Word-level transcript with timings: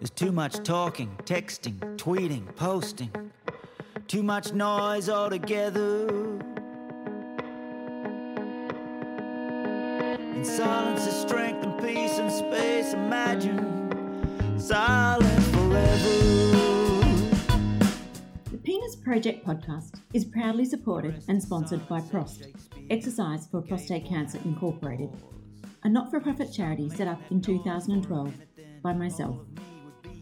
There's 0.00 0.08
too 0.08 0.32
much 0.32 0.62
talking, 0.62 1.14
texting, 1.24 1.76
tweeting, 1.98 2.56
posting. 2.56 3.10
Too 4.08 4.22
much 4.22 4.54
noise 4.54 5.10
altogether. 5.10 6.08
In 10.34 10.42
silence 10.42 11.06
is 11.06 11.14
strength 11.14 11.62
and 11.66 11.78
peace 11.82 12.16
and 12.16 12.32
space. 12.32 12.94
Imagine 12.94 14.58
silent 14.58 15.42
forever. 15.52 16.08
The 18.50 18.58
Penis 18.64 18.96
Project 18.96 19.46
podcast 19.46 20.00
is 20.14 20.24
proudly 20.24 20.64
supported 20.64 21.22
and 21.28 21.42
sponsored 21.42 21.86
by 21.90 22.00
PROST, 22.00 22.46
Exercise 22.88 23.46
for 23.48 23.60
Prostate 23.60 24.06
Cancer 24.06 24.40
Incorporated, 24.46 25.10
a 25.82 25.90
not 25.90 26.08
for 26.08 26.20
profit 26.20 26.50
charity 26.50 26.88
set 26.88 27.06
up 27.06 27.20
in 27.30 27.42
2012 27.42 28.32
by 28.82 28.94
myself, 28.94 29.36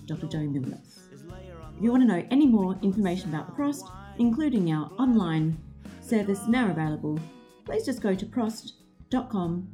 Dr. 0.09 0.27
Joe 0.27 0.39
Milios. 0.39 0.99
If 1.13 1.85
you 1.85 1.91
want 1.93 2.03
to 2.03 2.09
know 2.09 2.27
any 2.31 2.47
more 2.47 2.77
information 2.83 3.29
about 3.29 3.55
PROST, 3.55 3.85
including 4.19 4.73
our 4.73 4.91
online 4.99 5.59
service 6.01 6.41
now 6.49 6.71
available, 6.71 7.21
please 7.67 7.85
just 7.85 8.01
go 8.01 8.15
to 8.15 8.27
prost.com.au. 8.27 9.69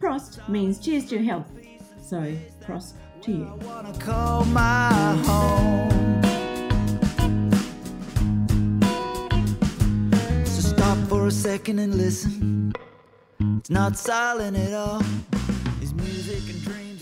Prost 0.00 0.48
means 0.48 0.78
cheers 0.78 1.04
to 1.06 1.16
your 1.16 1.24
health, 1.24 1.50
so 2.00 2.32
prost 2.60 2.94
to 3.22 3.32
you. 3.32 3.58
So 10.46 10.60
stop 10.68 10.96
for 11.08 11.26
a 11.26 11.30
second 11.30 11.80
and 11.80 11.96
listen. 11.96 12.72
It's 13.58 13.70
not 13.70 13.98
silent 13.98 14.56
at 14.56 14.72
all. 14.72 15.02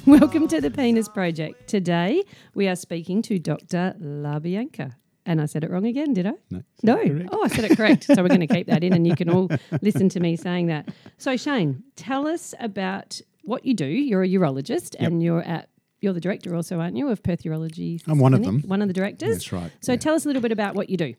Welcome 0.20 0.48
to 0.48 0.60
the 0.62 0.70
Penis 0.70 1.06
Project. 1.06 1.68
Today 1.68 2.22
we 2.54 2.66
are 2.66 2.76
speaking 2.76 3.20
to 3.22 3.38
Dr. 3.38 3.94
LaBianca. 4.00 4.94
And 5.26 5.38
I 5.38 5.44
said 5.44 5.64
it 5.64 5.70
wrong 5.70 5.84
again, 5.84 6.14
did 6.14 6.26
I? 6.26 6.32
No. 6.50 6.62
No. 6.82 7.26
Oh, 7.30 7.44
I 7.44 7.48
said 7.48 7.70
it 7.70 7.76
correct. 7.76 8.04
so 8.04 8.14
we're 8.22 8.28
going 8.28 8.40
to 8.40 8.46
keep 8.46 8.66
that 8.68 8.82
in 8.82 8.94
and 8.94 9.06
you 9.06 9.14
can 9.14 9.28
all 9.28 9.50
listen 9.82 10.08
to 10.10 10.20
me 10.20 10.34
saying 10.36 10.68
that. 10.68 10.88
So, 11.18 11.36
Shane, 11.36 11.82
tell 11.96 12.26
us 12.26 12.54
about 12.58 13.20
what 13.42 13.66
you 13.66 13.74
do. 13.74 13.84
You're 13.86 14.22
a 14.22 14.28
urologist 14.28 14.96
and 14.98 15.22
you're 15.22 15.42
at 15.42 15.68
you're 16.00 16.14
the 16.14 16.20
director 16.20 16.54
also, 16.56 16.80
aren't 16.80 16.96
you, 16.96 17.08
of 17.10 17.22
Perth 17.22 17.42
Urology? 17.42 18.00
I'm 18.06 18.18
one 18.20 18.32
of 18.32 18.42
them. 18.44 18.62
One 18.62 18.80
of 18.80 18.88
the 18.88 18.94
directors. 18.94 19.30
That's 19.32 19.52
right, 19.52 19.72
So 19.82 19.92
yeah. 19.92 19.98
tell 19.98 20.14
us 20.14 20.24
a 20.24 20.28
little 20.28 20.40
bit 20.42 20.52
about 20.52 20.74
what 20.76 20.88
you 20.88 20.96
do. 20.96 21.14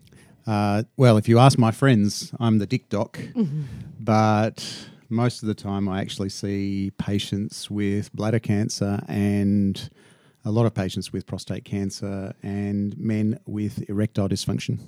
Uh, 0.48 0.84
well, 0.98 1.18
if 1.18 1.28
you 1.28 1.38
ask 1.38 1.59
my 1.59 1.72
friends, 1.72 2.31
I'm 2.40 2.58
the 2.59 2.66
dick 2.66 2.90
doc, 2.90 3.18
Mm-hmm. 3.36 3.64
but 4.00 4.66
most 5.10 5.42
of 5.42 5.48
the 5.48 5.56
time 5.56 5.88
I 5.90 6.02
actually 6.02 6.30
see 6.30 6.92
patients 6.98 7.70
with 7.70 8.14
bladder 8.14 8.40
cancer 8.40 9.02
and 9.08 9.90
a 10.46 10.52
lot 10.52 10.66
of 10.66 10.74
patients 10.74 11.12
with 11.12 11.26
prostate 11.26 11.66
cancer 11.66 12.34
and 12.44 12.98
men 12.98 13.40
with 13.46 13.90
erectile 13.90 14.30
dysfunction. 14.30 14.80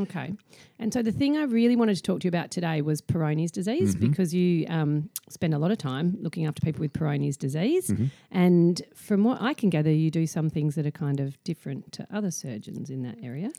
Okay. 0.00 0.34
And 0.78 0.92
so 0.92 1.02
the 1.02 1.10
thing 1.10 1.36
I 1.36 1.44
really 1.44 1.74
wanted 1.74 1.96
to 1.96 2.02
talk 2.02 2.20
to 2.20 2.26
you 2.26 2.28
about 2.28 2.50
today 2.50 2.80
was 2.80 3.00
Peyronie's 3.02 3.50
disease 3.50 3.94
Mm-hmm. 3.96 4.08
because 4.10 4.32
you 4.32 4.66
um, 4.68 5.10
spend 5.28 5.52
a 5.54 5.58
lot 5.58 5.70
of 5.72 5.78
time 5.78 6.16
looking 6.20 6.46
after 6.46 6.60
people 6.60 6.80
with 6.80 6.92
Peyronie's 6.92 7.36
disease. 7.36 7.88
Mm-hmm. 7.88 8.06
And 8.30 8.82
from 8.94 9.24
what 9.24 9.40
I 9.40 9.52
can 9.54 9.68
gather, 9.70 9.90
you 9.90 10.10
do 10.10 10.26
some 10.26 10.48
things 10.48 10.74
that 10.76 10.86
are 10.86 10.92
kind 10.92 11.18
of 11.18 11.42
different 11.44 11.90
to 11.92 12.06
other 12.12 12.30
surgeons 12.30 12.90
in 12.90 13.02
that 13.02 13.16
area. 13.22 13.50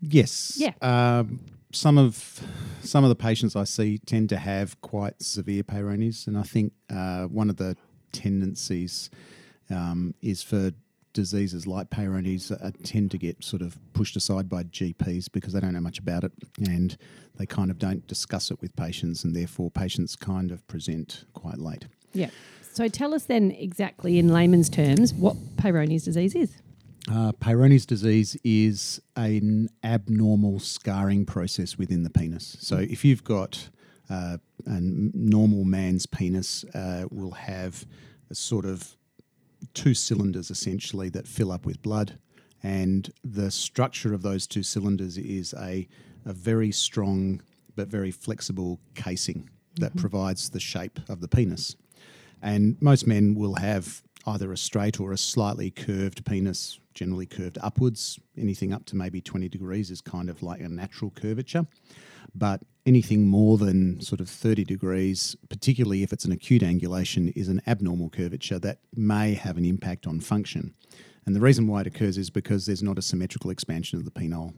Yes. 0.00 0.54
Yeah. 0.56 0.72
Um, 0.80 1.40
some 1.72 1.98
of 1.98 2.40
some 2.82 3.04
of 3.04 3.08
the 3.08 3.16
patients 3.16 3.56
I 3.56 3.64
see 3.64 3.98
tend 3.98 4.28
to 4.30 4.36
have 4.36 4.80
quite 4.80 5.22
severe 5.22 5.62
Peyronie's, 5.62 6.26
and 6.26 6.36
I 6.36 6.42
think 6.42 6.72
uh, 6.90 7.24
one 7.24 7.50
of 7.50 7.56
the 7.56 7.76
tendencies 8.12 9.10
um, 9.70 10.14
is 10.20 10.42
for 10.42 10.72
diseases 11.12 11.66
like 11.66 11.90
Peyronie's 11.90 12.50
uh, 12.50 12.70
tend 12.84 13.10
to 13.10 13.18
get 13.18 13.42
sort 13.44 13.62
of 13.62 13.78
pushed 13.92 14.16
aside 14.16 14.48
by 14.48 14.62
GPs 14.64 15.30
because 15.30 15.52
they 15.52 15.60
don't 15.60 15.74
know 15.74 15.80
much 15.80 15.98
about 15.98 16.24
it, 16.24 16.32
and 16.58 16.96
they 17.36 17.46
kind 17.46 17.70
of 17.70 17.78
don't 17.78 18.06
discuss 18.06 18.50
it 18.50 18.60
with 18.60 18.74
patients, 18.76 19.24
and 19.24 19.34
therefore 19.34 19.70
patients 19.70 20.16
kind 20.16 20.50
of 20.50 20.66
present 20.66 21.24
quite 21.34 21.58
late. 21.58 21.86
Yeah. 22.12 22.30
So 22.72 22.88
tell 22.88 23.14
us 23.14 23.24
then 23.24 23.50
exactly 23.50 24.18
in 24.18 24.28
layman's 24.28 24.70
terms 24.70 25.12
what 25.12 25.36
Peyronie's 25.56 26.04
disease 26.04 26.34
is. 26.34 26.56
Uh, 27.10 27.32
Peyronie's 27.32 27.84
disease 27.84 28.36
is 28.44 29.00
an 29.16 29.68
abnormal 29.82 30.60
scarring 30.60 31.24
process 31.26 31.76
within 31.76 32.04
the 32.04 32.10
penis. 32.10 32.56
So 32.60 32.76
if 32.76 33.04
you've 33.04 33.24
got 33.24 33.68
uh, 34.08 34.38
a 34.66 34.78
normal 34.80 35.64
man's 35.64 36.06
penis, 36.06 36.64
uh, 36.74 37.06
will 37.10 37.32
have 37.32 37.86
a 38.30 38.34
sort 38.34 38.64
of 38.64 38.96
two 39.74 39.94
cylinders 39.94 40.50
essentially 40.50 41.08
that 41.08 41.26
fill 41.26 41.50
up 41.50 41.66
with 41.66 41.82
blood, 41.82 42.18
and 42.62 43.12
the 43.24 43.50
structure 43.50 44.14
of 44.14 44.22
those 44.22 44.46
two 44.46 44.62
cylinders 44.62 45.18
is 45.18 45.54
a, 45.54 45.88
a 46.24 46.32
very 46.32 46.70
strong 46.70 47.42
but 47.74 47.88
very 47.88 48.12
flexible 48.12 48.78
casing 48.94 49.50
that 49.76 49.96
provides 49.96 50.50
the 50.50 50.60
shape 50.60 51.00
of 51.08 51.20
the 51.20 51.28
penis. 51.28 51.74
And 52.42 52.76
most 52.80 53.06
men 53.06 53.34
will 53.34 53.54
have 53.54 54.02
either 54.26 54.52
a 54.52 54.56
straight 54.56 55.00
or 55.00 55.12
a 55.12 55.18
slightly 55.18 55.70
curved 55.70 56.24
penis, 56.24 56.78
generally 56.94 57.26
curved 57.26 57.58
upwards. 57.62 58.18
Anything 58.36 58.72
up 58.72 58.84
to 58.86 58.96
maybe 58.96 59.20
20 59.20 59.48
degrees 59.48 59.90
is 59.90 60.00
kind 60.00 60.28
of 60.28 60.42
like 60.42 60.60
a 60.60 60.68
natural 60.68 61.10
curvature. 61.10 61.66
But 62.34 62.62
anything 62.86 63.26
more 63.26 63.58
than 63.58 64.00
sort 64.00 64.20
of 64.20 64.28
30 64.28 64.64
degrees, 64.64 65.36
particularly 65.48 66.02
if 66.02 66.12
it's 66.12 66.24
an 66.24 66.32
acute 66.32 66.62
angulation, 66.62 67.32
is 67.36 67.48
an 67.48 67.60
abnormal 67.66 68.10
curvature 68.10 68.58
that 68.60 68.78
may 68.94 69.34
have 69.34 69.56
an 69.56 69.64
impact 69.64 70.06
on 70.06 70.20
function. 70.20 70.74
And 71.26 71.36
the 71.36 71.40
reason 71.40 71.66
why 71.66 71.82
it 71.82 71.86
occurs 71.86 72.18
is 72.18 72.30
because 72.30 72.66
there's 72.66 72.82
not 72.82 72.98
a 72.98 73.02
symmetrical 73.02 73.50
expansion 73.50 73.98
of 73.98 74.04
the 74.04 74.10
penile 74.10 74.54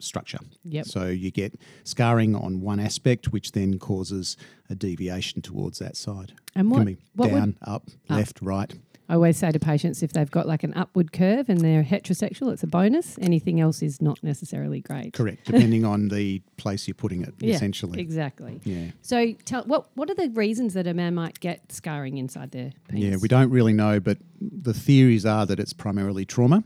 structure. 0.00 0.38
Yep. 0.64 0.86
So 0.86 1.06
you 1.08 1.32
get 1.32 1.58
scarring 1.82 2.36
on 2.36 2.60
one 2.60 2.78
aspect, 2.78 3.32
which 3.32 3.50
then 3.52 3.78
causes 3.80 4.36
a 4.70 4.76
deviation 4.76 5.42
towards 5.42 5.80
that 5.80 5.96
side. 5.96 6.34
And 6.54 6.66
It 6.66 6.70
what- 6.70 6.76
can 6.78 6.86
be 6.86 6.96
what 7.16 7.32
would- 7.32 7.38
down, 7.38 7.56
up, 7.62 7.88
left, 8.08 8.40
right. 8.40 8.72
I 9.08 9.14
always 9.14 9.38
say 9.38 9.50
to 9.50 9.58
patients 9.58 10.02
if 10.02 10.12
they've 10.12 10.30
got 10.30 10.46
like 10.46 10.62
an 10.62 10.74
upward 10.74 11.12
curve 11.12 11.48
and 11.48 11.60
they're 11.60 11.82
heterosexual, 11.82 12.52
it's 12.52 12.62
a 12.62 12.66
bonus. 12.66 13.16
Anything 13.20 13.60
else 13.60 13.82
is 13.82 14.02
not 14.02 14.22
necessarily 14.22 14.80
great. 14.80 15.14
Correct, 15.14 15.44
depending 15.46 15.84
on 15.84 16.08
the 16.08 16.42
place 16.58 16.86
you're 16.86 16.94
putting 16.94 17.22
it, 17.22 17.34
Yeah, 17.38 17.54
essentially. 17.54 18.00
Exactly. 18.00 18.60
Yeah. 18.64 18.90
So 19.00 19.32
tell 19.44 19.64
what 19.64 19.88
what 19.94 20.10
are 20.10 20.14
the 20.14 20.28
reasons 20.30 20.74
that 20.74 20.86
a 20.86 20.94
man 20.94 21.14
might 21.14 21.40
get 21.40 21.72
scarring 21.72 22.18
inside 22.18 22.50
their 22.50 22.72
penis? 22.88 23.04
Yeah, 23.04 23.16
we 23.20 23.28
don't 23.28 23.50
really 23.50 23.72
know, 23.72 23.98
but 24.00 24.18
the 24.40 24.74
theories 24.74 25.24
are 25.24 25.46
that 25.46 25.58
it's 25.58 25.72
primarily 25.72 26.24
trauma 26.24 26.62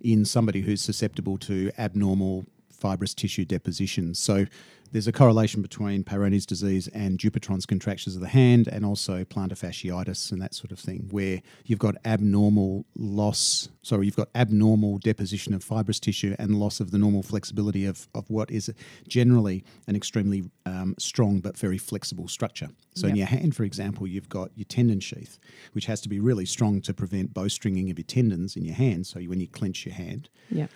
in 0.00 0.24
somebody 0.24 0.62
who's 0.62 0.82
susceptible 0.82 1.38
to 1.38 1.70
abnormal 1.78 2.44
fibrous 2.70 3.14
tissue 3.14 3.44
deposition. 3.44 4.14
So 4.14 4.46
there's 4.94 5.08
a 5.08 5.12
correlation 5.12 5.60
between 5.60 6.04
Peyronie's 6.04 6.46
disease 6.46 6.86
and 6.94 7.18
Dupuytren's 7.18 7.66
contractures 7.66 8.14
of 8.14 8.22
the 8.22 8.28
hand 8.28 8.68
and 8.68 8.86
also 8.86 9.24
plantar 9.24 9.58
fasciitis 9.58 10.30
and 10.30 10.40
that 10.40 10.54
sort 10.54 10.70
of 10.70 10.78
thing, 10.78 11.08
where 11.10 11.42
you've 11.64 11.80
got 11.80 11.96
abnormal 12.04 12.86
loss, 12.94 13.68
sorry, 13.82 14.06
you've 14.06 14.14
got 14.14 14.28
abnormal 14.36 14.98
deposition 14.98 15.52
of 15.52 15.64
fibrous 15.64 15.98
tissue 15.98 16.36
and 16.38 16.60
loss 16.60 16.78
of 16.78 16.92
the 16.92 16.98
normal 16.98 17.24
flexibility 17.24 17.84
of, 17.86 18.06
of 18.14 18.30
what 18.30 18.52
is 18.52 18.72
generally 19.08 19.64
an 19.88 19.96
extremely 19.96 20.44
um, 20.64 20.94
strong 20.96 21.40
but 21.40 21.58
very 21.58 21.76
flexible 21.76 22.28
structure. 22.28 22.68
So 22.94 23.08
in 23.08 23.16
your 23.16 23.26
hand, 23.26 23.56
for 23.56 23.64
example, 23.64 24.06
you've 24.06 24.28
got 24.28 24.52
your 24.54 24.66
tendon 24.66 25.00
sheath, 25.00 25.40
which 25.72 25.86
has 25.86 26.00
to 26.02 26.08
be 26.08 26.20
really 26.20 26.46
strong 26.46 26.80
to 26.82 26.94
prevent 26.94 27.34
bowstringing 27.34 27.90
of 27.90 27.98
your 27.98 28.06
tendons 28.06 28.54
in 28.54 28.64
your 28.64 28.76
hand. 28.76 29.08
So 29.08 29.18
when 29.22 29.40
you 29.40 29.48
clench 29.48 29.84
your 29.84 29.96
hand, 29.96 30.28
Yeah. 30.50 30.68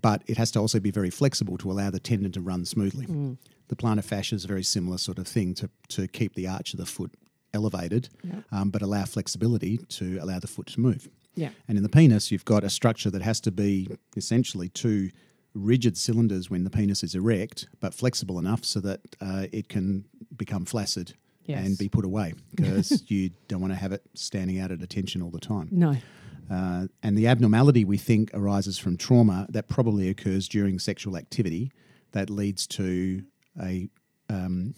But 0.00 0.22
it 0.26 0.36
has 0.36 0.50
to 0.52 0.58
also 0.60 0.80
be 0.80 0.90
very 0.90 1.10
flexible 1.10 1.56
to 1.58 1.70
allow 1.70 1.90
the 1.90 2.00
tendon 2.00 2.32
to 2.32 2.40
run 2.40 2.64
smoothly. 2.64 3.06
Mm. 3.06 3.38
The 3.68 3.76
plantar 3.76 4.04
fascia 4.04 4.34
is 4.34 4.44
a 4.44 4.48
very 4.48 4.62
similar 4.62 4.98
sort 4.98 5.18
of 5.18 5.26
thing 5.26 5.54
to, 5.54 5.70
to 5.88 6.06
keep 6.08 6.34
the 6.34 6.46
arch 6.48 6.74
of 6.74 6.78
the 6.80 6.86
foot 6.86 7.12
elevated, 7.52 8.08
um, 8.52 8.70
but 8.70 8.82
allow 8.82 9.04
flexibility 9.04 9.78
to 9.78 10.18
allow 10.18 10.38
the 10.38 10.46
foot 10.48 10.66
to 10.68 10.80
move. 10.80 11.08
Yeah. 11.36 11.50
And 11.68 11.76
in 11.76 11.82
the 11.82 11.88
penis, 11.88 12.30
you've 12.30 12.44
got 12.44 12.64
a 12.64 12.70
structure 12.70 13.10
that 13.10 13.22
has 13.22 13.40
to 13.42 13.50
be 13.52 13.88
essentially 14.16 14.68
two 14.68 15.10
rigid 15.54 15.96
cylinders 15.96 16.50
when 16.50 16.64
the 16.64 16.70
penis 16.70 17.02
is 17.04 17.14
erect, 17.14 17.68
but 17.80 17.94
flexible 17.94 18.38
enough 18.38 18.64
so 18.64 18.80
that 18.80 19.00
uh, 19.20 19.46
it 19.52 19.68
can 19.68 20.04
become 20.36 20.64
flaccid 20.64 21.14
Yes. 21.46 21.66
and 21.66 21.76
be 21.76 21.90
put 21.90 22.06
away 22.06 22.32
because 22.54 23.04
you 23.08 23.28
don't 23.48 23.60
want 23.60 23.74
to 23.74 23.78
have 23.78 23.92
it 23.92 24.00
standing 24.14 24.58
out 24.60 24.70
at 24.72 24.80
attention 24.80 25.20
all 25.20 25.28
the 25.30 25.38
time. 25.38 25.68
No. 25.70 25.94
Uh, 26.50 26.86
and 27.02 27.16
the 27.16 27.26
abnormality 27.26 27.84
we 27.84 27.96
think 27.96 28.30
arises 28.34 28.78
from 28.78 28.96
trauma 28.96 29.46
that 29.50 29.68
probably 29.68 30.08
occurs 30.08 30.48
during 30.48 30.78
sexual 30.78 31.16
activity 31.16 31.70
that 32.12 32.30
leads 32.30 32.66
to 32.66 33.22
a 33.62 33.88
um, 34.28 34.74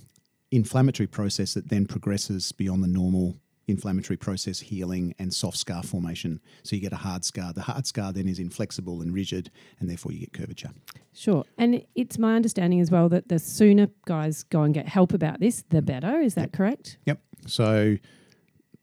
inflammatory 0.50 1.06
process 1.06 1.54
that 1.54 1.68
then 1.68 1.86
progresses 1.86 2.52
beyond 2.52 2.82
the 2.82 2.88
normal 2.88 3.36
inflammatory 3.68 4.16
process 4.16 4.60
healing 4.60 5.12
and 5.18 5.34
soft 5.34 5.56
scar 5.56 5.82
formation. 5.82 6.40
So 6.62 6.76
you 6.76 6.82
get 6.82 6.92
a 6.92 6.96
hard 6.96 7.24
scar. 7.24 7.52
The 7.52 7.62
hard 7.62 7.84
scar 7.84 8.12
then 8.12 8.28
is 8.28 8.38
inflexible 8.38 9.02
and 9.02 9.12
rigid, 9.12 9.50
and 9.80 9.90
therefore 9.90 10.12
you 10.12 10.20
get 10.20 10.32
curvature. 10.32 10.70
Sure. 11.12 11.44
And 11.58 11.82
it's 11.96 12.16
my 12.16 12.36
understanding 12.36 12.80
as 12.80 12.92
well 12.92 13.08
that 13.08 13.28
the 13.28 13.40
sooner 13.40 13.88
guys 14.06 14.44
go 14.44 14.62
and 14.62 14.72
get 14.72 14.86
help 14.88 15.12
about 15.12 15.40
this, 15.40 15.64
the 15.70 15.82
better. 15.82 16.20
Is 16.20 16.34
that 16.34 16.42
Yep. 16.42 16.52
correct? 16.52 16.98
Yep. 17.06 17.20
So 17.46 17.96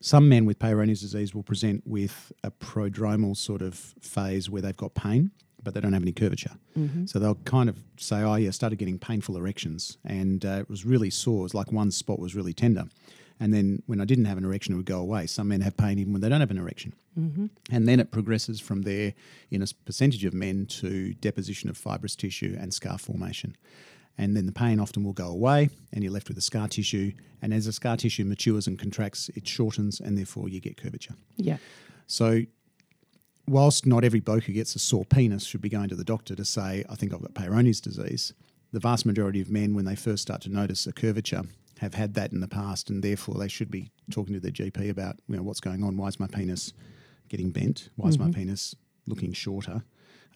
some 0.04 0.28
men 0.28 0.46
with 0.46 0.60
Peyronie's 0.60 1.00
disease 1.00 1.34
will 1.34 1.44
present 1.44 1.82
with 1.86 2.34
a 2.44 2.52
prodromal 2.52 3.38
sort 3.38 3.62
of 3.62 3.74
phase 4.02 4.50
where 4.50 4.62
they've 4.62 4.76
got 4.76 4.94
pain, 4.94 5.32
but 5.64 5.74
they 5.74 5.80
don't 5.80 5.94
have 5.94 6.02
any 6.02 6.12
curvature. 6.12 6.52
So 7.06 7.20
they'll 7.20 7.36
kind 7.46 7.70
of 7.70 7.78
say, 7.96 8.18
"Oh 8.18 8.36
yeah, 8.36 8.50
I 8.50 8.52
started 8.52 8.76
getting 8.80 9.00
painful 9.00 9.38
erections, 9.38 9.98
and 10.04 10.44
uh, 10.44 10.60
it 10.60 10.70
was 10.70 10.84
really 10.86 11.10
sore. 11.10 11.40
It 11.40 11.44
was 11.44 11.54
like 11.54 11.72
one 11.72 11.90
spot 11.90 12.20
was 12.20 12.36
really 12.36 12.52
tender." 12.54 12.86
And 13.40 13.54
then 13.54 13.82
when 13.88 14.02
I 14.02 14.06
didn't 14.06 14.26
have 14.26 14.38
an 14.38 14.44
erection, 14.44 14.74
it 14.74 14.78
would 14.78 14.86
go 14.86 15.00
away. 15.00 15.26
Some 15.26 15.48
men 15.48 15.62
have 15.62 15.76
pain 15.78 15.98
even 16.00 16.12
when 16.14 16.22
they 16.22 16.30
don't 16.30 16.42
have 16.42 16.52
an 16.52 16.58
erection. 16.58 16.94
And 17.72 17.88
then 17.88 18.00
it 18.00 18.12
progresses 18.12 18.60
from 18.60 18.82
there 18.84 19.14
in 19.52 19.62
a 19.62 19.68
percentage 19.86 20.26
of 20.26 20.34
men 20.34 20.66
to 20.82 21.14
deposition 21.16 21.70
of 21.70 21.78
fibrous 21.78 22.16
tissue 22.16 22.56
and 22.60 22.74
scar 22.74 22.98
formation. 22.98 23.56
And 24.18 24.38
then 24.38 24.46
the 24.46 24.52
pain 24.52 24.80
often 24.80 25.04
will 25.04 25.14
go 25.14 25.28
away 25.28 25.70
and 25.92 26.04
you're 26.04 26.14
left 26.14 26.28
with 26.28 26.36
the 26.36 26.42
scar 26.42 26.68
tissue. 26.68 27.14
And 27.42 27.54
as 27.54 27.66
the 27.66 27.74
scar 27.74 27.98
tissue 27.98 28.26
matures 28.26 28.68
and 28.68 28.78
contracts, 28.78 29.30
it 29.36 29.48
shortens 29.48 30.00
and 30.00 30.18
therefore 30.18 30.50
you 30.50 30.60
get 30.60 30.78
curvature. 30.78 31.16
Yeah. 31.36 31.58
So, 32.06 32.42
whilst 33.48 33.86
not 33.86 34.04
every 34.04 34.20
bloke 34.20 34.44
who 34.44 34.54
gets 34.54 34.76
a 34.76 34.80
sore 34.80 35.06
penis 35.06 35.46
should 35.46 35.62
be 35.62 35.70
going 35.70 35.90
to 35.90 35.96
the 35.96 36.04
doctor 36.04 36.36
to 36.36 36.46
say, 36.46 36.86
I 36.90 36.96
think 36.96 37.14
I've 37.14 37.22
got 37.22 37.34
Peyronie's 37.34 37.82
disease, 37.82 38.34
the 38.72 38.80
vast 38.80 39.06
majority 39.06 39.42
of 39.42 39.50
men, 39.50 39.74
when 39.74 39.86
they 39.86 39.96
first 39.96 40.22
start 40.22 40.42
to 40.42 40.50
notice 40.50 40.86
a 40.88 40.94
curvature, 40.94 41.44
have 41.80 41.94
had 41.94 42.14
that 42.14 42.32
in 42.32 42.40
the 42.40 42.48
past, 42.48 42.90
and 42.90 43.04
therefore 43.04 43.36
they 43.36 43.48
should 43.48 43.70
be 43.70 43.92
talking 44.12 44.34
to 44.34 44.40
their 44.40 44.52
GP 44.52 44.90
about, 44.90 45.18
you 45.28 45.36
know, 45.36 45.44
what's 45.44 45.60
going 45.60 45.84
on. 45.84 45.98
Why 45.98 46.08
is 46.08 46.20
my 46.20 46.28
penis 46.28 46.74
getting 47.30 47.52
bent? 47.52 47.90
Why 47.96 48.10
is 48.10 48.20
my 48.20 48.32
penis 48.32 48.76
looking 49.06 49.34
shorter? 49.34 49.84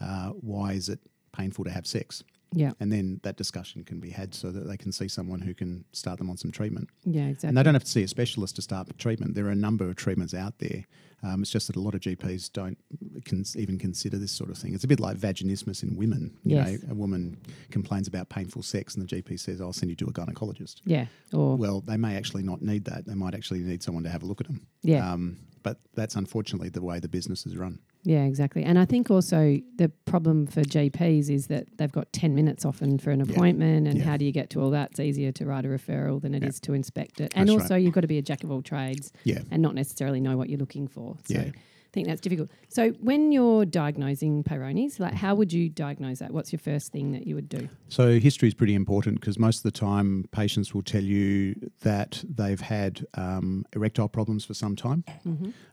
Uh, 0.01 0.29
why 0.29 0.73
is 0.73 0.89
it 0.89 0.99
painful 1.31 1.63
to 1.65 1.71
have 1.71 1.87
sex? 1.87 2.23
Yeah. 2.53 2.71
And 2.79 2.91
then 2.91 3.19
that 3.23 3.35
discussion 3.35 3.83
can 3.83 3.99
be 3.99 4.09
had 4.09 4.33
so 4.33 4.51
that 4.51 4.67
they 4.67 4.77
can 4.77 4.91
see 4.91 5.07
someone 5.07 5.41
who 5.41 5.53
can 5.53 5.83
start 5.91 6.17
them 6.17 6.29
on 6.29 6.37
some 6.37 6.51
treatment. 6.51 6.89
Yeah, 7.03 7.25
exactly. 7.27 7.49
And 7.49 7.57
they 7.57 7.63
don't 7.63 7.73
have 7.75 7.83
to 7.83 7.89
see 7.91 8.03
a 8.03 8.07
specialist 8.07 8.55
to 8.55 8.61
start 8.61 8.87
treatment. 8.97 9.35
There 9.35 9.45
are 9.47 9.51
a 9.51 9.55
number 9.55 9.85
of 9.89 9.95
treatments 9.95 10.33
out 10.33 10.59
there. 10.59 10.85
Um, 11.23 11.41
it's 11.41 11.49
just 11.51 11.65
that 11.67 11.75
a 11.75 11.79
lot 11.79 11.95
of 11.95 12.01
GPs 12.01 12.51
don't 12.53 12.77
can 13.25 13.43
even 13.55 13.79
consider 13.79 14.17
this 14.17 14.31
sort 14.31 14.51
of 14.51 14.57
thing. 14.57 14.75
It's 14.75 14.83
a 14.83 14.87
bit 14.87 14.99
like 14.99 15.17
vaginismus 15.17 15.81
in 15.83 15.95
women. 15.97 16.37
You 16.43 16.57
Yes. 16.57 16.83
know, 16.83 16.91
a 16.91 16.93
woman 16.95 17.37
complains 17.71 18.07
about 18.07 18.29
painful 18.29 18.61
sex, 18.61 18.95
and 18.95 19.03
the 19.03 19.07
GP 19.15 19.37
says, 19.39 19.59
"I'll 19.59 19.73
send 19.73 19.89
you 19.89 19.95
to 19.97 20.05
a 20.05 20.13
gynecologist." 20.13 20.81
yeah. 20.85 21.07
Or 21.33 21.57
Well, 21.57 21.81
they 21.81 21.97
may 21.97 22.15
actually 22.15 22.43
not 22.43 22.61
need 22.61 22.85
that. 22.85 23.05
They 23.07 23.15
might 23.15 23.33
actually 23.33 23.59
need 23.61 23.81
someone 23.81 24.03
to 24.03 24.09
have 24.11 24.21
a 24.21 24.27
look 24.27 24.41
at 24.41 24.47
them. 24.47 24.67
Yeah. 24.83 25.11
Um, 25.11 25.37
but 25.63 25.79
that's 25.95 26.15
unfortunately 26.15 26.69
the 26.69 26.83
way 26.83 26.99
the 26.99 27.09
business 27.09 27.45
is 27.47 27.57
run. 27.57 27.79
Yeah, 28.07 28.23
exactly. 28.23 28.63
And 28.63 28.79
I 28.79 28.85
think 28.85 29.11
also 29.11 29.59
the 29.75 29.89
problem 30.05 30.47
for 30.47 30.61
GPs 30.61 31.29
is 31.29 31.47
that 31.47 31.67
they've 31.77 31.91
got 31.91 32.13
10 32.13 32.33
minutes 32.33 32.63
often 32.63 32.97
for 32.99 33.11
an 33.11 33.19
appointment. 33.19 33.85
And 33.85 33.97
Yeah. 33.97 34.05
how 34.05 34.15
do 34.15 34.23
you 34.23 34.31
get 34.31 34.49
to 34.51 34.61
all 34.61 34.69
that? 34.71 34.91
It's 34.91 35.01
easier 35.01 35.33
to 35.33 35.45
write 35.45 35.65
a 35.65 35.67
referral 35.67 36.21
than 36.21 36.33
it 36.33 36.41
is 36.41 36.61
to 36.61 36.73
inspect 36.73 37.19
it. 37.19 37.33
And 37.35 37.49
That's 37.49 37.63
also, 37.63 37.75
you've 37.75 37.93
got 37.93 38.01
to 38.01 38.07
be 38.07 38.17
a 38.17 38.21
jack 38.21 38.45
of 38.45 38.51
all 38.51 38.61
trades 38.61 39.11
Yeah. 39.25 39.39
and 39.51 39.61
not 39.61 39.75
necessarily 39.75 40.21
know 40.21 40.37
what 40.37 40.49
you're 40.49 40.57
looking 40.57 40.87
for. 40.87 41.17
So 41.25 41.33
Yeah. 41.33 41.51
Think 41.97 42.09
that's 42.09 42.21
difficult. 42.21 42.51
So 42.69 42.91
when 43.01 43.31
you're 43.31 43.65
diagnosing 43.65 44.43
Peyronie's, 44.43 44.99
like 44.99 45.15
how 45.15 45.33
would 45.33 45.51
you 45.51 45.67
diagnose 45.67 46.19
that? 46.19 46.29
What's 46.29 46.51
your 46.53 46.59
first 46.59 46.91
thing 46.91 47.11
that 47.13 47.25
you 47.25 47.33
would 47.33 47.49
do? 47.49 47.69
So 47.87 48.19
history 48.19 48.47
is 48.47 48.53
pretty 48.53 48.75
important 48.75 49.19
because 49.19 49.39
most 49.39 49.57
of 49.57 49.63
the 49.63 49.71
time 49.71 50.25
patients 50.31 50.75
will 50.75 50.83
tell 50.83 51.01
you 51.01 51.55
that 51.81 52.23
they've 52.29 52.61
had 52.61 53.03
um, 53.15 53.65
erectile 53.73 54.09
problems 54.09 54.45
for 54.45 54.53
some 54.53 54.75
time, 54.75 55.05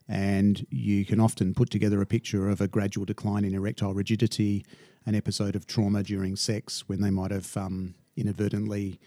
and 0.09 0.67
you 0.71 1.05
can 1.05 1.21
often 1.21 1.53
put 1.53 1.69
together 1.69 2.01
a 2.01 2.07
picture 2.07 2.49
of 2.49 2.63
a 2.63 2.69
gradual 2.69 3.05
decline 3.05 3.45
in 3.45 3.55
erectile 3.55 3.93
rigidity, 3.93 4.65
an 5.05 5.15
episode 5.15 5.55
of 5.55 5.67
trauma 5.67 6.03
during 6.03 6.37
sex 6.37 6.85
when 6.89 7.03
they 7.03 7.11
might 7.11 7.33
have 7.33 7.55
um, 7.59 7.95
inadvertently 8.17 8.99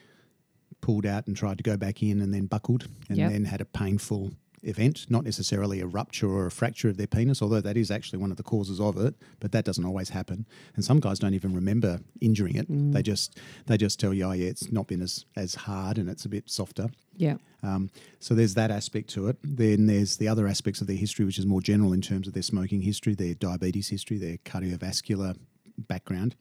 pulled 0.82 1.08
out 1.08 1.26
and 1.26 1.36
tried 1.36 1.58
to 1.58 1.64
go 1.64 1.76
back 1.78 2.04
in 2.04 2.22
and 2.22 2.32
then 2.32 2.46
buckled 2.46 2.88
and 3.10 3.18
Yep. 3.18 3.32
then 3.32 3.46
had 3.46 3.60
a 3.62 3.66
painful 3.66 4.34
event, 4.64 5.06
not 5.10 5.24
necessarily 5.24 5.82
a 5.82 5.86
rupture 5.86 6.30
or 6.30 6.46
a 6.46 6.52
fracture 6.52 6.90
of 6.90 6.98
their 6.98 7.08
penis, 7.08 7.42
although 7.42 7.62
that 7.62 7.78
is 7.78 7.92
actually 7.92 8.20
one 8.20 8.32
of 8.32 8.38
the 8.38 8.44
causes 8.44 8.80
of 8.80 8.98
it, 8.98 9.16
but 9.40 9.52
that 9.52 9.66
doesn't 9.66 9.86
always 9.86 10.10
happen. 10.10 10.46
And 10.76 10.84
some 10.84 11.00
guys 11.00 11.20
don't 11.20 11.34
even 11.34 11.54
remember 11.54 12.00
injuring 12.22 12.56
it. 12.56 12.66
They 12.70 13.02
just 13.02 13.40
they 13.66 13.78
just 13.78 14.00
tell 14.00 14.14
you, 14.14 14.26
oh 14.26 14.32
yeah, 14.32 14.48
it's 14.48 14.72
not 14.72 14.88
been 14.88 15.02
as, 15.02 15.26
as 15.36 15.56
hard 15.56 15.98
and 15.98 16.10
it's 16.10 16.26
a 16.26 16.30
bit 16.30 16.50
softer. 16.50 16.90
Yeah. 17.16 17.38
Um, 17.64 17.90
so 18.20 18.36
there's 18.36 18.54
that 18.56 18.72
aspect 18.72 19.10
to 19.12 19.28
it. 19.28 19.38
Then 19.44 19.88
there's 19.88 20.18
the 20.18 20.28
other 20.28 20.48
aspects 20.48 20.82
of 20.82 20.88
their 20.88 20.96
history, 20.96 21.26
which 21.26 21.40
is 21.40 21.46
more 21.46 21.62
general 21.62 21.94
in 21.94 22.02
terms 22.02 22.28
of 22.28 22.34
their 22.34 22.44
smoking 22.44 22.82
history, 22.82 23.16
their 23.16 23.34
diabetes 23.34 23.90
history, 23.90 24.18
their 24.18 24.38
cardiovascular 24.38 25.36
background. 25.78 26.36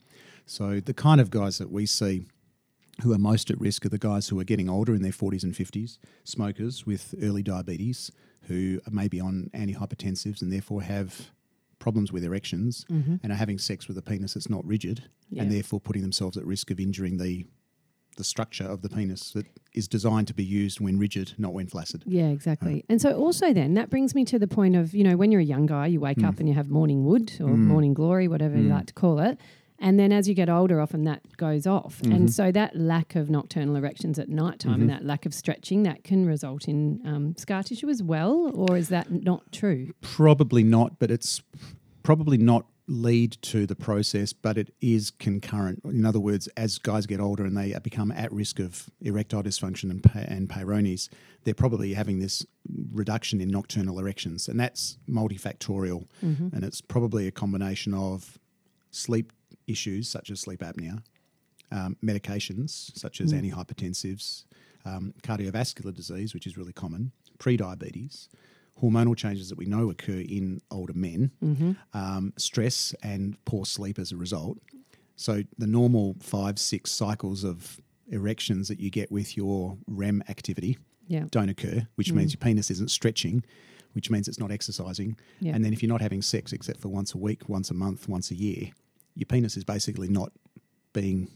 So 0.44 0.80
the 0.80 0.94
kind 0.94 1.20
of 1.20 1.30
guys 1.30 1.58
that 1.58 1.70
we 1.70 1.86
see 1.86 2.26
who 3.02 3.12
are 3.12 3.18
most 3.18 3.50
at 3.50 3.60
risk 3.60 3.84
are 3.84 3.90
the 3.90 3.98
guys 3.98 4.28
who 4.28 4.38
are 4.40 4.44
getting 4.44 4.68
older 4.68 4.94
in 4.94 5.02
their 5.02 5.12
40s 5.12 5.42
and 5.42 5.54
50s, 5.54 5.98
smokers 6.24 6.86
with 6.86 7.14
early 7.22 7.42
diabetes 7.42 8.10
who 8.42 8.80
may 8.90 9.08
be 9.08 9.20
on 9.20 9.50
antihypertensives 9.54 10.40
and 10.40 10.52
therefore 10.52 10.82
have 10.82 11.30
problems 11.78 12.10
with 12.12 12.24
erections 12.24 12.86
mm-hmm. 12.90 13.16
and 13.22 13.32
are 13.32 13.36
having 13.36 13.58
sex 13.58 13.86
with 13.86 13.98
a 13.98 14.02
penis 14.02 14.34
that's 14.34 14.48
not 14.48 14.64
rigid 14.64 15.04
Yeah. 15.28 15.42
and 15.42 15.52
therefore 15.52 15.80
putting 15.80 16.02
themselves 16.02 16.36
at 16.36 16.44
risk 16.46 16.70
of 16.70 16.80
injuring 16.80 17.18
the 17.18 17.46
the 18.16 18.24
structure 18.24 18.64
of 18.64 18.80
the 18.80 18.88
penis 18.88 19.32
that 19.32 19.46
is 19.74 19.86
designed 19.86 20.26
to 20.26 20.32
be 20.32 20.42
used 20.42 20.80
when 20.80 20.98
rigid, 20.98 21.34
not 21.36 21.52
when 21.52 21.66
flaccid. 21.66 22.02
Yeah, 22.06 22.28
exactly. 22.28 22.76
Um, 22.76 22.82
and 22.88 23.02
so 23.02 23.12
also 23.12 23.52
then 23.52 23.74
that 23.74 23.90
brings 23.90 24.14
me 24.14 24.24
to 24.24 24.38
the 24.38 24.46
point 24.46 24.74
of, 24.74 24.94
you 24.94 25.04
know, 25.04 25.16
when 25.16 25.30
you're 25.30 25.42
a 25.42 25.44
young 25.44 25.66
guy, 25.66 25.86
you 25.86 26.00
wake 26.00 26.20
hmm. 26.20 26.24
up 26.24 26.38
and 26.40 26.48
you 26.48 26.54
have 26.54 26.70
morning 26.70 27.04
wood 27.04 27.32
or 27.40 27.50
hmm. 27.50 27.66
morning 27.66 27.94
glory, 27.94 28.26
whatever 28.26 28.56
you 28.56 28.64
hmm. 28.64 28.72
like 28.72 28.86
to 28.86 28.94
call 28.94 29.18
it. 29.20 29.38
And 29.78 29.98
then 29.98 30.12
as 30.12 30.28
you 30.28 30.34
get 30.34 30.48
older, 30.48 30.80
often 30.80 31.04
that 31.04 31.36
goes 31.36 31.66
off. 31.66 32.00
And 32.02 32.12
mm-hmm. 32.12 32.26
so 32.28 32.50
that 32.52 32.76
lack 32.76 33.14
of 33.14 33.28
nocturnal 33.28 33.76
erections 33.76 34.18
at 34.18 34.28
night 34.28 34.60
time 34.60 34.74
and 34.74 34.82
mm-hmm. 34.82 34.90
that 34.90 35.04
lack 35.04 35.26
of 35.26 35.34
stretching, 35.34 35.82
that 35.82 36.04
can 36.04 36.26
result 36.26 36.66
in 36.66 37.00
um, 37.04 37.34
scar 37.36 37.62
tissue 37.62 37.88
as 37.88 38.02
well. 38.02 38.50
Or 38.54 38.76
is 38.76 38.88
that 38.88 39.10
not 39.10 39.52
true? 39.52 39.92
Probably 40.00 40.62
not, 40.62 40.98
but 40.98 41.10
it's 41.10 41.42
probably 42.02 42.38
not 42.38 42.66
lead 42.88 43.36
to 43.42 43.66
the 43.66 43.74
process, 43.74 44.32
but 44.32 44.56
it 44.56 44.72
is 44.80 45.10
concurrent. 45.10 45.82
In 45.84 46.06
other 46.06 46.20
words, 46.20 46.46
as 46.56 46.78
guys 46.78 47.04
get 47.04 47.20
older 47.20 47.44
and 47.44 47.56
they 47.56 47.76
become 47.82 48.12
at 48.12 48.32
risk 48.32 48.60
of 48.60 48.88
erectile 49.00 49.42
dysfunction 49.42 49.90
and, 49.90 50.04
and 50.14 50.48
Peyronie's, 50.48 51.10
they're 51.42 51.52
probably 51.52 51.94
having 51.94 52.20
this 52.20 52.46
reduction 52.92 53.40
in 53.40 53.48
nocturnal 53.48 53.98
erections, 53.98 54.46
and 54.48 54.58
that's 54.58 54.98
multifactorial. 55.08 56.06
Mm-hmm. 56.24 56.54
And 56.54 56.64
it's 56.64 56.80
probably 56.80 57.26
a 57.26 57.32
combination 57.32 57.92
of 57.92 58.38
sleep 58.92 59.32
issues 59.66 60.08
such 60.08 60.30
as 60.30 60.40
sleep 60.40 60.60
apnea, 60.60 61.02
um, 61.72 61.96
medications 62.04 62.96
such 62.96 63.20
as 63.20 63.32
antihypertensives, 63.32 64.44
um, 64.84 65.12
cardiovascular 65.22 65.92
disease, 65.94 66.32
which 66.34 66.46
is 66.46 66.56
really 66.56 66.72
common, 66.72 67.12
pre-diabetes, 67.38 68.28
hormonal 68.82 69.16
changes 69.16 69.48
that 69.48 69.58
we 69.58 69.66
know 69.66 69.90
occur 69.90 70.20
in 70.28 70.60
older 70.70 70.92
men, 70.92 71.30
um, 71.94 72.32
stress 72.36 72.94
and 73.02 73.42
poor 73.44 73.64
sleep 73.64 73.98
as 73.98 74.12
a 74.12 74.16
result. 74.16 74.58
So 75.16 75.42
the 75.58 75.66
normal 75.66 76.14
five, 76.20 76.58
six 76.58 76.92
cycles 76.92 77.42
of 77.42 77.80
erections 78.08 78.68
that 78.68 78.78
you 78.78 78.90
get 78.90 79.10
with 79.10 79.36
your 79.36 79.76
REM 79.88 80.22
activity 80.28 80.78
Yeah. 81.08 81.24
don't 81.30 81.48
occur, 81.48 81.88
which 81.96 82.12
means 82.12 82.32
your 82.34 82.38
penis 82.38 82.70
isn't 82.70 82.90
stretching, 82.90 83.42
which 83.94 84.10
means 84.10 84.28
it's 84.28 84.38
not 84.38 84.52
exercising. 84.52 85.16
Yeah. 85.40 85.54
And 85.54 85.64
then 85.64 85.72
if 85.72 85.82
you're 85.82 85.88
not 85.88 86.02
having 86.02 86.20
sex 86.22 86.52
except 86.52 86.80
for 86.80 86.88
once 86.88 87.14
a 87.14 87.18
week, 87.18 87.48
once 87.48 87.70
a 87.70 87.74
month, 87.74 88.08
once 88.08 88.30
a 88.30 88.34
year, 88.34 88.70
your 89.16 89.26
penis 89.26 89.56
is 89.56 89.64
basically 89.64 90.08
not 90.08 90.30
being 90.92 91.28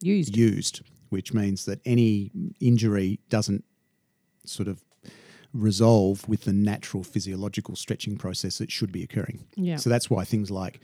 Used. 0.00 0.36
used, 0.36 0.82
which 1.08 1.32
means 1.32 1.64
that 1.64 1.80
any 1.86 2.30
injury 2.60 3.20
doesn't 3.30 3.64
sort 4.44 4.68
of 4.68 4.84
resolve 5.54 6.26
with 6.28 6.44
the 6.44 6.52
natural 6.52 7.04
physiological 7.04 7.76
stretching 7.76 8.16
process 8.16 8.58
that 8.58 8.70
should 8.70 8.90
be 8.90 9.02
occurring. 9.02 9.44
Yeah. 9.54 9.76
So 9.76 9.90
that's 9.90 10.10
why 10.10 10.24
things 10.24 10.50
like 10.50 10.80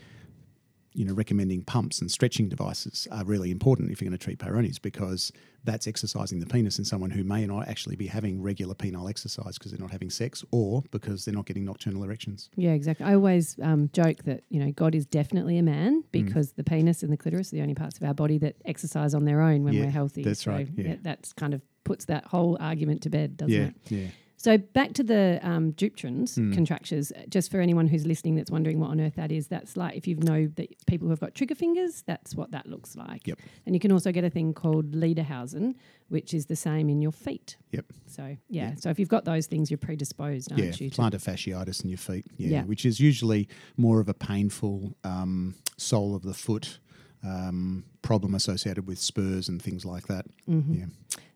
you 0.95 1.05
know 1.05 1.13
recommending 1.13 1.63
pumps 1.63 2.01
and 2.01 2.11
stretching 2.11 2.49
devices 2.49 3.07
are 3.11 3.25
really 3.25 3.51
important 3.51 3.91
if 3.91 4.01
you're 4.01 4.09
going 4.09 4.19
to 4.19 4.23
treat 4.25 4.39
Peyronie's 4.39 4.79
because 4.79 5.31
that's 5.65 5.87
exercising 5.87 6.41
the 6.41 6.47
penis 6.47 6.79
in 6.79 6.85
someone 6.85 7.11
who 7.11 7.23
may 7.25 7.47
not 7.47 7.69
actually 7.69 7.97
be 7.97 8.07
having 8.07 8.41
regular 8.43 8.75
penile 8.75 9.09
exercise 9.11 9.59
because 9.59 9.71
they're 9.73 9.81
not 9.81 9.91
having 9.91 10.09
sex 10.11 10.45
or 10.51 10.83
because 10.91 11.25
they're 11.25 11.35
not 11.35 11.47
getting 11.47 11.65
nocturnal 11.65 12.03
erections. 12.05 12.49
Yeah, 12.57 12.73
exactly. 12.73 13.05
I 13.05 13.15
always 13.15 13.57
um, 13.63 13.91
joke 13.93 14.23
that 14.25 14.45
you 14.49 14.61
know 14.65 14.73
God 14.73 14.95
is 14.95 15.05
definitely 15.07 15.59
a 15.59 15.63
man 15.63 16.03
Mm. 16.03 16.05
because 16.11 16.53
the 16.53 16.65
penis 16.65 17.03
and 17.03 17.13
the 17.13 17.17
clitoris 17.17 17.53
are 17.53 17.57
the 17.57 17.63
only 17.63 17.75
parts 17.75 17.99
of 17.99 18.05
our 18.05 18.15
body 18.15 18.39
that 18.39 18.57
exercise 18.65 19.15
on 19.15 19.25
their 19.25 19.41
own 19.41 19.65
when 19.65 19.75
Yeah, 19.75 19.85
we're 19.85 19.91
healthy. 19.91 20.23
that's 20.23 20.43
So 20.45 20.53
right, 20.53 20.69
yeah. 20.77 20.89
that- 20.89 21.03
that's 21.03 21.33
kind 21.33 21.55
of 21.55 21.61
puts 21.85 22.05
that 22.07 22.25
whole 22.27 22.57
argument 22.61 23.03
to 23.03 23.11
bed, 23.11 23.37
doesn't 23.37 23.53
yeah, 23.55 23.63
it? 23.69 23.75
yeah. 23.89 24.07
So 24.41 24.57
back 24.57 24.93
to 24.95 25.03
the 25.03 25.41
um, 25.43 25.73
Dupuytren's 25.73 26.37
Hmm. 26.37 26.53
contractures. 26.55 27.13
Just 27.29 27.51
for 27.51 27.61
anyone 27.61 27.89
who's 27.89 28.07
listening 28.07 28.37
that's 28.37 28.53
wondering 28.53 28.79
what 28.79 28.91
on 28.91 29.01
earth 29.01 29.17
that 29.17 29.33
is, 29.33 29.49
that's 29.49 29.77
like 29.77 29.97
if 29.97 30.07
you 30.07 30.15
know 30.15 30.47
that 30.55 30.69
people 30.87 31.07
who 31.07 31.11
have 31.11 31.19
got 31.19 31.35
trigger 31.35 31.57
fingers, 31.57 32.03
that's 32.07 32.37
what 32.37 32.53
that 32.53 32.67
looks 32.67 32.95
like. 32.95 33.27
Yep. 33.27 33.41
And 33.67 33.75
you 33.75 33.81
can 33.81 33.91
also 33.91 34.13
get 34.13 34.23
a 34.23 34.31
thing 34.31 34.55
called 34.55 34.93
Lederhausen, 34.93 35.75
which 36.09 36.33
is 36.33 36.47
the 36.47 36.55
same 36.55 36.89
in 36.89 37.03
your 37.03 37.11
feet. 37.11 37.57
Yep. 37.73 37.87
So 38.07 38.37
yeah, 38.49 38.77
so 38.77 38.91
if 38.91 39.01
you've 39.01 39.09
got 39.09 39.25
those 39.25 39.47
things, 39.47 39.71
you're 39.73 39.79
predisposed, 39.79 40.53
aren't 40.53 40.63
Yeah, 40.65 40.71
you? 40.79 40.91
plantar 40.93 41.15
fasciitis 41.21 41.83
in 41.83 41.91
your 41.91 41.99
feet. 41.99 42.27
Yeah, 42.37 42.49
Yeah. 42.49 42.63
which 42.65 42.87
is 42.87 43.01
usually 43.01 43.49
more 43.77 43.99
of 44.01 44.09
a 44.09 44.15
painful 44.15 44.95
um, 45.03 45.57
sole 45.77 46.15
of 46.15 46.23
the 46.23 46.33
foot 46.35 46.79
um, 47.25 47.85
problem 48.03 48.35
associated 48.35 48.87
with 48.87 48.99
spurs 48.99 49.49
and 49.49 49.61
things 49.61 49.85
like 49.85 50.07
that. 50.07 50.27
Mm-hmm. 50.49 50.75
Yeah. 50.75 50.87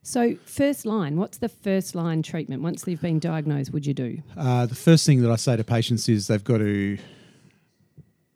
So 0.03 0.37
first 0.45 0.85
line, 0.85 1.17
what's 1.17 1.39
the 1.39 1.49
first 1.49 1.95
line 1.95 2.23
treatment 2.23 2.63
once 2.63 2.83
they've 2.83 3.01
been 3.01 3.21
diagnosed? 3.21 3.73
Would 3.73 3.87
you 3.87 3.95
do? 3.95 4.23
Uh, 4.37 4.67
the 4.67 4.75
first 4.75 5.07
thing 5.07 5.23
that 5.23 5.31
I 5.31 5.37
say 5.37 5.57
to 5.57 5.65
patients 5.65 6.09
is 6.09 6.27
they've 6.27 6.43
got 6.43 6.59
to 6.59 6.99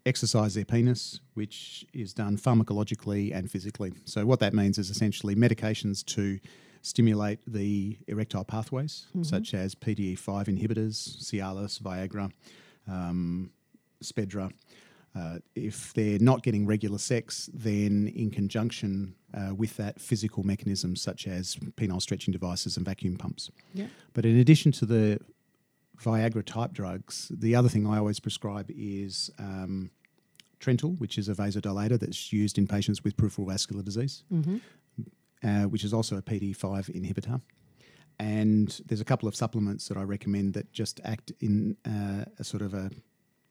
exercise 0.05 0.55
their 0.55 0.65
penis, 0.65 1.21
which 1.35 1.85
is 1.93 2.15
done 2.15 2.37
pharmacologically 2.37 3.35
and 3.35 3.51
physically. 3.51 3.93
So 4.05 4.25
what 4.25 4.39
that 4.41 4.55
means 4.55 4.79
is 4.79 4.91
essentially 4.91 5.35
medications 5.35 6.05
to 6.15 6.39
stimulate 6.83 7.41
the 7.49 7.99
erectile 8.07 8.45
pathways, 8.45 9.07
such 9.23 9.55
as 9.55 9.75
PDE5 9.75 10.47
inhibitors, 10.47 11.19
Cialis, 11.19 11.83
Viagra, 11.83 12.31
um, 12.87 13.51
Spedra. 14.05 14.53
Uh, 15.17 15.39
if 15.55 15.95
they're 15.95 16.19
not 16.19 16.43
getting 16.43 16.67
regular 16.67 16.99
sex, 16.99 17.49
then 17.55 18.13
in 18.15 18.31
conjunction 18.31 19.15
uh, 19.33 19.55
with 19.55 19.77
that, 19.77 19.99
physical 20.01 20.43
mechanisms 20.43 21.01
such 21.01 21.27
as 21.27 21.57
penile 21.77 22.03
stretching 22.03 22.33
devices 22.33 22.77
and 22.77 22.85
vacuum 22.85 23.17
pumps. 23.17 23.51
Yeah. 23.73 23.87
But 24.13 24.27
in 24.27 24.37
addition 24.37 24.73
to 24.73 24.87
the 24.87 25.19
Viagra 26.03 26.45
type 26.45 26.73
drugs, 26.73 27.33
the 27.35 27.55
other 27.55 27.69
thing 27.69 27.87
I 27.87 27.97
always 27.97 28.21
prescribe 28.21 28.71
is 28.77 29.31
um, 29.39 29.91
Trental, 30.61 30.99
which 30.99 31.17
is 31.17 31.29
a 31.29 31.35
vasodilator 31.35 31.99
that's 31.99 32.33
used 32.33 32.59
in 32.59 32.67
patients 32.67 33.03
with 33.03 33.17
peripheral 33.17 33.49
vascular 33.49 33.83
disease, 33.83 34.25
uh, 35.45 35.63
which 35.65 35.85
is 35.85 35.95
also 35.95 36.17
a 36.17 36.23
PD5 36.23 36.91
inhibitor. 36.95 37.41
And 38.19 38.81
there's 38.87 39.01
a 39.01 39.05
couple 39.05 39.29
of 39.29 39.37
supplements 39.37 39.89
that 39.89 39.97
I 39.97 40.03
recommend 40.03 40.55
that 40.55 40.73
just 40.73 41.01
act 41.05 41.33
in 41.41 41.77
uh, 41.87 42.25
a 42.39 42.45
sort 42.45 42.63
of 42.63 42.75
a 42.75 42.91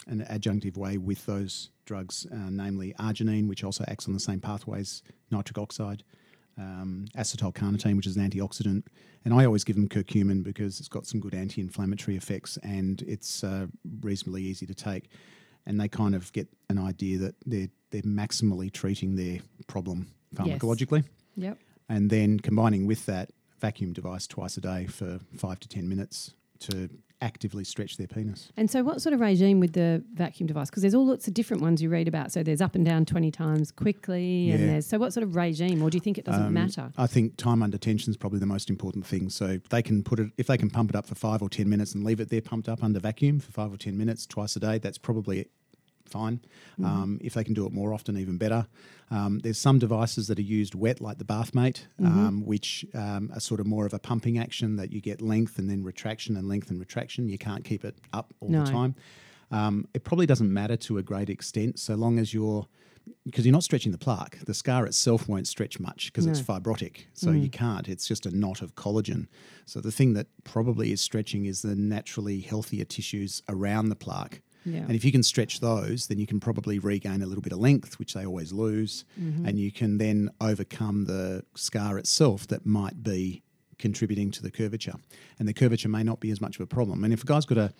an 0.07 0.25
adjunctive 0.29 0.77
way 0.77 0.97
with 0.97 1.25
those 1.25 1.69
drugs, 1.85 2.25
uh, 2.31 2.49
namely 2.49 2.93
arginine, 2.99 3.47
which 3.47 3.63
also 3.63 3.83
acts 3.87 4.07
on 4.07 4.13
the 4.13 4.19
same 4.19 4.39
pathways, 4.39 5.01
nitric 5.31 5.57
oxide, 5.57 6.03
um, 6.57 7.05
acetylcarnitine, 7.17 7.95
which 7.97 8.07
is 8.07 8.15
an 8.15 8.29
antioxidant, 8.29 8.83
and 9.25 9.33
I 9.33 9.45
always 9.45 9.63
give 9.63 9.75
them 9.75 9.89
curcumin 9.89 10.43
because 10.43 10.79
it's 10.79 10.87
got 10.87 11.05
some 11.05 11.19
good 11.19 11.33
anti-inflammatory 11.33 12.15
effects 12.15 12.57
and 12.63 13.01
it's 13.03 13.43
uh, 13.43 13.67
reasonably 14.01 14.43
easy 14.43 14.65
to 14.67 14.73
take. 14.73 15.09
And 15.67 15.81
they 15.81 15.87
kind 15.87 16.13
of 16.13 16.31
get 16.31 16.47
an 16.69 16.77
idea 16.77 17.17
that 17.19 17.35
they're 17.45 17.69
they're 17.89 18.01
maximally 18.03 18.71
treating 18.71 19.15
their 19.15 19.39
problem 19.67 20.07
Yes. 20.43 20.59
pharmacologically, 20.59 21.05
Yep. 21.37 21.57
and 21.89 22.09
then 22.09 22.39
combining 22.39 22.85
with 22.85 23.05
that 23.07 23.31
vacuum 23.59 23.93
device 23.93 24.27
twice 24.27 24.57
a 24.57 24.61
day 24.61 24.85
for 24.85 25.19
five 25.37 25.59
to 25.61 25.67
ten 25.67 25.87
minutes 25.89 26.33
to 26.59 26.89
actively 27.25 27.63
stretch 27.63 27.97
their 27.97 28.07
penis. 28.07 28.51
And 28.55 28.69
so, 28.69 28.83
what 28.83 29.01
sort 29.01 29.13
of 29.13 29.19
regime 29.19 29.59
with 29.59 29.73
the 29.73 30.03
vacuum 30.13 30.45
device? 30.47 30.69
Because 30.69 30.83
there's 30.83 30.93
all 30.93 31.07
lots 31.07 31.27
of 31.27 31.33
different 31.33 31.61
ones 31.63 31.81
you 31.81 31.89
read 31.89 32.07
about. 32.07 32.31
So 32.31 32.43
there's 32.43 32.61
up 32.61 32.75
and 32.75 32.85
down 32.85 33.03
twenty 33.05 33.31
times 33.31 33.71
quickly, 33.71 34.51
and 34.51 34.59
Yeah. 34.61 34.67
there's 34.67 34.85
so 34.85 34.97
what 34.99 35.11
sort 35.11 35.23
of 35.23 35.35
regime, 35.35 35.81
or 35.81 35.89
do 35.89 35.95
you 35.97 36.01
think 36.01 36.17
it 36.17 36.25
doesn't 36.25 36.43
Um, 36.45 36.53
matter? 36.53 36.91
I 36.97 37.07
think 37.07 37.35
time 37.37 37.63
under 37.63 37.77
tension 37.77 38.11
is 38.11 38.17
probably 38.17 38.39
the 38.39 38.45
most 38.45 38.69
important 38.69 39.05
thing. 39.05 39.29
So 39.29 39.59
they 39.69 39.81
can 39.81 40.03
put 40.03 40.19
it 40.19 40.31
if 40.37 40.47
they 40.47 40.57
can 40.57 40.69
pump 40.69 40.91
it 40.91 40.95
up 40.95 41.07
for 41.07 41.15
five 41.15 41.41
or 41.41 41.49
ten 41.49 41.67
minutes 41.67 41.95
and 41.95 42.03
leave 42.03 42.19
it 42.19 42.29
there 42.29 42.41
pumped 42.41 42.69
up 42.69 42.83
under 42.83 42.99
vacuum 42.99 43.39
for 43.39 43.51
five 43.51 43.73
or 43.73 43.77
ten 43.77 43.97
minutes 43.97 44.25
twice 44.27 44.55
a 44.55 44.59
day. 44.59 44.77
That's 44.77 44.99
probably 44.99 45.47
fine. 46.05 46.39
Mm-hmm. 46.79 46.85
Um, 46.85 47.17
if 47.21 47.33
they 47.33 47.43
can 47.43 47.53
do 47.53 47.65
it 47.65 47.73
more 47.73 47.93
often, 47.93 48.17
even 48.17 48.37
better. 48.37 48.67
Um, 49.11 49.39
there's 49.39 49.57
some 49.59 49.77
devices 49.79 50.27
that 50.27 50.39
are 50.39 50.43
used 50.59 50.73
wet, 50.75 50.99
like 51.01 51.17
the 51.19 51.25
BathMate, 51.25 51.85
Mm-hmm. 52.01 52.05
um, 52.27 52.45
which 52.45 52.85
um, 52.93 53.31
are 53.33 53.39
sort 53.39 53.59
of 53.59 53.67
more 53.67 53.85
of 53.85 53.93
a 53.93 53.99
pumping 53.99 54.37
action 54.37 54.75
that 54.77 54.91
you 54.91 55.01
get 55.01 55.21
length 55.21 55.59
and 55.59 55.69
then 55.69 55.83
retraction 55.83 56.35
and 56.37 56.47
length 56.47 56.69
and 56.71 56.79
retraction. 56.79 57.29
You 57.29 57.37
can't 57.37 57.63
keep 57.63 57.85
it 57.85 57.95
up 58.13 58.33
all 58.39 58.49
No. 58.49 58.63
the 58.65 58.71
time. 58.71 58.95
Um, 59.51 59.87
it 59.93 60.03
probably 60.03 60.25
doesn't 60.25 60.51
matter 60.51 60.75
to 60.77 60.97
a 60.97 61.03
great 61.03 61.29
extent, 61.29 61.79
so 61.79 61.95
long 61.95 62.17
as 62.19 62.33
you're 62.33 62.67
because 63.23 63.45
you're 63.45 63.53
not 63.53 63.63
stretching 63.63 63.91
the 63.91 63.99
plaque. 63.99 64.39
The 64.47 64.53
scar 64.55 64.87
itself 64.87 65.29
won't 65.29 65.47
stretch 65.47 65.79
much 65.79 66.07
because 66.11 66.25
it's 66.25 66.41
fibrotic, 66.41 67.01
so 67.13 67.27
Mm. 67.27 67.43
you 67.43 67.49
can't. 67.49 67.87
It's 67.87 68.07
just 68.07 68.25
a 68.25 68.35
knot 68.35 68.63
of 68.63 68.73
collagen. 68.73 69.27
So 69.67 69.79
the 69.79 69.91
thing 69.91 70.13
that 70.13 70.25
probably 70.43 70.91
is 70.91 71.01
stretching 71.01 71.45
is 71.45 71.61
the 71.61 71.75
naturally 71.75 72.39
healthier 72.41 72.83
tissues 72.83 73.43
around 73.47 73.89
the 73.89 73.95
plaque. 73.95 74.41
Yeah. 74.65 74.79
And 74.79 74.91
if 74.91 75.05
you 75.05 75.11
can 75.11 75.23
stretch 75.23 75.59
those, 75.59 76.07
then 76.07 76.17
you 76.19 76.25
can 76.27 76.39
probably 76.39 76.79
regain 76.79 77.21
a 77.21 77.25
little 77.27 77.41
bit 77.41 77.53
of 77.53 77.59
length, 77.59 77.99
which 77.99 78.13
they 78.13 78.25
always 78.25 78.51
lose, 78.51 79.05
Mm-hmm. 79.21 79.45
and 79.47 79.59
you 79.59 79.71
can 79.71 79.97
then 79.99 80.29
overcome 80.41 81.05
the 81.05 81.43
scar 81.55 81.97
itself 81.97 82.47
that 82.47 82.65
might 82.65 83.03
be 83.03 83.43
contributing 83.77 84.31
to 84.31 84.41
the 84.41 84.51
curvature. 84.51 84.95
And 85.37 85.47
the 85.47 85.53
curvature 85.53 85.89
may 85.89 86.03
not 86.03 86.19
be 86.19 86.31
as 86.31 86.41
much 86.41 86.55
of 86.55 86.61
a 86.61 86.67
problem. 86.67 87.03
And 87.03 87.13
if 87.13 87.23
a 87.23 87.25
guy's 87.25 87.45
got 87.45 87.57
a, 87.57 87.73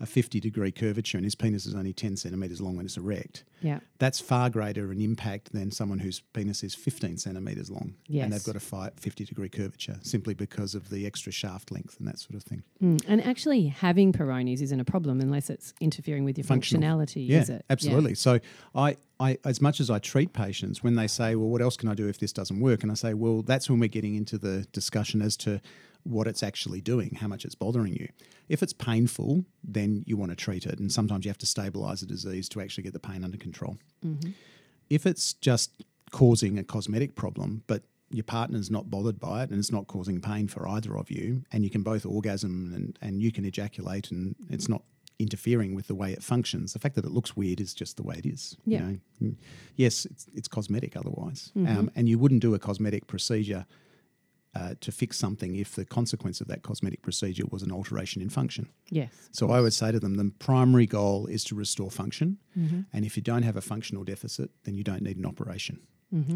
a 0.00 0.06
50 0.06 0.40
degree 0.40 0.72
curvature 0.72 1.18
and 1.18 1.24
his 1.26 1.34
penis 1.34 1.66
is 1.66 1.74
only 1.74 1.92
10 1.92 2.16
centimetres 2.16 2.60
long 2.60 2.74
when 2.74 2.86
it's 2.86 2.96
erect, 2.96 3.44
Yeah. 3.60 3.80
that's 3.98 4.18
far 4.18 4.48
greater 4.48 4.90
an 4.90 5.00
impact 5.00 5.52
than 5.52 5.70
someone 5.70 5.98
whose 5.98 6.20
penis 6.32 6.64
is 6.64 6.74
15 6.74 7.18
centimetres 7.18 7.70
long 7.70 7.94
Yes. 8.08 8.24
and 8.24 8.32
they've 8.32 8.42
got 8.44 8.56
a 8.56 8.60
fi 8.60 8.90
50 8.96 9.26
degree 9.26 9.50
curvature 9.50 9.98
simply 10.02 10.32
because 10.32 10.74
of 10.74 10.88
the 10.88 11.04
extra 11.06 11.30
shaft 11.30 11.70
length 11.70 11.98
and 11.98 12.08
that 12.08 12.18
sort 12.18 12.34
of 12.34 12.42
thing. 12.42 12.62
Mm. 12.82 13.02
And 13.06 13.22
actually, 13.22 13.66
having 13.66 14.12
Peyronie's 14.12 14.62
isn't 14.62 14.80
a 14.80 14.84
problem 14.84 15.20
unless 15.20 15.50
it's 15.50 15.74
interfering 15.80 16.24
with 16.24 16.38
your 16.38 16.44
Functional. 16.46 16.82
functionality, 16.82 17.28
Yeah, 17.28 17.42
is 17.42 17.50
it? 17.50 17.64
absolutely. 17.68 18.14
So 18.14 18.40
I, 18.74 18.96
I, 19.20 19.36
as 19.44 19.60
much 19.60 19.80
as 19.80 19.90
I 19.90 19.98
treat 19.98 20.32
patients, 20.32 20.82
when 20.82 20.94
they 20.94 21.06
say, 21.06 21.34
"Well, 21.34 21.50
what 21.50 21.60
else 21.60 21.76
can 21.76 21.90
I 21.90 21.94
do 21.94 22.08
if 22.08 22.18
this 22.18 22.32
doesn't 22.32 22.58
work?" 22.58 22.82
and 22.82 22.90
I 22.90 22.94
say, 22.94 23.12
"Well, 23.12 23.42
that's 23.42 23.68
when 23.68 23.78
we're 23.80 23.88
getting 23.88 24.14
into 24.14 24.38
the 24.38 24.66
discussion 24.72 25.20
as 25.20 25.36
to 25.38 25.60
what 26.04 26.26
it's 26.26 26.42
actually 26.42 26.80
doing, 26.80 27.16
how 27.20 27.28
much 27.28 27.44
it's 27.44 27.54
bothering 27.54 27.94
you. 27.94 28.08
If 28.48 28.62
it's 28.62 28.72
painful, 28.72 29.44
then 29.62 30.02
you 30.06 30.16
want 30.16 30.32
to 30.32 30.36
treat 30.36 30.66
it, 30.66 30.78
and 30.78 30.90
sometimes 30.90 31.24
you 31.24 31.30
have 31.30 31.38
to 31.38 31.46
stabilize 31.46 32.00
the 32.00 32.06
disease 32.06 32.48
to 32.50 32.60
actually 32.60 32.84
get 32.84 32.92
the 32.92 33.00
pain 33.00 33.22
under 33.24 33.36
control. 33.36 33.78
If 34.88 35.06
it's 35.06 35.34
just 35.34 35.84
causing 36.10 36.58
a 36.58 36.64
cosmetic 36.64 37.14
problem, 37.14 37.62
but 37.66 37.84
your 38.10 38.24
partner's 38.24 38.70
not 38.70 38.90
bothered 38.90 39.20
by 39.20 39.44
it 39.44 39.50
and 39.50 39.58
it's 39.58 39.70
not 39.70 39.86
causing 39.86 40.20
pain 40.20 40.48
for 40.48 40.66
either 40.66 40.96
of 40.96 41.10
you, 41.10 41.44
and 41.52 41.62
you 41.62 41.70
can 41.70 41.82
both 41.82 42.04
orgasm 42.04 42.72
and, 42.74 42.98
and 43.00 43.22
you 43.22 43.30
can 43.30 43.44
ejaculate 43.44 44.10
and 44.10 44.34
it's 44.48 44.68
not 44.68 44.82
interfering 45.20 45.74
with 45.74 45.86
the 45.86 45.94
way 45.94 46.12
it 46.12 46.22
functions. 46.22 46.72
The 46.72 46.78
fact 46.78 46.96
that 46.96 47.04
it 47.04 47.12
looks 47.12 47.36
weird 47.36 47.60
is 47.60 47.74
just 47.74 47.96
the 47.96 48.02
way 48.02 48.16
it 48.16 48.26
is. 48.26 48.56
Yeah. 48.64 48.78
You 48.78 48.84
know? 48.84 48.98
Mm. 49.22 49.36
Yes, 49.76 50.06
it's, 50.06 50.26
it's 50.34 50.48
cosmetic 50.48 50.96
otherwise. 50.96 51.52
Um, 51.68 51.90
and 51.94 52.08
you 52.08 52.18
wouldn't 52.18 52.40
do 52.40 52.54
a 52.54 52.58
cosmetic 52.58 53.06
procedure 53.06 53.66
uh, 54.54 54.74
to 54.80 54.90
fix 54.90 55.16
something 55.16 55.54
if 55.54 55.74
the 55.76 55.84
consequence 55.84 56.40
of 56.40 56.48
that 56.48 56.62
cosmetic 56.62 57.02
procedure 57.02 57.44
was 57.50 57.62
an 57.62 57.70
alteration 57.70 58.20
in 58.20 58.28
function. 58.28 58.68
Yes. 58.90 59.10
So 59.30 59.50
I 59.50 59.60
would 59.60 59.72
say 59.72 59.92
to 59.92 60.00
them, 60.00 60.14
the 60.14 60.32
primary 60.38 60.86
goal 60.86 61.26
is 61.26 61.44
to 61.44 61.54
restore 61.54 61.90
function. 61.90 62.38
And 62.92 63.04
if 63.04 63.16
you 63.16 63.22
don't 63.22 63.42
have 63.44 63.56
a 63.56 63.60
functional 63.60 64.04
deficit, 64.04 64.50
then 64.64 64.74
you 64.74 64.82
don't 64.84 65.02
need 65.02 65.16
an 65.16 65.26
operation 65.26 65.80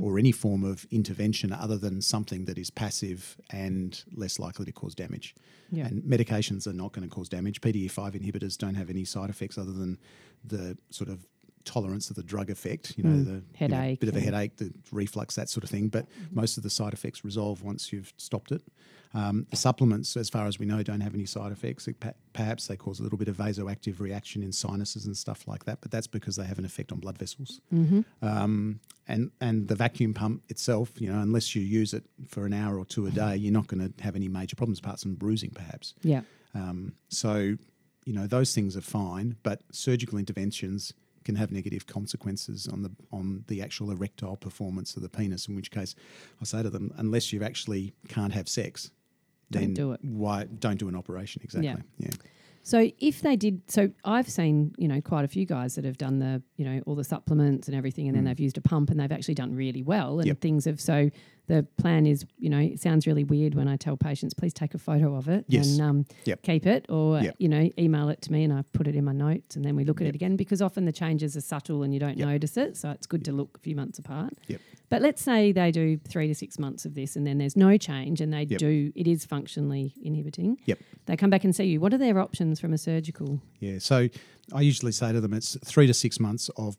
or 0.00 0.20
any 0.20 0.30
form 0.30 0.62
of 0.62 0.86
intervention 0.92 1.52
other 1.52 1.76
than 1.76 2.00
something 2.00 2.44
that 2.44 2.56
is 2.56 2.70
passive 2.70 3.36
and 3.50 4.04
less 4.14 4.38
likely 4.38 4.64
to 4.64 4.70
cause 4.70 4.94
damage. 4.94 5.34
Yeah. 5.72 5.86
And 5.86 6.00
medications 6.04 6.68
are 6.68 6.72
not 6.72 6.92
going 6.92 7.08
to 7.08 7.12
cause 7.12 7.28
damage. 7.28 7.60
PDE5 7.60 8.12
inhibitors 8.14 8.56
don't 8.56 8.76
have 8.76 8.88
any 8.88 9.04
side 9.04 9.30
effects 9.30 9.58
other 9.58 9.72
than 9.72 9.98
the 10.44 10.78
sort 10.90 11.10
of 11.10 11.26
tolerance 11.64 12.10
of 12.10 12.16
the 12.16 12.22
drug 12.22 12.50
effect, 12.50 12.94
you 12.96 13.04
know, 13.04 13.22
the 13.22 13.30
you 13.30 13.36
know, 13.36 13.42
Headache 13.54 14.00
bit 14.00 14.08
of 14.08 14.16
a 14.16 14.20
headache, 14.20 14.56
the 14.56 14.72
reflux, 14.92 15.34
that 15.36 15.48
sort 15.48 15.64
of 15.64 15.70
thing. 15.70 15.88
But 15.88 16.06
most 16.30 16.56
of 16.56 16.62
the 16.62 16.70
side 16.70 16.92
effects 16.92 17.24
resolve 17.24 17.62
once 17.62 17.92
you've 17.92 18.12
stopped 18.16 18.52
it. 18.52 18.62
Um, 19.14 19.46
the 19.50 19.56
supplements, 19.56 20.16
as 20.16 20.28
far 20.28 20.46
as 20.46 20.58
we 20.58 20.66
know, 20.66 20.82
don't 20.82 21.00
have 21.00 21.14
any 21.14 21.26
side 21.26 21.52
effects. 21.52 21.86
It 21.86 22.02
Perhaps 22.32 22.66
they 22.66 22.76
cause 22.76 22.98
a 22.98 23.04
little 23.04 23.16
bit 23.16 23.28
of 23.28 23.36
vasoactive 23.36 24.00
reaction 24.00 24.42
in 24.42 24.50
sinuses 24.50 25.06
and 25.06 25.16
stuff 25.16 25.46
like 25.46 25.64
that, 25.66 25.80
but 25.80 25.92
that's 25.92 26.08
because 26.08 26.34
they 26.34 26.44
have 26.44 26.58
an 26.58 26.64
effect 26.64 26.90
on 26.90 26.98
blood 26.98 27.16
vessels. 27.16 27.60
Um, 28.22 28.80
and 29.06 29.30
and 29.40 29.68
the 29.68 29.76
vacuum 29.76 30.14
pump 30.14 30.42
itself, 30.48 30.90
you 31.00 31.12
know, 31.12 31.20
unless 31.20 31.54
you 31.54 31.62
use 31.62 31.94
it 31.94 32.04
for 32.26 32.44
an 32.44 32.52
hour 32.52 32.76
or 32.76 32.84
two 32.84 33.06
a 33.06 33.10
day, 33.10 33.36
you're 33.36 33.52
not 33.52 33.68
going 33.68 33.92
to 33.92 34.02
have 34.02 34.16
any 34.16 34.26
major 34.26 34.56
problems 34.56 34.80
apart 34.80 34.98
from 34.98 35.14
bruising, 35.14 35.50
perhaps. 35.50 35.94
Yeah. 36.02 36.22
Um, 36.54 36.94
so, 37.08 37.56
you 38.04 38.12
know, 38.12 38.26
those 38.26 38.52
things 38.52 38.76
are 38.76 38.80
fine, 38.80 39.36
but 39.44 39.62
surgical 39.70 40.18
interventions 40.18 40.92
can 41.24 41.34
have 41.36 41.50
negative 41.52 41.86
consequences 41.86 42.68
on 42.68 42.82
the 42.82 42.90
on 43.12 43.44
the 43.48 43.62
actual 43.62 43.90
erectile 43.90 44.36
performance 44.36 44.96
of 44.96 45.02
the 45.02 45.08
penis. 45.08 45.48
In 45.48 45.54
which 45.56 45.70
case, 45.70 45.94
I 46.40 46.44
say 46.44 46.62
to 46.62 46.70
them, 46.70 46.92
unless 46.96 47.32
you 47.32 47.42
actually 47.42 47.94
can't 48.08 48.32
have 48.32 48.48
sex, 48.48 48.90
Don't 49.50 49.74
do 49.74 49.92
it. 49.92 50.00
Why 50.02 50.44
don't 50.44 50.78
do 50.78 50.88
an 50.88 50.96
operation? 50.96 51.42
Exactly. 51.44 51.82
Yeah. 51.98 52.10
So 52.66 52.90
if 52.98 53.20
they 53.20 53.36
did, 53.36 53.60
so 53.68 53.90
I've 54.06 54.28
seen 54.30 54.74
you 54.78 54.88
know 54.88 55.00
quite 55.02 55.24
a 55.24 55.28
few 55.28 55.44
guys 55.44 55.74
that 55.74 55.84
have 55.84 55.98
done 55.98 56.18
the 56.18 56.42
you 56.56 56.64
know 56.64 56.80
all 56.86 56.94
the 56.94 57.04
supplements 57.04 57.68
and 57.68 57.76
everything, 57.76 58.08
and 58.08 58.16
then 58.16 58.24
they've 58.24 58.40
used 58.40 58.56
a 58.56 58.62
pump 58.62 58.90
and 58.90 58.98
they've 58.98 59.12
actually 59.12 59.34
done 59.34 59.54
really 59.54 59.82
well, 59.82 60.18
and 60.18 60.24
Mm. 60.24 60.28
Yep. 60.28 60.40
things 60.40 60.64
have 60.64 60.80
so 60.80 61.10
the 61.46 61.66
plan 61.76 62.06
is, 62.06 62.24
you 62.38 62.48
know, 62.48 62.58
it 62.58 62.80
sounds 62.80 63.06
really 63.06 63.24
weird 63.24 63.54
when 63.54 63.68
I 63.68 63.76
tell 63.76 63.96
patients, 63.96 64.32
please 64.32 64.54
take 64.54 64.74
a 64.74 64.78
photo 64.78 65.14
of 65.14 65.28
it 65.28 65.44
Yes. 65.48 65.72
and 65.72 65.80
um, 65.80 66.06
Yep. 66.24 66.42
keep 66.42 66.66
it, 66.66 66.86
or 66.88 67.20
Yep. 67.20 67.36
you 67.38 67.48
know, 67.48 67.68
email 67.78 68.08
it 68.08 68.22
to 68.22 68.32
me 68.32 68.44
and 68.44 68.52
I 68.52 68.62
put 68.72 68.86
it 68.88 68.96
in 68.96 69.04
my 69.04 69.12
notes, 69.12 69.54
and 69.56 69.64
then 69.64 69.76
we 69.76 69.84
look 69.84 70.00
at 70.00 70.06
it 70.06 70.14
again 70.14 70.36
because 70.36 70.62
often 70.62 70.84
the 70.86 70.92
changes 70.92 71.36
are 71.36 71.40
subtle 71.42 71.82
and 71.82 71.92
you 71.92 72.00
don't 72.00 72.16
Yep. 72.16 72.28
notice 72.28 72.56
it, 72.56 72.76
so 72.76 72.90
it's 72.90 73.06
good 73.06 73.24
to 73.26 73.32
look 73.32 73.56
a 73.56 73.60
few 73.60 73.76
months 73.76 73.98
apart. 73.98 74.34
Yep. 74.48 74.60
But 74.90 75.02
let's 75.02 75.22
say 75.22 75.50
they 75.52 75.70
do 75.70 75.98
three 76.08 76.28
to 76.28 76.34
six 76.34 76.58
months 76.58 76.84
of 76.84 76.94
this, 76.94 77.16
and 77.16 77.26
then 77.26 77.38
there's 77.38 77.56
no 77.56 77.76
change, 77.76 78.20
and 78.20 78.32
they 78.32 78.44
Yep. 78.44 78.58
do 78.58 78.92
it 78.94 79.06
is 79.06 79.24
functionally 79.24 79.92
inhibiting. 80.02 80.56
Yep. 80.66 80.78
They 81.06 81.16
come 81.16 81.30
back 81.30 81.44
and 81.44 81.54
see 81.54 81.64
you. 81.64 81.80
What 81.80 81.92
are 81.92 81.98
their 81.98 82.18
options 82.18 82.60
from 82.60 82.72
a 82.72 82.78
surgical? 82.78 83.40
Yeah. 83.60 83.78
So 83.78 84.08
I 84.52 84.60
usually 84.62 84.92
say 84.92 85.12
to 85.12 85.20
them 85.20 85.34
it's 85.34 85.58
three 85.64 85.86
to 85.86 85.94
six 85.94 86.18
months 86.20 86.48
of 86.56 86.76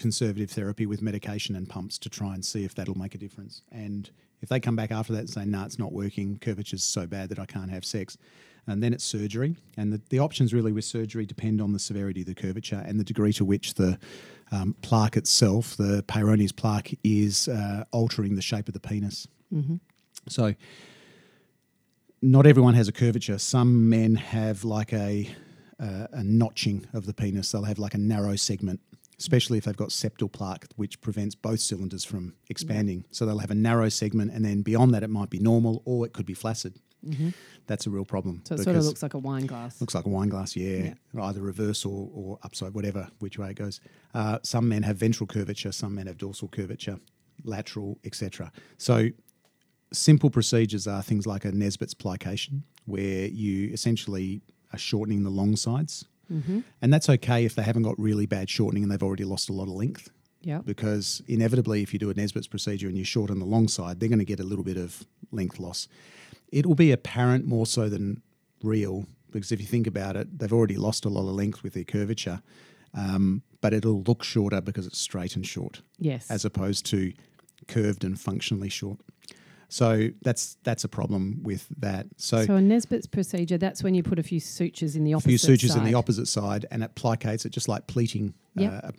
conservative 0.00 0.50
therapy 0.50 0.86
with 0.86 1.00
medication 1.02 1.54
and 1.54 1.68
pumps 1.68 1.98
to 1.98 2.08
try 2.08 2.34
and 2.34 2.44
see 2.44 2.64
if 2.64 2.74
that'll 2.74 2.98
make 2.98 3.14
a 3.14 3.18
difference. 3.18 3.62
And 3.70 4.10
if 4.42 4.48
they 4.48 4.58
come 4.58 4.74
back 4.74 4.90
after 4.90 5.12
that 5.12 5.20
and 5.20 5.30
say, 5.30 5.44
no, 5.44 5.64
it's 5.64 5.78
not 5.78 5.92
working, 5.92 6.38
curvature's 6.38 6.82
so 6.82 7.06
bad 7.06 7.28
that 7.28 7.38
I 7.38 7.46
can't 7.46 7.70
have 7.70 7.84
sex, 7.84 8.18
and 8.66 8.82
then 8.82 8.92
it's 8.92 9.04
surgery. 9.04 9.56
And 9.76 9.92
the, 9.92 10.00
the 10.08 10.18
options 10.18 10.52
really 10.52 10.72
with 10.72 10.84
surgery 10.84 11.26
depend 11.26 11.60
on 11.60 11.72
the 11.72 11.78
severity 11.78 12.22
of 12.22 12.26
the 12.26 12.34
curvature 12.34 12.82
and 12.86 12.98
the 12.98 13.04
degree 13.04 13.32
to 13.34 13.44
which 13.44 13.74
the 13.74 13.98
um, 14.52 14.74
plaque 14.82 15.16
itself, 15.16 15.76
the 15.76 16.02
Peyronie's 16.08 16.52
plaque, 16.52 16.98
is 17.04 17.48
uh, 17.48 17.84
altering 17.92 18.34
the 18.36 18.42
shape 18.42 18.68
of 18.68 18.74
the 18.74 18.80
penis. 18.80 19.28
So 20.28 20.54
not 22.22 22.46
everyone 22.46 22.74
has 22.74 22.88
a 22.88 22.92
curvature. 22.92 23.38
Some 23.38 23.88
men 23.88 24.14
have 24.16 24.64
like 24.64 24.92
a 24.92 25.28
uh, 25.78 26.06
a 26.12 26.22
notching 26.22 26.86
of 26.92 27.06
the 27.06 27.14
penis. 27.14 27.52
They'll 27.52 27.64
have 27.64 27.78
like 27.78 27.94
a 27.94 27.98
narrow 27.98 28.36
segment, 28.36 28.80
especially 29.20 29.58
if 29.58 29.64
they've 29.64 29.76
got 29.76 29.90
septal 29.90 30.32
plaque, 30.32 30.66
which 30.76 31.00
prevents 31.00 31.34
both 31.34 31.60
cylinders 31.60 32.04
from 32.04 32.34
expanding. 32.48 33.04
So 33.12 33.26
they'll 33.26 33.38
have 33.38 33.50
a 33.50 33.54
narrow 33.54 33.88
segment, 33.90 34.32
and 34.32 34.44
then 34.44 34.62
beyond 34.62 34.94
that, 34.94 35.02
it 35.02 35.10
might 35.10 35.30
be 35.30 35.38
normal 35.38 35.82
or 35.84 36.06
it 36.06 36.12
could 36.12 36.26
be 36.26 36.34
flaccid. 36.34 36.80
That's 37.66 37.86
a 37.86 37.90
real 37.90 38.04
problem. 38.04 38.42
So 38.44 38.54
it 38.54 38.62
sort 38.64 38.76
of 38.76 38.84
looks 38.84 39.02
like 39.02 39.14
a 39.14 39.18
wine 39.18 39.46
glass. 39.46 39.80
Looks 39.80 39.94
like 39.94 40.06
a 40.06 40.08
wine 40.08 40.28
glass, 40.28 40.56
yeah, 40.56 40.94
either 41.20 41.40
reverse 41.40 41.84
or, 41.84 42.10
or 42.12 42.38
upside, 42.42 42.74
whatever, 42.74 43.08
which 43.20 43.38
way 43.38 43.50
it 43.50 43.54
goes. 43.54 43.80
Uh, 44.14 44.38
some 44.42 44.68
men 44.68 44.82
have 44.82 44.96
ventral 44.96 45.26
curvature, 45.26 45.72
some 45.72 45.94
men 45.94 46.06
have 46.06 46.18
dorsal 46.18 46.48
curvature, 46.48 46.98
lateral, 47.44 47.98
etc. 48.04 48.50
So, 48.76 49.08
simple 49.92 50.30
procedures 50.30 50.86
are 50.86 51.02
things 51.02 51.26
like 51.26 51.44
a 51.44 51.52
Nesbitt's 51.52 51.94
plication, 51.94 52.64
where 52.86 53.26
you 53.28 53.70
essentially 53.72 54.42
are 54.72 54.78
shortening 54.78 55.22
the 55.22 55.30
long 55.30 55.56
sides. 55.56 56.06
And 56.30 56.92
that's 56.92 57.08
okay 57.08 57.44
if 57.44 57.54
they 57.54 57.62
haven't 57.62 57.82
got 57.82 57.98
really 57.98 58.26
bad 58.26 58.48
shortening 58.48 58.82
and 58.84 58.92
they've 58.92 59.02
already 59.02 59.24
lost 59.24 59.48
a 59.50 59.52
lot 59.52 59.64
of 59.64 59.70
length 59.74 60.10
Yeah. 60.42 60.60
because 60.64 61.22
inevitably, 61.26 61.82
if 61.82 61.92
you 61.92 61.98
do 61.98 62.08
a 62.10 62.14
Nesbitt's 62.14 62.46
procedure 62.46 62.88
and 62.88 62.96
you 62.96 63.04
shorten 63.04 63.38
the 63.40 63.44
long 63.44 63.68
side, 63.68 63.98
they're 64.00 64.08
going 64.08 64.18
to 64.20 64.24
get 64.24 64.40
a 64.40 64.44
little 64.44 64.64
bit 64.64 64.76
of 64.76 65.04
length 65.32 65.58
loss. 65.58 65.88
It 66.52 66.66
will 66.66 66.74
be 66.76 66.92
apparent 66.92 67.46
more 67.46 67.66
so 67.66 67.88
than 67.88 68.22
real 68.62 69.06
because 69.32 69.52
if 69.52 69.60
you 69.60 69.66
think 69.66 69.86
about 69.86 70.16
it, 70.16 70.38
they've 70.38 70.52
already 70.52 70.76
lost 70.76 71.04
a 71.04 71.08
lot 71.08 71.28
of 71.28 71.34
length 71.34 71.62
with 71.62 71.74
their 71.74 71.84
curvature, 71.84 72.42
um, 72.94 73.42
but 73.60 73.72
it'll 73.72 74.02
look 74.02 74.22
shorter 74.24 74.60
because 74.60 74.86
it's 74.86 74.98
straight 74.98 75.36
and 75.36 75.46
short 75.46 75.82
Yes. 75.98 76.30
as 76.30 76.44
opposed 76.44 76.84
to 76.86 77.12
curved 77.68 78.02
and 78.04 78.18
functionally 78.20 78.68
short. 78.68 78.98
So 79.70 80.08
that's 80.22 80.56
that's 80.64 80.82
a 80.84 80.88
problem 80.88 81.40
with 81.42 81.66
that. 81.78 82.06
So, 82.16 82.44
so 82.44 82.56
a 82.56 82.60
Nesbitt's 82.60 83.06
procedure, 83.06 83.56
that's 83.56 83.82
when 83.84 83.94
you 83.94 84.02
put 84.02 84.18
a 84.18 84.22
few 84.22 84.40
sutures 84.40 84.96
in 84.96 85.04
the 85.04 85.14
opposite 85.14 85.22
side. 85.24 85.28
a 85.28 85.46
few 85.46 85.56
sutures 85.56 85.76
in 85.76 85.84
the 85.84 85.94
opposite 85.94 86.26
side, 86.26 86.66
and 86.72 86.82
it 86.82 86.94
plicates 86.96 87.44
it 87.46 87.50
just 87.50 87.68
like 87.68 87.86
pleating 87.86 88.34
Yep. 88.56 88.84
uh, 88.84 88.90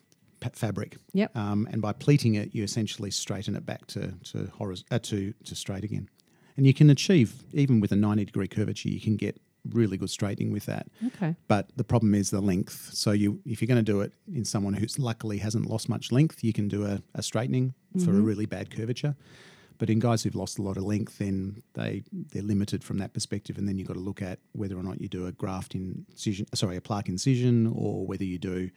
a 0.44 0.50
fabric. 0.54 0.96
Yep. 1.14 1.36
Um, 1.38 1.68
and 1.72 1.82
by 1.82 1.92
pleating 1.92 2.36
it, 2.36 2.56
you 2.56 2.64
essentially 2.64 3.12
straighten 3.12 3.56
it 3.56 3.66
back 3.66 3.86
to 3.88 4.14
to, 4.32 4.38
horiz- 4.58 4.86
uh, 4.90 5.00
to 5.00 5.34
to 5.44 5.56
straight 5.56 5.84
again. 5.84 6.10
And 6.58 6.66
you 6.66 6.74
can 6.74 6.90
achieve 6.90 7.44
even 7.54 7.82
with 7.82 7.92
a 7.92 7.98
ninety 7.98 8.24
degree 8.26 8.48
curvature, 8.48 8.90
you 8.90 9.02
can 9.02 9.18
get 9.18 9.40
really 9.70 9.98
good 9.98 10.10
straightening 10.10 10.52
with 10.52 10.66
that. 10.68 10.88
Okay. 11.08 11.36
But 11.48 11.70
the 11.76 11.84
problem 11.84 12.16
is 12.16 12.30
the 12.32 12.42
length. 12.42 12.92
So 12.94 13.12
you, 13.12 13.40
if 13.46 13.62
you're 13.62 13.68
going 13.68 13.86
to 13.86 13.92
do 13.92 14.02
it 14.02 14.12
in 14.34 14.44
someone 14.44 14.74
who's 14.74 14.98
luckily 14.98 15.38
hasn't 15.38 15.68
lost 15.70 15.88
much 15.88 16.12
length, 16.12 16.44
you 16.44 16.52
can 16.54 16.68
do 16.68 16.86
a, 16.86 17.04
a 17.14 17.22
straightening 17.22 17.74
for 18.04 18.10
a 18.12 18.22
really 18.22 18.48
bad 18.48 18.72
curvature. 18.76 19.16
But 19.82 19.90
in 19.90 19.98
guys 19.98 20.22
who've 20.22 20.36
lost 20.36 20.60
a 20.60 20.62
lot 20.62 20.78
of 20.78 20.84
length, 20.84 21.18
then 21.18 21.64
they 21.74 22.04
they're 22.14 22.44
limited 22.44 22.84
from 22.84 23.00
that 23.00 23.14
perspective, 23.14 23.58
and 23.58 23.68
then 23.68 23.80
you've 23.80 23.88
got 23.88 23.96
to 23.96 24.00
look 24.00 24.22
at 24.22 24.38
whether 24.52 24.78
or 24.78 24.84
not 24.84 25.02
you 25.02 25.08
do 25.08 25.26
a 25.26 25.32
graft 25.32 25.74
incision, 25.74 26.46
sorry, 26.54 26.78
a 26.78 26.82
plaque 26.82 27.10
incision, 27.10 27.66
or 27.66 28.06
whether 28.06 28.24
you 28.24 28.38
do 28.38 28.70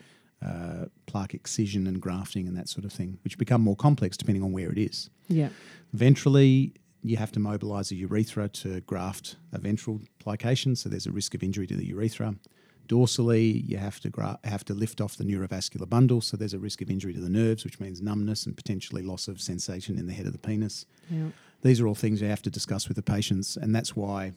uh, 0.42 0.86
plaque 1.04 1.34
excision 1.34 1.86
and 1.86 2.00
grafting 2.00 2.48
and 2.48 2.56
that 2.56 2.70
sort 2.70 2.86
of 2.86 2.92
thing, 2.94 3.18
which 3.22 3.36
become 3.36 3.60
more 3.60 3.76
complex 3.76 4.16
depending 4.16 4.42
on 4.42 4.50
where 4.50 4.72
it 4.72 4.78
is. 4.78 5.10
Yeah. 5.28 5.50
Ventrally, 5.94 6.72
you 7.02 7.18
have 7.18 7.32
to 7.32 7.38
mobilise 7.38 7.90
the 7.90 7.96
urethra 7.96 8.48
to 8.48 8.80
graft 8.80 9.36
a 9.52 9.58
ventral 9.58 10.00
plication, 10.20 10.74
so 10.74 10.88
there's 10.88 11.06
a 11.06 11.12
risk 11.12 11.34
of 11.34 11.42
injury 11.42 11.66
to 11.66 11.76
the 11.76 11.84
urethra. 11.84 12.34
Dorsally, 12.88 13.66
you 13.68 13.78
have 13.78 13.98
to 14.00 14.10
gra- 14.10 14.38
have 14.44 14.64
to 14.66 14.74
lift 14.74 15.00
off 15.00 15.16
the 15.16 15.24
neurovascular 15.24 15.88
bundle, 15.88 16.20
so 16.20 16.36
there's 16.36 16.54
a 16.54 16.58
risk 16.58 16.82
of 16.82 16.90
injury 16.90 17.12
to 17.14 17.20
the 17.20 17.30
nerves, 17.30 17.64
which 17.64 17.80
means 17.80 18.02
numbness 18.02 18.46
and 18.46 18.56
potentially 18.56 19.02
loss 19.02 19.26
of 19.28 19.40
sensation 19.40 19.98
in 19.98 20.06
the 20.06 20.12
head 20.12 20.26
of 20.26 20.32
the 20.32 20.38
penis. 20.38 20.84
Yeah. 21.10 21.28
These 21.62 21.80
are 21.80 21.86
all 21.86 21.94
things 21.94 22.20
you 22.20 22.28
have 22.28 22.42
to 22.42 22.50
discuss 22.50 22.88
with 22.88 22.96
the 22.96 23.02
patients, 23.02 23.56
and 23.56 23.74
that's 23.74 23.96
why 23.96 24.32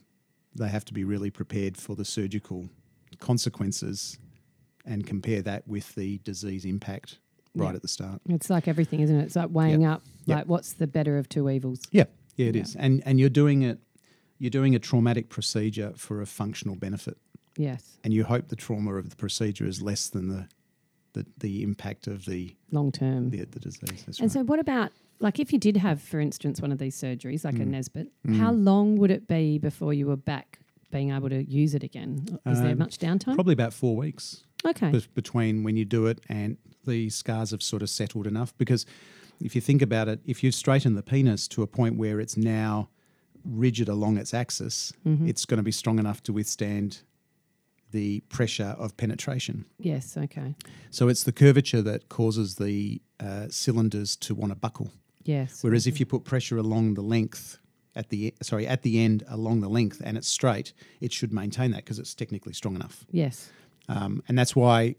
they 0.56 0.70
have 0.70 0.86
to 0.86 0.94
be 0.94 1.04
really 1.04 1.30
prepared 1.30 1.76
for 1.78 1.96
the 1.96 2.06
surgical 2.06 2.70
consequences 3.20 4.18
and 4.86 5.06
compare 5.06 5.42
that 5.42 5.68
with 5.68 5.94
the 5.96 6.20
disease 6.20 6.64
impact 6.64 7.20
right 7.54 7.70
Yeah. 7.72 7.76
at 7.76 7.82
the 7.82 7.88
start. 7.88 8.22
It's 8.30 8.50
like 8.50 8.68
everything, 8.68 9.02
isn't 9.02 9.16
it? 9.20 9.24
It's 9.26 9.36
like 9.36 9.50
weighing 9.52 9.82
Yep. 9.82 9.92
up, 9.92 10.04
Yep. 10.26 10.38
like 10.38 10.48
what's 10.48 10.74
the 10.74 10.88
better 10.88 11.18
of 11.18 11.28
two 11.28 11.50
evils? 11.50 11.82
Yeah, 11.92 12.06
yeah, 12.38 12.48
it 12.48 12.56
is, 12.56 12.76
and 12.78 13.04
and 13.06 13.20
you're 13.20 13.30
doing 13.30 13.64
it. 13.64 13.80
You're 14.40 14.52
doing 14.52 14.76
a 14.76 14.80
traumatic 14.80 15.30
procedure 15.30 15.94
for 15.96 16.22
a 16.22 16.26
functional 16.28 16.76
benefit, 16.76 17.18
Yes. 17.58 17.98
and 18.04 18.14
you 18.14 18.24
hope 18.24 18.48
the 18.48 18.56
trauma 18.56 18.96
of 18.96 19.10
the 19.10 19.16
procedure 19.16 19.66
is 19.66 19.82
less 19.82 20.10
than 20.10 20.30
the 20.30 20.48
the, 21.14 21.26
the 21.40 21.64
impact 21.64 22.06
of 22.06 22.26
the, 22.26 22.56
Long 22.72 22.92
term. 22.92 23.32
the 23.32 23.46
the 23.46 23.60
disease. 23.60 24.04
That's 24.06 24.20
And 24.20 24.28
right. 24.28 24.32
so, 24.32 24.44
what 24.44 24.60
about 24.60 24.92
like 25.20 25.40
if 25.40 25.52
you 25.52 25.58
did 25.58 25.76
have, 25.78 26.00
for 26.00 26.20
instance, 26.20 26.62
one 26.62 26.72
of 26.72 26.78
these 26.78 26.96
surgeries, 26.96 27.44
like 27.44 27.56
a 27.56 27.60
Mm. 27.66 27.70
Nesbitt, 27.70 28.12
how 28.36 28.52
long 28.52 28.98
would 28.98 29.10
it 29.10 29.28
be 29.28 29.58
before 29.58 29.94
you 29.96 30.06
were 30.06 30.16
back 30.18 30.60
being 30.92 31.10
able 31.12 31.30
to 31.30 31.44
use 31.44 31.74
it 31.74 31.82
again? 31.84 32.24
Is 32.46 32.60
there 32.62 32.74
Um, 32.74 32.78
much 32.78 33.00
downtime? 33.00 33.34
Probably 33.34 33.54
about 33.54 33.74
four 33.74 33.96
weeks 33.96 34.44
okay. 34.64 34.92
be- 34.92 35.06
between 35.16 35.64
when 35.64 35.76
you 35.76 35.86
do 35.86 36.06
it 36.06 36.20
and 36.30 36.58
the 36.86 37.10
scars 37.10 37.50
have 37.52 37.64
sort 37.64 37.82
of 37.82 37.90
settled 37.90 38.28
enough. 38.28 38.56
Because 38.60 38.86
if 39.42 39.56
you 39.56 39.62
think 39.62 39.82
about 39.82 40.08
it, 40.08 40.20
if 40.26 40.44
you 40.44 40.52
straighten 40.52 40.94
the 40.94 41.02
penis 41.04 41.48
to 41.50 41.64
a 41.64 41.68
point 41.68 41.98
where 41.98 42.20
it's 42.20 42.38
now 42.38 42.90
rigid 43.44 43.90
along 43.90 44.18
its 44.18 44.34
axis, 44.36 44.94
Mm-hmm. 45.06 45.28
it's 45.28 45.46
going 45.46 45.58
to 45.58 45.64
be 45.64 45.72
strong 45.72 45.98
enough 46.00 46.22
to 46.24 46.34
withstand 46.34 47.02
the 47.92 48.20
pressure 48.30 48.76
of 48.78 48.96
penetration. 48.98 49.66
yes. 49.80 50.18
Okay. 50.18 50.56
So 50.92 51.08
it's 51.08 51.24
the 51.24 51.32
curvature 51.32 51.82
that 51.84 52.10
causes 52.10 52.56
the 52.56 53.02
uh, 53.20 53.48
cylinders 53.50 54.16
to 54.18 54.36
want 54.36 54.52
to 54.52 54.56
buckle. 54.58 54.92
Yes. 55.24 55.64
Whereas 55.64 55.88
if 55.88 56.00
you 56.00 56.06
put 56.06 56.24
pressure 56.24 56.58
along 56.58 56.94
the 56.96 57.02
length 57.02 57.58
at 57.96 58.10
the 58.10 58.34
sorry 58.44 58.68
at 58.68 58.84
the 58.84 59.00
end 59.00 59.24
along 59.28 59.62
the 59.62 59.70
length 59.70 60.02
and 60.04 60.18
it's 60.18 60.28
straight, 60.28 60.74
it 61.02 61.12
should 61.14 61.34
maintain 61.34 61.72
that 61.72 61.84
because 61.86 61.98
it's 62.00 62.14
technically 62.14 62.54
strong 62.54 62.76
enough. 62.76 63.06
yes. 63.12 63.50
Um, 63.90 64.22
and 64.28 64.38
that's 64.38 64.54
why 64.56 64.96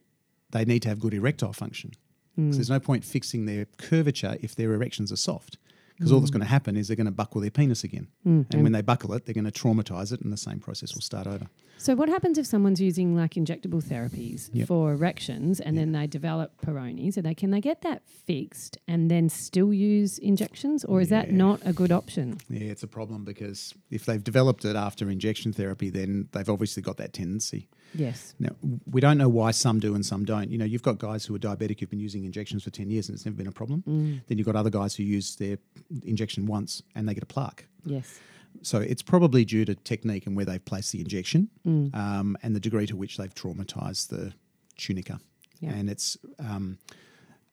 they 0.51 0.65
need 0.65 0.81
to 0.83 0.89
have 0.89 0.99
good 0.99 1.13
erectile 1.15 1.53
function. 1.53 1.93
'Cause 2.37 2.57
there's 2.57 2.71
no 2.71 2.79
point 2.81 3.05
fixing 3.05 3.47
their 3.47 3.65
curvature 3.79 4.37
if 4.41 4.55
their 4.55 4.73
erections 4.73 5.11
are 5.11 5.17
soft. 5.17 5.59
Because 5.99 6.13
all 6.13 6.21
that's 6.21 6.31
mm. 6.31 6.35
going 6.35 6.45
to 6.45 6.49
happen 6.49 6.77
is 6.77 6.87
they're 6.87 6.97
going 6.97 7.07
to 7.07 7.11
buckle 7.11 7.41
their 7.41 7.51
penis 7.51 7.83
again. 7.83 8.07
Mm, 8.25 8.47
and 8.53 8.63
when 8.63 8.73
they 8.73 8.83
buckle 8.83 9.13
it, 9.15 9.27
they're 9.27 9.35
going 9.35 9.51
to 9.51 9.51
traumatize 9.51 10.13
it 10.13 10.21
and 10.21 10.33
the 10.33 10.37
same 10.37 10.61
process 10.61 10.95
will 10.95 11.03
start 11.03 11.27
over. 11.27 11.47
So, 11.77 11.95
what 11.95 12.09
happens 12.09 12.39
if 12.39 12.47
someone's 12.47 12.81
using 12.81 13.17
like 13.17 13.35
injectable 13.35 13.83
therapies 13.83 14.51
Yep. 14.53 14.67
for 14.67 14.93
erections 14.93 15.61
and 15.61 15.79
then 15.79 15.93
they 15.93 16.07
develop 16.07 16.61
Peyronie? 16.61 17.13
So, 17.13 17.21
they 17.21 17.35
can 17.35 17.51
they 17.51 17.61
get 17.61 17.83
that 17.83 18.03
fixed 18.09 18.79
and 18.87 19.11
then 19.11 19.29
still 19.29 19.73
use 19.73 20.19
injections, 20.19 20.85
or 20.85 21.01
is 21.01 21.09
that 21.09 21.33
not 21.33 21.61
a 21.65 21.73
good 21.73 21.93
option? 21.93 22.39
Yeah, 22.49 22.71
it's 22.71 22.83
a 22.83 22.89
problem 22.89 23.25
because 23.25 23.75
if 23.91 24.07
they've 24.07 24.23
developed 24.23 24.65
it 24.65 24.77
after 24.77 25.09
injection 25.11 25.53
therapy, 25.53 25.91
then 25.91 26.29
they've 26.33 26.49
obviously 26.49 26.83
got 26.83 26.97
that 26.97 27.13
tendency. 27.13 27.69
Yes. 27.95 28.35
Now, 28.39 28.51
we 28.91 29.01
don't 29.01 29.19
know 29.19 29.29
why 29.29 29.51
some 29.51 29.81
do 29.81 29.95
and 29.95 30.05
some 30.05 30.25
don't. 30.25 30.51
You 30.51 30.59
know, 30.59 30.65
you've 30.65 30.83
got 30.83 30.99
guys 30.99 31.25
who 31.25 31.35
are 31.35 31.39
diabetic 31.39 31.81
who've 31.81 31.91
been 31.91 32.01
using 32.01 32.25
injections 32.25 32.63
for 32.65 32.71
10 32.71 32.91
years 32.91 33.09
and 33.09 33.17
it's 33.17 33.25
never 33.25 33.37
been 33.37 33.47
a 33.47 33.53
problem. 33.53 33.83
Then 34.27 34.39
you've 34.39 34.47
got 34.47 34.57
other 34.57 34.71
guys 34.71 34.95
who 34.95 35.03
use 35.03 35.37
their 35.37 35.59
injection 36.05 36.47
once 36.47 36.83
and 36.95 37.09
they 37.09 37.15
get 37.15 37.23
a 37.23 37.27
plaque. 37.27 37.67
Yes. 37.85 38.21
So 38.63 38.79
it's 38.79 39.03
probably 39.03 39.45
due 39.45 39.65
to 39.65 39.75
technique 39.75 40.27
and 40.27 40.37
where 40.37 40.45
they've 40.45 40.65
placed 40.65 40.93
the 40.93 41.01
injection 41.01 41.49
um, 41.95 42.37
and 42.43 42.55
the 42.55 42.61
degree 42.61 42.87
to 42.87 42.97
which 42.97 43.17
they've 43.17 43.35
traumatized 43.35 44.09
the 44.09 44.33
tunica. 44.77 45.21
Yeah. 45.61 45.71
And 45.71 45.91
it's 45.91 46.17
um, 46.39 46.79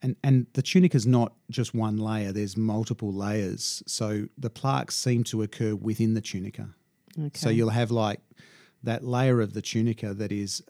and 0.02 0.16
and 0.24 0.46
the 0.54 0.62
tunica 0.62 0.96
is 0.96 1.08
not 1.08 1.34
just 1.50 1.74
one 1.74 1.98
layer. 1.98 2.32
There's 2.32 2.56
multiple 2.56 3.12
layers. 3.12 3.82
So 3.88 4.28
the 4.38 4.50
plaques 4.50 4.96
seem 4.96 5.24
to 5.26 5.42
occur 5.42 5.76
within 5.76 6.14
the 6.14 6.22
tunica. 6.22 6.70
Okay. 7.18 7.32
So 7.34 7.50
you'll 7.50 7.70
have 7.70 7.92
like 7.92 8.20
that 8.86 9.04
layer 9.04 9.42
of 9.42 9.54
the 9.54 9.62
tunica 9.62 10.14
that 10.14 10.32
is 10.32 10.64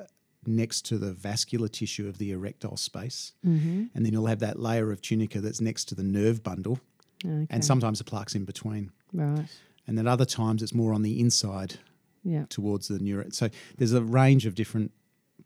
next 0.48 0.82
to 0.86 0.98
the 0.98 1.12
vascular 1.12 1.68
tissue 1.68 2.08
of 2.08 2.18
the 2.18 2.32
erectile 2.32 2.78
space. 2.78 3.34
Mm-hmm. 3.46 3.86
And 3.94 4.06
then 4.06 4.14
you'll 4.14 4.28
have 4.28 4.40
that 4.40 4.60
layer 4.60 4.92
of 4.92 5.02
tunica 5.02 5.42
that's 5.42 5.62
next 5.62 5.86
to 5.86 5.96
the 5.96 6.04
nerve 6.04 6.44
bundle. 6.44 6.80
Okay. 7.26 7.48
and 7.50 7.66
sometimes 7.66 7.98
the 7.98 8.04
plaque's 8.04 8.36
in 8.36 8.46
between. 8.46 8.92
right. 9.14 9.46
And 9.88 9.98
then 9.98 10.06
other 10.08 10.26
times 10.26 10.62
it's 10.62 10.74
more 10.74 10.94
on 10.94 11.02
the 11.02 11.20
inside 11.20 11.76
Yeah. 12.24 12.46
towards 12.50 12.88
the 12.88 13.00
neuro. 13.00 13.26
So 13.32 13.50
there's 13.78 13.94
a 13.94 14.02
range 14.04 14.46
of 14.46 14.54
different 14.54 14.92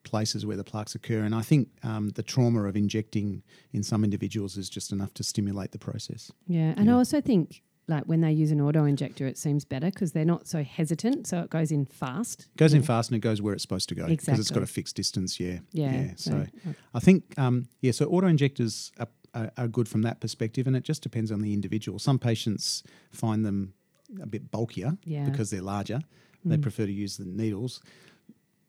places 0.03 0.45
where 0.45 0.58
the 0.58 0.63
plaques 0.63 0.95
occur, 0.95 1.19
and 1.23 1.34
I 1.36 1.41
think 1.41 1.69
um, 1.84 2.10
the 2.10 2.23
trauma 2.23 2.63
of 2.63 2.75
injecting 2.75 3.43
in 3.71 3.84
some 3.84 4.03
individuals 4.03 4.58
is 4.58 4.69
just 4.69 4.91
enough 4.91 5.13
to 5.15 5.23
stimulate 5.23 5.71
the 5.71 5.77
process. 5.79 6.32
Yeah, 6.47 6.73
and 6.77 6.89
I 6.89 6.93
also 6.93 7.21
think 7.21 7.62
like 7.89 8.04
when 8.06 8.21
they 8.21 8.32
use 8.32 8.52
an 8.52 8.62
auto 8.62 8.86
injector, 8.86 9.25
it 9.28 9.38
seems 9.38 9.65
better 9.65 9.88
because 9.89 10.12
they're 10.13 10.23
not 10.36 10.47
so 10.47 10.63
hesitant, 10.63 11.28
so 11.28 11.41
it 11.41 11.49
goes 11.49 11.71
in 11.71 11.86
fast. 11.86 12.41
It 12.41 12.58
goes 12.58 12.73
in 12.73 12.84
fast 12.84 13.10
and 13.10 13.17
it 13.17 13.21
goes 13.21 13.41
where 13.41 13.54
it's 13.54 13.63
supposed 13.63 13.89
to 13.89 13.95
go 13.95 14.06
because 14.08 14.39
it's 14.39 14.52
got 14.52 14.63
a 14.63 14.67
fixed 14.67 14.95
distance. 14.95 15.39
Yeah, 15.39 15.60
Yeah, 15.71 16.13
So 16.15 16.45
so- 16.63 16.73
I 16.93 16.99
think 16.99 17.38
um, 17.38 17.67
yeah. 17.82 17.91
So 17.91 18.06
auto 18.06 18.28
injectors 18.28 18.91
are, 18.99 19.08
are, 19.34 19.52
are 19.58 19.67
good 19.67 19.88
from 19.89 20.04
that 20.04 20.21
perspective, 20.21 20.67
and 20.67 20.75
it 20.75 20.84
just 20.84 21.02
depends 21.04 21.32
on 21.32 21.41
the 21.41 21.52
individual. 21.54 21.99
Some 21.99 22.19
patients 22.19 22.84
find 23.12 23.43
them 23.45 23.73
a 24.21 24.25
bit 24.28 24.52
bulkier 24.52 24.97
Yeah. 25.06 25.25
because 25.30 25.49
they're 25.49 25.62
larger. 25.62 26.02
They 26.45 26.58
Mm. 26.58 26.62
prefer 26.62 26.86
to 26.86 26.91
use 26.91 27.17
the 27.17 27.25
needles. 27.25 27.82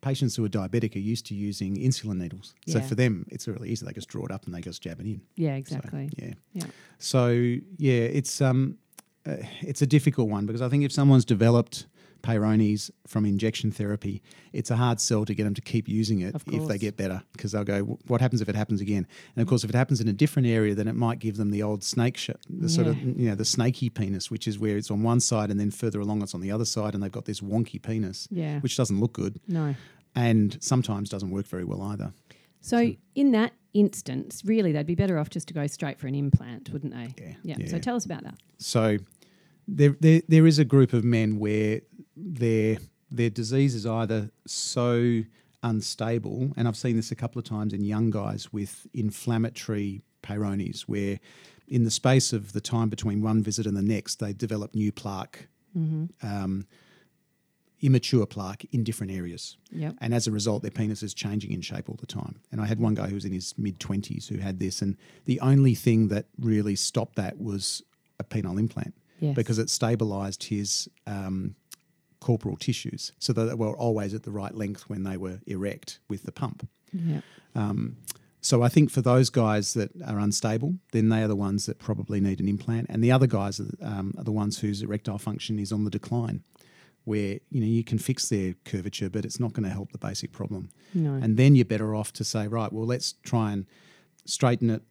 Patients 0.02 0.34
who 0.36 0.44
are 0.46 0.48
diabetic 0.48 0.96
are 0.96 0.98
used 1.12 1.26
to 1.26 1.34
using 1.34 1.76
insulin 1.76 2.16
needles, 2.16 2.54
so 2.66 2.78
Yeah. 2.78 2.86
for 2.86 2.94
them 2.94 3.26
it's 3.30 3.46
really 3.46 3.68
easy. 3.70 3.84
They 3.84 3.92
just 3.92 4.08
draw 4.08 4.24
it 4.24 4.30
up 4.30 4.46
and 4.46 4.54
they 4.54 4.62
just 4.62 4.82
jab 4.82 4.98
it 4.98 5.06
in. 5.06 5.20
Yeah, 5.36 5.52
So, 5.56 5.58
exactly. 5.58 6.08
yeah. 6.16 6.32
Yeah. 6.54 6.64
So 6.98 7.28
yeah, 7.76 7.92
it's 8.18 8.40
um, 8.40 8.78
uh, 9.26 9.36
it's 9.60 9.82
a 9.82 9.86
difficult 9.86 10.28
one 10.28 10.46
because 10.46 10.62
I 10.62 10.68
think 10.68 10.84
if 10.84 10.92
someone's 10.92 11.24
developed 11.24 11.86
Peyronie's 12.22 12.90
from 13.06 13.24
injection 13.24 13.70
therapy, 13.70 14.22
it's 14.52 14.70
a 14.70 14.76
hard 14.76 15.00
sell 15.00 15.24
to 15.24 15.34
get 15.34 15.44
them 15.44 15.54
to 15.54 15.60
keep 15.62 15.88
using 15.88 16.20
it 16.20 16.34
if 16.52 16.68
they 16.68 16.76
get 16.76 16.96
better 16.96 17.22
because 17.32 17.52
they'll 17.52 17.64
go, 17.64 17.98
what 18.08 18.20
happens 18.20 18.42
if 18.42 18.48
it 18.48 18.54
happens 18.54 18.80
again? 18.82 19.06
And 19.34 19.42
of 19.42 19.48
course, 19.48 19.64
if 19.64 19.70
it 19.70 19.76
happens 19.76 20.00
in 20.02 20.08
a 20.08 20.12
different 20.12 20.46
area, 20.46 20.74
then 20.74 20.86
it 20.86 20.94
might 20.94 21.18
give 21.18 21.38
them 21.38 21.50
the 21.50 21.62
old 21.62 21.82
snake, 21.82 22.18
sh- 22.18 22.30
the 22.48 22.68
sort 22.68 22.86
of 22.88 22.96
Yeah. 22.98 23.12
you 23.16 23.28
know 23.30 23.34
the 23.34 23.44
snaky 23.46 23.88
penis, 23.88 24.30
which 24.30 24.46
is 24.46 24.58
where 24.58 24.76
it's 24.76 24.90
on 24.90 25.02
one 25.02 25.20
side 25.20 25.50
and 25.50 25.58
then 25.58 25.70
further 25.70 26.00
along 26.00 26.22
it's 26.22 26.34
on 26.34 26.42
the 26.42 26.50
other 26.50 26.66
side, 26.66 26.92
and 26.94 27.02
they've 27.02 27.10
got 27.10 27.24
this 27.24 27.40
wonky 27.40 27.80
penis, 27.80 28.28
Yeah. 28.30 28.60
which 28.60 28.76
doesn't 28.76 29.00
look 29.00 29.14
good 29.14 29.40
No. 29.48 29.74
and 30.14 30.58
sometimes 30.60 31.08
doesn't 31.08 31.30
work 31.30 31.46
very 31.46 31.64
well 31.64 31.80
either. 31.82 32.12
So 32.60 32.94
in 33.14 33.32
that 33.32 33.52
instance, 33.74 34.42
really, 34.44 34.72
they'd 34.72 34.86
be 34.86 34.94
better 34.94 35.18
off 35.18 35.30
just 35.30 35.48
to 35.48 35.54
go 35.54 35.66
straight 35.66 35.98
for 35.98 36.06
an 36.06 36.14
implant, 36.14 36.70
wouldn't 36.70 36.92
they? 36.92 37.14
Yeah, 37.42 37.56
Yeah. 37.58 37.68
So 37.68 37.78
tell 37.78 37.96
us 37.96 38.04
about 38.04 38.24
that. 38.24 38.34
So 38.58 38.98
there, 39.68 39.96
there, 40.00 40.22
there 40.28 40.46
is 40.46 40.58
a 40.58 40.64
group 40.64 40.92
of 40.92 41.04
men 41.04 41.38
where 41.38 41.80
their 42.16 42.78
their 43.12 43.30
disease 43.30 43.74
is 43.74 43.86
either 43.86 44.30
so 44.46 45.22
unstable, 45.62 46.52
and 46.56 46.68
I've 46.68 46.76
seen 46.76 46.96
this 46.96 47.10
a 47.10 47.16
couple 47.16 47.38
of 47.38 47.44
times 47.44 47.72
in 47.72 47.84
young 47.84 48.10
guys 48.10 48.52
with 48.52 48.86
inflammatory 48.94 50.02
Peyronie's, 50.22 50.82
where 50.88 51.18
in 51.66 51.84
the 51.84 51.90
space 51.90 52.32
of 52.32 52.52
the 52.52 52.60
time 52.60 52.88
between 52.88 53.20
one 53.20 53.42
visit 53.42 53.66
and 53.66 53.76
the 53.76 53.82
next, 53.82 54.20
they 54.20 54.32
develop 54.32 54.74
new 54.74 54.92
plaque, 54.92 55.48
um, 56.22 56.66
immature 57.82 58.26
plaque 58.26 58.64
in 58.72 58.84
different 58.84 59.12
areas. 59.12 59.56
Yep. 59.70 59.94
And 60.00 60.12
as 60.14 60.26
a 60.26 60.30
result, 60.30 60.62
their 60.62 60.70
penis 60.70 61.02
is 61.02 61.14
changing 61.14 61.52
in 61.52 61.60
shape 61.62 61.88
all 61.88 61.96
the 62.00 62.06
time. 62.06 62.40
And 62.52 62.60
I 62.60 62.66
had 62.66 62.78
one 62.78 62.94
guy 62.94 63.08
who 63.08 63.14
was 63.14 63.24
in 63.24 63.32
his 63.32 63.54
mid 63.56 63.78
20s 63.80 64.28
who 64.28 64.38
had 64.38 64.58
this, 64.58 64.82
and 64.82 64.96
the 65.24 65.40
only 65.40 65.74
thing 65.74 66.08
that 66.08 66.26
really 66.38 66.76
stopped 66.76 67.16
that 67.16 67.38
was 67.40 67.82
a 68.18 68.24
penile 68.24 68.58
implant 68.58 68.94
Yes. 69.20 69.34
because 69.36 69.58
it 69.58 69.68
stabilized 69.70 70.44
his 70.44 70.88
um, 71.06 71.54
corporal 72.20 72.56
tissues 72.56 73.12
so 73.18 73.32
that 73.34 73.44
they 73.46 73.54
were 73.54 73.76
always 73.76 74.14
at 74.14 74.22
the 74.22 74.30
right 74.30 74.54
length 74.54 74.84
when 74.88 75.02
they 75.04 75.16
were 75.18 75.40
erect 75.46 76.00
with 76.08 76.22
the 76.24 76.32
pump. 76.32 76.66
Yeah. 76.92 77.20
So 78.42 78.62
I 78.62 78.70
think 78.70 78.90
for 78.90 79.02
those 79.02 79.28
guys 79.28 79.74
that 79.74 79.90
are 80.06 80.18
unstable, 80.18 80.76
then 80.92 81.10
they 81.10 81.22
are 81.22 81.28
the 81.28 81.36
ones 81.36 81.66
that 81.66 81.78
probably 81.78 82.20
need 82.20 82.40
an 82.40 82.48
implant, 82.48 82.86
and 82.88 83.04
the 83.04 83.12
other 83.12 83.26
guys 83.26 83.60
are, 83.60 83.68
um, 83.82 84.14
are 84.16 84.24
the 84.24 84.32
ones 84.32 84.58
whose 84.60 84.82
erectile 84.82 85.18
function 85.18 85.58
is 85.58 85.70
on 85.72 85.84
the 85.84 85.90
decline, 85.90 86.42
where 87.04 87.38
you 87.50 87.60
know 87.60 87.66
you 87.66 87.84
can 87.84 87.98
fix 87.98 88.28
their 88.28 88.54
curvature, 88.64 89.10
but 89.10 89.24
it's 89.24 89.40
not 89.40 89.52
going 89.52 89.64
to 89.64 89.70
help 89.70 89.92
the 89.92 89.98
basic 89.98 90.32
problem. 90.32 90.70
No. 90.94 91.14
And 91.14 91.36
then 91.36 91.54
you're 91.54 91.64
better 91.64 91.94
off 91.94 92.12
to 92.14 92.24
say, 92.24 92.46
right, 92.46 92.72
well, 92.72 92.86
let's 92.86 93.14
try 93.24 93.52
and 93.52 93.66
straighten 94.24 94.70
it, 94.70 94.82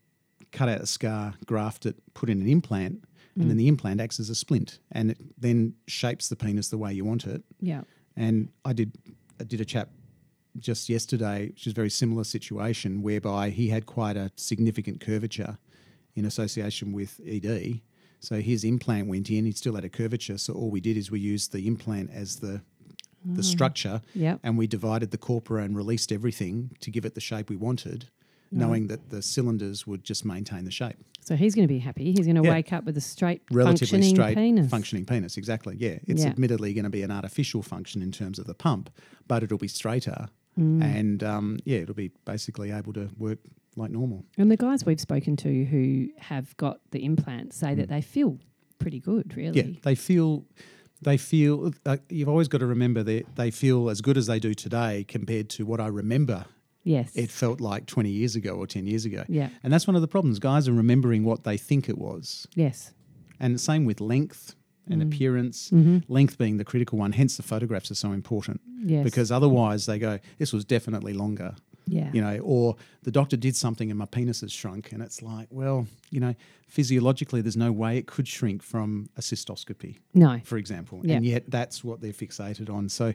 cut 0.52 0.70
out 0.70 0.80
the 0.80 0.88
scar, 0.88 1.36
graft 1.46 1.86
it, 1.86 1.96
put 2.14 2.30
in 2.30 2.42
an 2.42 2.48
implant, 2.48 3.04
and 3.36 3.50
then 3.50 3.56
mm. 3.56 3.60
the 3.60 3.68
implant 3.68 4.02
acts 4.02 4.20
as 4.20 4.30
a 4.30 4.36
splint, 4.36 4.80
and 4.92 5.12
it 5.12 5.18
then 5.38 5.74
shapes 5.88 6.30
the 6.30 6.36
penis 6.36 6.70
the 6.70 6.78
way 6.78 6.92
you 6.92 7.06
want 7.06 7.26
it. 7.26 7.44
Yeah. 7.62 7.82
And 8.16 8.50
I 8.66 8.74
did 8.74 8.92
I 9.40 9.46
did 9.46 9.62
a 9.62 9.66
chap 9.66 9.90
just 10.58 10.90
yesterday, 10.90 11.48
which 11.48 11.68
is 11.68 11.72
a 11.72 11.76
very 11.76 11.90
similar 11.90 12.24
situation, 12.24 13.02
whereby 13.02 13.50
he 13.50 13.70
had 13.70 13.86
quite 13.86 14.18
a 14.18 14.32
significant 14.36 15.00
curvature 15.00 15.58
in 16.16 16.26
association 16.26 16.92
with 16.92 17.20
ED. 17.26 17.82
So 18.20 18.42
his 18.42 18.64
implant 18.64 19.08
went 19.08 19.30
in, 19.30 19.46
he 19.46 19.52
still 19.52 19.76
had 19.76 19.86
a 19.86 19.90
curvature. 19.90 20.38
So 20.38 20.54
all 20.54 20.70
we 20.70 20.82
did 20.82 20.98
is 20.98 21.10
we 21.10 21.20
used 21.20 21.52
the 21.52 21.68
implant 21.68 22.12
as 22.12 22.38
the 22.38 22.62
the 23.26 23.44
structure 23.44 24.02
Yep. 24.16 24.40
and 24.44 24.58
we 24.58 24.66
divided 24.66 25.12
the 25.12 25.18
corpora 25.18 25.64
and 25.64 25.76
released 25.76 26.10
everything 26.14 26.72
to 26.80 26.90
give 26.90 27.04
it 27.04 27.16
the 27.16 27.20
shape 27.22 27.50
we 27.50 27.58
wanted, 27.58 28.06
knowing 28.50 28.88
that 28.88 29.10
the 29.10 29.22
cylinders 29.22 29.86
would 29.86 30.06
just 30.06 30.24
maintain 30.24 30.64
the 30.64 30.72
shape. 30.72 30.96
So 31.20 31.36
he's 31.36 31.54
going 31.54 31.68
to 31.68 31.74
be 31.74 31.80
happy. 31.80 32.14
He's 32.14 32.26
going 32.26 32.38
to 32.38 32.44
Yeah. 32.44 32.52
wake 32.52 32.72
up 32.72 32.86
with 32.86 32.96
a 32.96 33.02
straight, 33.02 33.42
relatively 33.52 33.98
functioning 34.00 34.16
straight 34.16 34.36
penis. 34.38 34.70
functioning 34.72 35.06
penis. 35.06 35.36
Exactly. 35.36 35.76
Yeah, 35.78 36.00
it's 36.08 36.24
Yeah. 36.24 36.30
admittedly 36.30 36.74
going 36.74 36.86
to 36.86 36.90
be 36.90 37.02
an 37.02 37.12
artificial 37.12 37.62
function 37.62 38.02
in 38.02 38.14
terms 38.14 38.40
of 38.40 38.48
the 38.48 38.54
pump, 38.54 38.90
but 39.28 39.44
it'll 39.44 39.58
be 39.58 39.68
straighter, 39.68 40.30
Mm. 40.58 40.82
and 40.82 41.22
um, 41.24 41.60
yeah, 41.66 41.80
it'll 41.80 41.94
be 41.96 42.12
basically 42.24 42.72
able 42.72 42.94
to 42.94 43.10
work 43.18 43.40
like 43.80 43.92
normal. 43.92 44.26
And 44.38 44.52
the 44.52 44.58
guys 44.58 44.86
we've 44.86 45.00
spoken 45.02 45.36
to 45.38 45.66
who 45.66 46.10
have 46.18 46.56
got 46.58 46.80
the 46.92 47.04
implant 47.06 47.54
say 47.54 47.74
that 47.76 47.90
they 47.90 48.02
feel 48.02 48.38
pretty 48.78 49.00
good, 49.00 49.36
really. 49.36 49.62
Mm. 49.64 49.74
Yeah, 49.74 49.80
they 49.84 49.96
feel. 49.96 50.46
They 51.02 51.18
feel. 51.18 51.72
Uh, 51.86 51.98
you've 52.10 52.30
always 52.30 52.48
got 52.50 52.58
to 52.60 52.66
remember 52.68 53.04
that 53.04 53.36
they 53.36 53.52
feel 53.52 53.90
as 53.90 54.02
good 54.02 54.18
as 54.18 54.28
they 54.28 54.40
do 54.40 54.54
today 54.54 55.06
compared 55.08 55.50
to 55.52 55.66
what 55.66 55.80
I 55.80 55.88
remember 55.88 56.46
Yes. 56.84 57.12
it 57.16 57.30
felt 57.30 57.60
like 57.62 57.86
20 57.88 58.10
years 58.10 58.36
ago 58.36 58.56
or 58.56 58.66
10 58.68 58.86
years 58.88 59.06
ago. 59.06 59.24
Yeah. 59.28 59.50
And 59.64 59.72
that's 59.72 59.86
one 59.88 59.96
of 59.96 60.02
the 60.02 60.08
problems. 60.08 60.40
Guys 60.40 60.68
are 60.68 60.74
remembering 60.74 61.24
what 61.24 61.44
they 61.44 61.58
think 61.58 61.88
it 61.90 61.98
was. 61.98 62.48
yes. 62.56 62.94
And 63.40 63.60
same 63.62 63.86
with 63.86 64.02
length 64.02 64.56
Mm. 64.90 64.94
and 64.94 65.02
appearance, 65.04 65.70
Mm-hmm. 65.70 66.12
length 66.12 66.38
being 66.38 66.58
the 66.58 66.66
critical 66.66 66.98
one. 66.98 67.12
Hence, 67.12 67.38
the 67.38 67.44
photographs 67.44 67.92
are 67.92 67.96
so 67.96 68.12
important. 68.12 68.60
Yes. 68.84 69.04
Because 69.04 69.32
otherwise, 69.32 69.86
they 69.86 70.00
go, 70.00 70.20
this 70.40 70.52
was 70.52 70.66
definitely 70.66 71.14
longer. 71.14 71.56
Yeah. 71.90 72.10
You 72.14 72.22
know, 72.22 72.38
or 72.40 72.76
the 73.04 73.12
doctor 73.12 73.36
did 73.38 73.56
something 73.56 73.90
and 73.90 73.98
my 73.98 74.06
penis 74.06 74.42
has 74.42 74.52
shrunk. 74.52 74.92
And 74.92 75.02
it's 75.02 75.22
like, 75.22 75.48
well, 75.52 75.88
you 76.12 76.20
know, 76.20 76.36
physiologically, 76.68 77.42
there's 77.42 77.58
no 77.58 77.72
way 77.72 77.98
it 77.98 78.08
could 78.08 78.28
shrink 78.28 78.62
from 78.64 79.10
a 79.18 79.22
cystoscopy, 79.22 79.98
No. 80.14 80.40
for 80.44 80.58
example. 80.58 81.02
Yeah. 81.04 81.16
And 81.16 81.26
yet, 81.26 81.44
that's 81.50 81.84
what 81.84 82.02
they're 82.02 82.14
fixated 82.14 82.70
on. 82.70 82.90
So, 82.90 83.14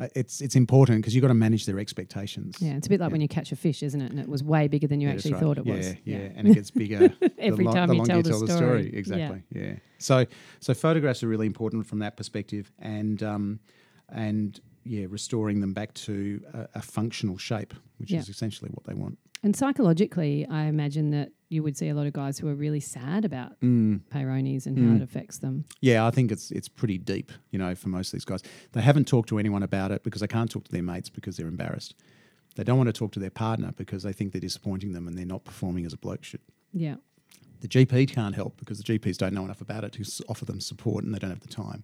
uh, 0.00 0.06
it's 0.14 0.40
it's 0.40 0.54
important 0.54 1.00
because 1.02 1.12
you've 1.12 1.22
got 1.22 1.28
to 1.28 1.34
manage 1.34 1.66
their 1.66 1.80
expectations. 1.80 2.58
Yeah, 2.60 2.76
it's 2.76 2.86
a 2.86 2.90
bit 2.90 3.00
like 3.00 3.10
when 3.10 3.20
you 3.20 3.26
catch 3.26 3.50
a 3.50 3.56
fish, 3.56 3.82
isn't 3.82 4.00
it? 4.00 4.12
And 4.12 4.20
it 4.20 4.28
was 4.28 4.44
way 4.44 4.68
bigger 4.68 4.86
than 4.86 5.00
you 5.00 5.08
Yeah, 5.08 5.14
actually 5.14 5.32
right. 5.32 5.42
thought 5.42 5.58
it 5.58 5.66
yeah, 5.66 5.74
was. 5.74 5.88
Yeah, 5.88 6.18
yeah, 6.18 6.28
and 6.36 6.46
it 6.48 6.54
gets 6.54 6.70
bigger 6.70 7.12
Every 7.38 7.64
lo- 7.64 7.72
time 7.72 7.92
you 7.92 8.04
tell 8.04 8.18
you 8.18 8.22
the 8.22 8.30
tell 8.30 8.40
the 8.40 8.46
story. 8.46 8.60
story. 8.84 8.90
Yeah. 8.92 8.98
Exactly. 8.98 9.42
Yeah. 9.52 9.72
So 9.98 10.26
so 10.60 10.72
photographs 10.72 11.24
are 11.24 11.28
really 11.28 11.46
important 11.46 11.84
from 11.86 11.98
that 11.98 12.16
perspective, 12.16 12.70
and 12.78 13.20
um, 13.24 13.58
and 14.08 14.60
yeah, 14.88 15.06
restoring 15.08 15.60
them 15.60 15.72
back 15.72 15.94
to 15.94 16.40
a, 16.54 16.68
a 16.76 16.82
functional 16.82 17.36
shape, 17.38 17.74
which 17.98 18.10
Yeah. 18.10 18.20
is 18.20 18.28
essentially 18.28 18.70
what 18.72 18.84
they 18.86 18.94
want. 18.94 19.18
And 19.42 19.54
psychologically, 19.54 20.46
I 20.48 20.64
imagine 20.64 21.10
that 21.10 21.30
you 21.48 21.62
would 21.62 21.76
see 21.76 21.88
a 21.88 21.94
lot 21.94 22.06
of 22.06 22.12
guys 22.12 22.38
who 22.38 22.48
are 22.48 22.54
really 22.54 22.80
sad 22.80 23.24
about 23.24 23.58
Mm. 23.60 24.00
Peyronie's 24.12 24.66
and 24.66 24.76
how 24.78 24.96
it 24.96 25.02
affects 25.02 25.38
them. 25.38 25.64
Yeah, 25.80 26.06
I 26.06 26.10
think 26.10 26.32
it's 26.32 26.50
it's 26.50 26.68
pretty 26.68 26.98
deep, 26.98 27.30
you 27.50 27.58
know, 27.58 27.74
for 27.74 27.88
most 27.88 28.08
of 28.08 28.12
these 28.18 28.24
guys. 28.24 28.42
They 28.72 28.80
haven't 28.82 29.06
talked 29.06 29.28
to 29.28 29.38
anyone 29.38 29.62
about 29.62 29.90
it 29.92 30.02
because 30.02 30.20
they 30.20 30.26
can't 30.26 30.50
talk 30.50 30.64
to 30.64 30.72
their 30.72 30.82
mates 30.82 31.08
because 31.08 31.36
they're 31.36 31.46
embarrassed. 31.48 31.94
They 32.56 32.64
don't 32.64 32.76
want 32.78 32.88
to 32.88 32.92
talk 32.92 33.12
to 33.12 33.20
their 33.20 33.30
partner 33.30 33.72
because 33.76 34.02
they 34.02 34.12
think 34.12 34.32
they're 34.32 34.40
disappointing 34.40 34.92
them 34.92 35.06
and 35.06 35.16
they're 35.16 35.24
not 35.36 35.44
performing 35.44 35.86
as 35.86 35.92
a 35.92 35.96
bloke 35.98 36.24
should. 36.24 36.40
Yeah. 36.72 36.96
The 37.60 37.68
GP 37.68 38.08
can't 38.12 38.34
help 38.34 38.56
because 38.58 38.78
the 38.80 38.84
GPs 38.98 39.16
don't 39.16 39.34
know 39.34 39.44
enough 39.44 39.60
about 39.60 39.84
it 39.84 39.92
to 39.94 40.24
offer 40.28 40.44
them 40.44 40.60
support 40.60 41.04
and 41.04 41.12
they 41.14 41.18
don't 41.18 41.30
have 41.30 41.40
the 41.40 41.48
time. 41.48 41.82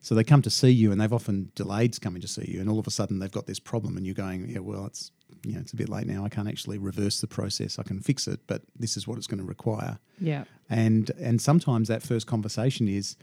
So 0.00 0.14
they 0.14 0.24
come 0.24 0.42
to 0.42 0.50
see 0.50 0.70
you 0.70 0.90
and 0.90 1.00
they've 1.00 1.12
often 1.12 1.52
delayed 1.54 2.00
coming 2.00 2.20
to 2.22 2.28
see 2.28 2.50
you 2.50 2.60
and 2.60 2.68
all 2.68 2.78
of 2.78 2.86
a 2.86 2.90
sudden 2.90 3.18
they've 3.20 3.30
got 3.30 3.46
this 3.46 3.60
problem 3.60 3.96
and 3.96 4.04
you're 4.04 4.14
going, 4.16 4.48
yeah, 4.48 4.58
well, 4.58 4.86
it's 4.86 5.12
you 5.44 5.54
know, 5.54 5.60
it's 5.60 5.72
a 5.72 5.76
bit 5.76 5.88
late 5.88 6.06
now. 6.06 6.24
I 6.24 6.28
can't 6.28 6.46
actually 6.48 6.78
reverse 6.78 7.20
the 7.20 7.26
process. 7.26 7.78
I 7.78 7.82
can 7.82 8.00
fix 8.00 8.28
it, 8.28 8.40
but 8.46 8.62
this 8.78 8.96
is 8.96 9.08
what 9.08 9.16
it's 9.18 9.26
going 9.26 9.40
to 9.40 9.44
require. 9.46 9.98
Yeah. 10.20 10.44
And 10.68 11.10
and 11.20 11.40
sometimes 11.40 11.88
that 11.88 12.02
first 12.02 12.26
conversation 12.26 12.86
is, 12.86 13.16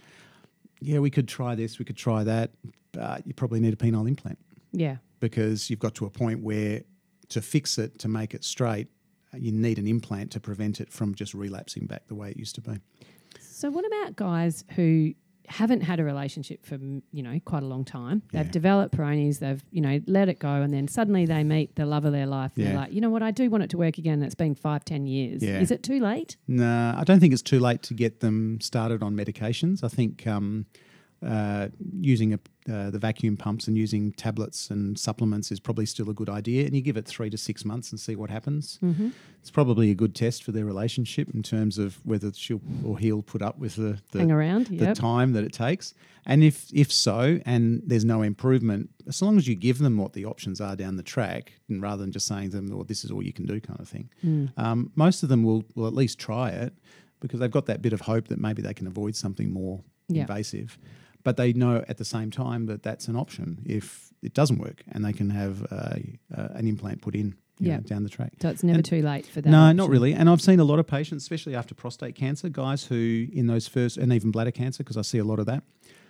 yeah, 0.82 1.00
we 1.00 1.10
could 1.12 1.28
try 1.28 1.56
this, 1.56 1.80
we 1.80 1.86
could 1.86 1.98
try 1.98 2.24
that, 2.24 2.52
but 2.94 3.26
you 3.28 3.34
probably 3.34 3.60
need 3.60 3.74
a 3.74 3.78
penile 3.78 4.08
implant 4.08 4.40
Yeah. 4.72 4.98
because 5.20 5.70
you've 5.70 5.80
got 5.80 5.96
to 5.96 6.06
a 6.06 6.10
point 6.10 6.42
where 6.44 6.82
to 7.30 7.42
fix 7.42 7.78
it, 7.78 8.00
to 8.00 8.08
make 8.08 8.34
it 8.34 8.44
straight, 8.44 8.88
you 9.38 9.52
need 9.52 9.78
an 9.80 9.88
implant 9.88 10.32
to 10.32 10.40
prevent 10.40 10.80
it 10.82 10.92
from 10.92 11.16
just 11.16 11.34
relapsing 11.34 11.86
back 11.86 12.08
the 12.08 12.16
way 12.16 12.30
it 12.32 12.38
used 12.38 12.56
to 12.56 12.62
be. 12.62 12.80
So, 13.40 13.70
what 13.70 13.86
about 13.86 14.16
guys 14.16 14.64
who 14.76 15.14
haven't 15.48 15.82
had 15.82 16.00
a 16.00 16.04
relationship 16.04 16.64
for 16.64 16.76
you 17.12 17.24
know 17.24 17.40
quite 17.44 17.64
a 17.64 17.66
long 17.66 17.84
time. 17.84 18.22
They've 18.32 18.46
Yeah. 18.46 18.52
developed 18.52 18.96
Peyronie's, 18.96 19.40
they've 19.40 19.64
you 19.72 19.82
know 19.82 20.00
let 20.06 20.30
it 20.30 20.38
go, 20.38 20.62
and 20.62 20.72
then 20.72 20.88
suddenly 20.88 21.26
they 21.26 21.44
meet 21.44 21.76
the 21.76 21.88
love 21.88 22.06
of 22.06 22.12
their 22.14 22.28
life. 22.28 22.52
And 22.56 22.66
Yeah. 22.66 22.70
They're 22.72 22.80
like, 22.82 22.94
you 22.94 23.02
know 23.02 23.10
what, 23.10 23.24
I 23.24 23.32
do 23.32 23.50
want 23.50 23.64
it 23.64 23.72
to 23.72 23.78
work 23.80 23.98
again. 23.98 24.22
It's 24.22 24.36
been 24.36 24.54
five, 24.54 24.86
ten 24.86 25.08
years. 25.08 25.42
Yeah. 25.42 25.60
Is 25.60 25.72
it 25.72 25.82
too 25.82 26.00
late? 26.00 26.38
No, 26.48 26.94
I 26.96 27.04
don't 27.04 27.20
think 27.20 27.34
it's 27.34 27.42
too 27.42 27.60
late 27.60 27.82
to 27.84 27.96
get 27.96 28.20
them 28.20 28.62
started 28.62 29.02
on 29.02 29.16
medications. 29.16 29.84
I 29.84 29.88
think 29.88 30.28
um, 30.28 30.68
uh, 31.26 31.68
using 32.00 32.34
a, 32.34 32.40
uh, 32.72 32.90
the 32.92 33.00
vacuum 33.00 33.36
pumps 33.36 33.68
and 33.68 33.78
using 33.78 34.12
tablets 34.14 34.70
and 34.70 34.98
supplements 34.98 35.52
is 35.52 35.60
probably 35.60 35.86
still 35.86 36.10
a 36.10 36.14
good 36.14 36.30
idea. 36.30 36.66
And 36.66 36.74
you 36.76 36.82
give 36.82 36.96
it 36.98 37.06
three 37.06 37.30
to 37.30 37.38
six 37.38 37.66
months 37.66 37.92
and 37.92 38.00
see 38.00 38.16
what 38.16 38.30
happens. 38.30 38.80
Mm-hmm. 38.82 39.10
It's 39.42 39.52
probably 39.52 39.92
a 39.92 39.96
good 39.96 40.16
test 40.16 40.44
for 40.44 40.52
their 40.52 40.66
relationship 40.66 41.30
in 41.34 41.44
terms 41.44 41.78
of 41.78 42.00
whether 42.06 42.32
she'll 42.34 42.62
or 42.86 42.98
he'll 43.00 43.22
put 43.22 43.42
up 43.42 43.58
with 43.58 43.76
the, 43.76 44.00
the 44.12 44.20
Hang 44.20 44.32
around. 44.32 44.68
the 44.68 44.76
Yep. 44.86 44.96
time 44.98 45.34
that 45.34 45.44
it 45.44 45.52
takes. 45.54 45.94
And 46.26 46.44
if 46.44 46.68
if 46.74 46.92
so, 46.92 47.40
and 47.46 47.82
there's 47.86 48.06
no 48.06 48.22
improvement, 48.22 48.90
as 49.08 49.22
long 49.22 49.38
as 49.38 49.48
you 49.48 49.56
give 49.56 49.80
them 49.80 49.98
what 49.98 50.14
the 50.14 50.26
options 50.26 50.62
are 50.62 50.76
down 50.76 50.96
the 50.98 51.04
track, 51.04 51.54
and 51.70 51.82
rather 51.82 52.02
than 52.04 52.12
just 52.12 52.28
saying 52.28 52.52
to 52.52 52.58
them, 52.58 52.68
"Well, 52.70 52.84
this 52.84 53.04
is 53.04 53.12
all 53.12 53.24
you 53.24 53.34
can 53.34 53.46
do," 53.46 53.60
kind 53.60 53.80
of 53.80 53.88
thing, 53.90 54.10
Mm. 54.24 54.52
um, 54.58 54.92
most 54.96 55.24
of 55.24 55.30
them 55.30 55.44
will 55.44 55.64
will 55.76 55.88
at 55.88 55.94
least 55.94 56.20
try 56.20 56.50
it 56.50 56.74
because 57.20 57.40
they've 57.40 57.50
got 57.52 57.66
that 57.66 57.82
bit 57.82 57.94
of 57.94 58.02
hope 58.02 58.28
that 58.28 58.40
maybe 58.40 58.62
they 58.62 58.74
can 58.74 58.88
avoid 58.88 59.16
something 59.16 59.52
more 59.52 59.82
Yeah. 60.10 60.22
invasive. 60.22 60.78
But 61.30 61.38
they 61.38 61.54
know 61.54 61.86
at 61.88 61.98
the 62.00 62.06
same 62.06 62.32
time 62.32 62.66
that 62.66 62.82
that's 62.82 63.08
an 63.08 63.16
option 63.16 63.60
if 63.64 64.12
it 64.24 64.34
doesn't 64.34 64.58
work, 64.58 64.82
and 64.92 65.06
they 65.06 65.14
can 65.14 65.30
have 65.30 65.62
uh, 65.72 65.76
uh, 66.36 66.48
an 66.56 66.66
implant 66.68 67.04
put 67.04 67.14
in 67.14 67.36
Yeah. 67.60 67.76
know, 67.76 67.82
down 67.84 68.02
the 68.04 68.10
track. 68.10 68.32
So 68.42 68.50
it's 68.50 68.64
never 68.64 68.78
And- 68.80 68.86
too 68.86 69.04
late 69.04 69.28
for 69.28 69.42
that. 69.42 69.48
No, 69.50 69.60
option. 69.66 69.78
not 69.78 69.90
really. 69.92 70.14
And 70.16 70.28
I've 70.28 70.42
seen 70.42 70.60
a 70.60 70.64
lot 70.64 70.80
of 70.80 70.88
patients, 70.88 71.22
especially 71.22 71.54
after 71.56 71.76
prostate 71.76 72.16
cancer, 72.16 72.50
guys 72.50 72.86
who 72.86 73.28
in 73.32 73.46
those 73.46 73.68
first, 73.68 73.96
and 73.98 74.12
even 74.12 74.32
bladder 74.32 74.50
cancer, 74.50 74.84
because 74.84 74.98
I 74.98 75.04
see 75.04 75.20
a 75.20 75.24
lot 75.24 75.38
of 75.38 75.46
that. 75.46 75.62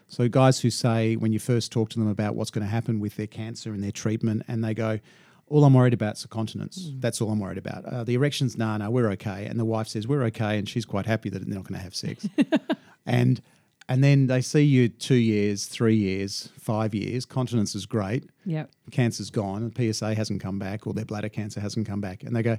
So 0.08 0.30
guys 0.30 0.62
who 0.62 0.70
say 0.70 1.18
when 1.18 1.34
you 1.34 1.40
first 1.40 1.70
talk 1.74 1.90
to 1.90 2.00
them 2.00 2.08
about 2.08 2.34
what's 2.36 2.50
going 2.50 2.64
to 2.66 2.72
happen 2.72 3.02
with 3.02 3.18
their 3.18 3.28
cancer 3.28 3.74
and 3.74 3.84
their 3.84 3.92
treatment, 3.92 4.44
and 4.48 4.64
they 4.64 4.74
go, 4.74 5.00
"All 5.48 5.66
I'm 5.66 5.74
worried 5.74 5.94
about 5.94 6.16
is 6.18 6.26
continence. 6.28 6.94
That's 6.98 7.20
all 7.20 7.30
I'm 7.30 7.40
worried 7.40 7.58
about. 7.58 7.84
Uh, 7.84 8.06
the 8.06 8.14
erections, 8.14 8.58
no, 8.58 8.78
no, 8.78 8.90
we're 8.90 9.10
okay." 9.18 9.46
And 9.48 9.60
the 9.60 9.66
wife 9.66 9.88
says, 9.90 10.08
"We're 10.08 10.24
okay," 10.32 10.58
and 10.58 10.68
she's 10.70 10.86
quite 10.86 11.08
happy 11.08 11.30
that 11.30 11.40
they're 11.46 11.54
not 11.60 11.66
going 11.68 11.78
to 11.78 11.84
have 11.84 11.94
sex. 11.96 12.26
and 13.06 13.42
and 13.90 14.02
then 14.04 14.28
they 14.28 14.40
see 14.42 14.62
you 14.62 14.88
two 14.88 15.16
years, 15.16 15.66
three 15.66 15.96
years, 15.96 16.50
five 16.60 16.94
years. 16.96 17.26
Continence 17.26 17.76
is 17.76 17.86
great 17.86 18.30
Yep. 18.46 18.70
cancer's 18.92 19.30
gone 19.32 19.64
and 19.64 19.76
PSA 19.76 20.14
hasn't 20.16 20.42
come 20.42 20.60
back 20.60 20.88
or 20.88 20.94
their 20.94 21.06
bladder 21.06 21.28
cancer 21.30 21.60
hasn't 21.60 21.88
come 21.88 22.00
back. 22.00 22.24
And 22.24 22.36
they 22.36 22.44
go, 22.44 22.58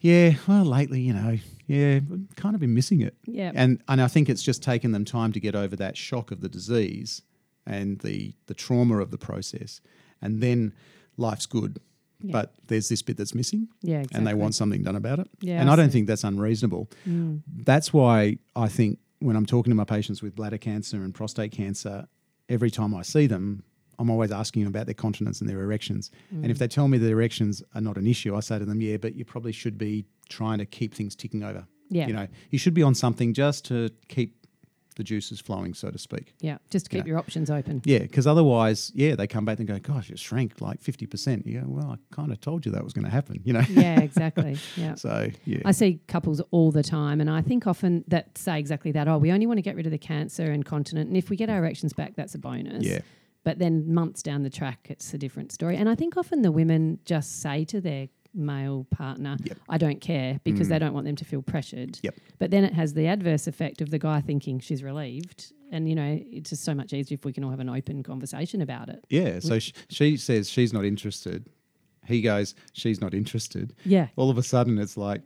yeah, 0.00 0.34
well, 0.48 0.64
lately, 0.64 1.00
you 1.02 1.12
know, 1.14 1.38
yeah, 1.66 2.00
kind 2.36 2.54
of 2.54 2.60
been 2.60 2.74
missing 2.74 3.00
it. 3.02 3.14
Yep. 3.26 3.52
And, 3.56 3.82
and 3.88 4.00
I 4.02 4.08
think 4.08 4.28
it's 4.28 4.42
just 4.42 4.62
taken 4.62 4.92
them 4.92 5.04
time 5.04 5.32
to 5.32 5.40
get 5.40 5.54
over 5.54 5.76
that 5.76 5.96
shock 5.96 6.30
of 6.30 6.40
the 6.40 6.48
disease 6.48 7.22
and 7.66 7.98
the, 8.00 8.34
the 8.46 8.54
trauma 8.54 8.98
of 8.98 9.10
the 9.10 9.18
process. 9.18 9.80
And 10.20 10.42
then 10.42 10.72
life's 11.16 11.46
good. 11.46 11.78
Yeah. 12.22 12.32
But 12.32 12.54
there's 12.68 12.88
this 12.88 13.02
bit 13.02 13.18
that's 13.18 13.34
missing 13.34 13.68
Yeah. 13.82 14.04
and 14.12 14.26
they 14.26 14.32
want 14.34 14.54
something 14.54 14.82
done 14.82 14.96
about 14.96 15.18
it. 15.18 15.28
Yeah, 15.40 15.60
and 15.60 15.68
I 15.68 15.74
I 15.74 15.76
don't 15.76 15.90
think 15.92 16.06
that's 16.06 16.24
unreasonable. 16.24 16.88
Mm. 17.06 17.42
That's 17.64 17.92
why 17.92 18.38
I 18.56 18.68
think 18.68 18.98
when 19.24 19.36
I'm 19.36 19.46
talking 19.46 19.70
to 19.70 19.74
my 19.74 19.84
patients 19.84 20.22
with 20.22 20.34
bladder 20.36 20.58
cancer 20.58 20.98
and 21.02 21.14
prostate 21.14 21.50
cancer, 21.52 22.06
every 22.48 22.70
time 22.70 22.94
I 22.94 23.02
see 23.02 23.26
them, 23.26 23.62
I'm 23.98 24.10
always 24.10 24.30
asking 24.32 24.62
them 24.64 24.68
about 24.68 24.86
their 24.86 24.94
continence 24.94 25.40
and 25.40 25.48
their 25.48 25.62
erections. 25.62 26.10
And 26.30 26.44
Mm. 26.46 26.50
if 26.50 26.58
they 26.58 26.68
tell 26.68 26.88
me 26.88 26.98
that 26.98 27.08
erections 27.08 27.62
are 27.74 27.80
not 27.80 27.96
an 27.96 28.06
issue, 28.06 28.34
I 28.36 28.40
say 28.40 28.58
to 28.58 28.64
them, 28.64 28.80
yeah, 28.82 28.98
but 28.98 29.14
you 29.14 29.24
probably 29.24 29.52
should 29.52 29.78
be 29.78 30.04
trying 30.28 30.58
to 30.58 30.66
keep 30.66 30.92
things 30.94 31.14
ticking 31.16 31.42
over. 31.42 31.66
Yeah. 31.90 32.06
You 32.08 32.12
know, 32.12 32.26
you 32.50 32.58
should 32.58 32.74
be 32.74 32.82
on 32.82 32.94
something 32.94 33.32
just 33.34 33.64
to 33.66 33.88
keep 34.08 34.43
the 34.96 35.04
juices 35.04 35.40
flowing, 35.40 35.74
so 35.74 35.90
to 35.90 35.98
speak. 35.98 36.34
Yeah. 36.40 36.58
Just 36.70 36.86
to 36.86 36.90
keep 36.90 37.06
your 37.06 37.18
options 37.18 37.50
open. 37.50 37.82
Yeah, 37.84 38.00
because 38.00 38.26
otherwise, 38.26 38.92
yeah, 38.94 39.14
they 39.14 39.26
come 39.26 39.44
back 39.44 39.58
and 39.58 39.66
go, 39.66 39.78
gosh, 39.78 40.10
it 40.10 40.18
shrank 40.18 40.60
like 40.60 40.80
50%. 40.80 41.46
You 41.46 41.60
go, 41.60 41.66
well, 41.66 41.90
I 41.90 42.14
kind 42.14 42.32
of 42.32 42.40
told 42.40 42.64
you 42.64 42.72
that 42.72 42.84
was 42.84 42.92
going 42.92 43.04
to 43.04 43.10
happen, 43.10 43.40
you 43.44 43.52
know? 43.52 43.62
yeah. 43.68 44.00
Exactly. 44.00 44.58
Yeah. 44.76 44.94
so, 44.96 45.30
yeah. 45.44 45.60
I 45.64 45.72
see 45.72 46.00
couples 46.08 46.40
all 46.50 46.70
the 46.70 46.82
time, 46.82 47.20
and 47.20 47.30
I 47.30 47.42
think 47.42 47.66
often 47.66 48.04
that 48.08 48.36
say 48.36 48.58
exactly 48.58 48.92
that. 48.92 49.08
Oh, 49.08 49.18
we 49.18 49.30
only 49.30 49.46
want 49.46 49.58
to 49.58 49.62
get 49.62 49.76
rid 49.76 49.86
of 49.86 49.92
the 49.92 49.98
cancer 49.98 50.50
and 50.50 50.64
continent, 50.64 51.08
and 51.08 51.16
if 51.16 51.30
we 51.30 51.36
get 51.36 51.48
our 51.48 51.58
erections 51.58 51.92
back, 51.92 52.14
that's 52.16 52.34
a 52.34 52.38
bonus. 52.38 52.84
Yeah. 52.84 53.00
But 53.44 53.58
then 53.58 53.92
months 53.92 54.22
down 54.22 54.42
the 54.42 54.50
track, 54.50 54.86
it's 54.88 55.12
a 55.14 55.18
different 55.18 55.52
story. 55.52 55.76
And 55.76 55.88
I 55.88 55.94
think 55.94 56.16
often 56.16 56.42
the 56.42 56.50
women 56.50 56.98
just 57.04 57.40
say 57.40 57.64
to 57.66 57.80
their 57.80 58.08
male 58.34 58.86
partner, 58.90 59.36
Yep. 59.44 59.58
I 59.68 59.78
don't 59.78 60.00
care, 60.00 60.40
because 60.44 60.68
they 60.68 60.76
mm. 60.76 60.80
don't 60.80 60.94
want 60.94 61.06
them 61.06 61.16
to 61.16 61.24
feel 61.24 61.42
pressured. 61.42 61.98
Yep. 62.02 62.16
But 62.38 62.50
then 62.50 62.64
it 62.64 62.72
has 62.74 62.94
the 62.94 63.06
adverse 63.06 63.46
effect 63.46 63.80
of 63.80 63.90
the 63.90 63.98
guy 63.98 64.20
thinking 64.20 64.58
she's 64.60 64.82
relieved. 64.82 65.52
And, 65.70 65.88
you 65.88 65.94
know, 65.94 66.20
it's 66.30 66.50
just 66.50 66.64
so 66.64 66.74
much 66.74 66.92
easier 66.92 67.16
if 67.16 67.24
we 67.24 67.32
can 67.32 67.44
all 67.44 67.50
have 67.50 67.60
an 67.60 67.68
open 67.68 68.02
conversation 68.02 68.60
about 68.60 68.88
it. 68.88 69.04
Yeah, 69.08 69.38
so 69.40 69.58
sh- 69.58 69.72
she 69.88 70.16
says 70.16 70.48
she's 70.48 70.72
not 70.72 70.84
interested. 70.84 71.48
He 72.06 72.20
goes, 72.22 72.54
she's 72.74 73.00
not 73.00 73.14
interested. 73.14 73.74
Yeah. 73.84 74.08
All 74.16 74.30
of 74.30 74.38
a 74.38 74.42
sudden, 74.42 74.78
it's 74.78 74.96
like, 74.96 75.22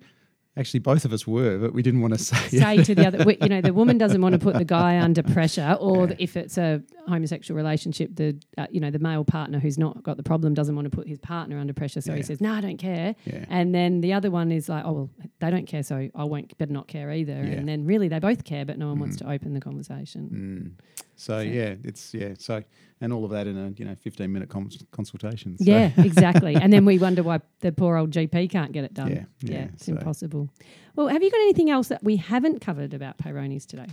actually, 0.59 0.81
both 0.81 1.05
of 1.05 1.12
us 1.12 1.27
were, 1.27 1.59
but 1.59 1.73
we 1.73 1.83
didn't 1.83 2.01
want 2.01 2.14
to 2.14 2.18
say 2.23 2.37
it. 2.47 2.61
say 2.61 2.83
to 2.83 2.94
the 2.94 3.07
other, 3.07 3.18
you 3.40 3.49
know, 3.49 3.61
the 3.61 3.73
woman 3.73 3.97
doesn't 4.05 4.21
want 4.21 4.33
to 4.35 4.38
put 4.38 4.55
the 4.59 4.64
guy 4.64 4.99
under 4.99 5.23
pressure, 5.23 5.77
or 5.81 6.09
Yeah. 6.09 6.16
if 6.18 6.37
it's 6.37 6.59
a 6.59 6.83
homosexual 7.07 7.57
relationship, 7.57 8.14
the 8.16 8.37
uh, 8.59 8.66
you 8.71 8.81
know 8.81 8.90
the 8.90 8.99
male 8.99 9.25
partner 9.25 9.59
who's 9.59 9.79
not 9.79 10.03
got 10.03 10.16
the 10.16 10.23
problem 10.23 10.55
doesn't 10.55 10.75
want 10.75 10.85
to 10.90 10.94
put 10.97 11.07
his 11.09 11.18
partner 11.18 11.59
under 11.59 11.73
pressure, 11.73 12.01
so 12.01 12.12
he 12.14 12.23
says, 12.23 12.40
"No, 12.40 12.53
I 12.53 12.61
don't 12.61 12.77
care," 12.79 13.14
Yeah. 13.25 13.44
and 13.49 13.75
then 13.75 14.01
the 14.01 14.12
other 14.12 14.31
one 14.31 14.51
is 14.53 14.68
like, 14.68 14.85
"Oh 14.85 14.92
well, 14.92 15.11
they 15.40 15.51
don't 15.51 15.66
care, 15.66 15.83
so 15.83 16.09
I 16.14 16.25
won't 16.25 16.57
better 16.59 16.73
not 16.73 16.88
care 16.88 17.11
either," 17.12 17.33
Yeah. 17.33 17.55
Mm. 17.55 17.59
and 17.59 17.68
then 17.68 17.85
really 17.87 18.09
they 18.09 18.18
both 18.18 18.44
care, 18.44 18.64
but 18.64 18.79
no 18.79 18.88
one 18.88 18.99
wants 18.99 19.16
to 19.18 19.31
open 19.31 19.55
the 19.55 19.61
conversation. 19.61 20.77
So 21.20 21.40
yeah, 21.40 21.74
it's 21.83 22.14
yeah. 22.14 22.35
So 22.38 22.62
and 23.00 23.12
all 23.12 23.24
of 23.24 23.33
that 23.33 23.48
in 23.48 23.59
a 23.59 23.70
you 23.76 23.85
know 23.85 23.96
fifteen 23.96 24.33
minute 24.33 24.48
cons- 24.48 24.85
consultation. 24.92 25.59
So, 25.59 25.64
Yeah, 25.64 25.90
exactly. 25.98 26.54
and 26.54 26.72
then 26.72 26.85
we 26.85 26.96
wonder 26.98 27.24
why 27.24 27.40
the 27.59 27.72
poor 27.72 27.96
old 27.96 28.12
GP 28.12 28.48
can't 28.50 28.70
get 28.70 28.85
it 28.85 28.94
done. 28.94 29.11
Yeah, 29.11 29.24
yeah, 29.42 29.64
it's 29.74 29.87
so- 29.87 29.92
impossible. 29.92 30.48
Well, 30.94 31.09
have 31.09 31.20
you 31.22 31.31
got 31.31 31.40
anything 31.40 31.70
else 31.70 31.88
that 31.88 32.04
we 32.04 32.16
haven't 32.16 32.61
covered 32.61 32.94
about 32.94 33.18
Peyronie's 33.18 33.66
today? 33.66 33.87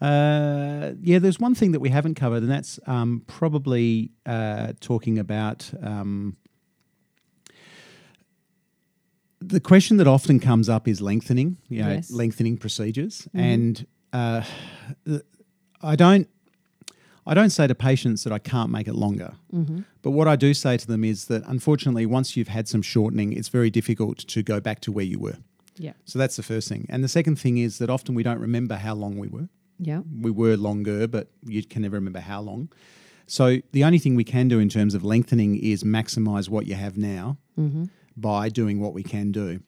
Uh, 0.00 0.94
yeah, 1.00 1.18
there's 1.20 1.38
one 1.40 1.54
thing 1.54 1.72
that 1.72 1.80
we 1.80 1.88
haven't 1.90 2.14
covered, 2.16 2.42
and 2.42 2.50
that's 2.50 2.78
um, 2.86 3.22
probably 3.28 4.10
uh, 4.26 4.72
talking 4.80 5.18
about 5.18 5.70
um, 5.82 6.36
the 9.40 9.60
question 9.60 9.96
that 9.98 10.06
often 10.06 10.40
comes 10.40 10.68
up 10.68 10.88
is 10.88 11.00
lengthening. 11.00 11.56
You 11.68 11.82
know, 11.82 11.92
Yes. 11.94 12.10
lengthening 12.10 12.56
procedures, 12.58 13.28
and 13.34 13.86
uh, 14.12 14.42
I 15.82 15.96
don't. 15.96 16.28
I 17.28 17.34
don't 17.34 17.50
say 17.50 17.66
to 17.66 17.74
patients 17.74 18.24
that 18.24 18.32
I 18.32 18.38
can't 18.38 18.70
make 18.70 18.88
it 18.88 18.94
longer. 18.94 19.34
Mm-hmm. 19.52 19.80
But 20.02 20.12
what 20.12 20.26
I 20.26 20.36
do 20.36 20.54
say 20.54 20.76
to 20.76 20.86
them 20.86 21.04
is 21.04 21.26
that 21.26 21.42
unfortunately, 21.46 22.06
once 22.06 22.36
you've 22.36 22.48
had 22.48 22.66
some 22.66 22.82
shortening, 22.82 23.32
it's 23.32 23.48
very 23.48 23.70
difficult 23.70 24.18
to 24.18 24.42
go 24.42 24.60
back 24.60 24.80
to 24.80 24.92
where 24.92 25.04
you 25.04 25.18
were. 25.18 25.36
Yeah, 25.80 25.92
So 26.06 26.18
that's 26.18 26.34
the 26.34 26.42
first 26.42 26.68
thing. 26.68 26.86
And 26.88 27.04
the 27.04 27.08
second 27.08 27.36
thing 27.36 27.58
is 27.58 27.78
that 27.78 27.88
often 27.88 28.16
we 28.16 28.24
don't 28.24 28.40
remember 28.40 28.74
how 28.74 28.94
long 28.94 29.16
we 29.16 29.28
were 29.28 29.48
yeah, 29.78 30.02
we 30.20 30.30
were 30.30 30.56
longer, 30.56 31.06
but 31.06 31.28
you 31.44 31.62
can 31.62 31.82
never 31.82 31.96
remember 31.96 32.20
how 32.20 32.40
long. 32.40 32.70
So 33.26 33.58
the 33.72 33.84
only 33.84 33.98
thing 33.98 34.16
we 34.16 34.24
can 34.24 34.48
do 34.48 34.58
in 34.58 34.68
terms 34.68 34.94
of 34.94 35.04
lengthening 35.04 35.56
is 35.56 35.84
maximize 35.84 36.48
what 36.48 36.66
you 36.66 36.74
have 36.74 36.96
now 36.96 37.38
mm-hmm. 37.58 37.84
by 38.16 38.48
doing 38.48 38.80
what 38.80 38.92
we 38.92 39.02
can 39.02 39.30
do. 39.32 39.60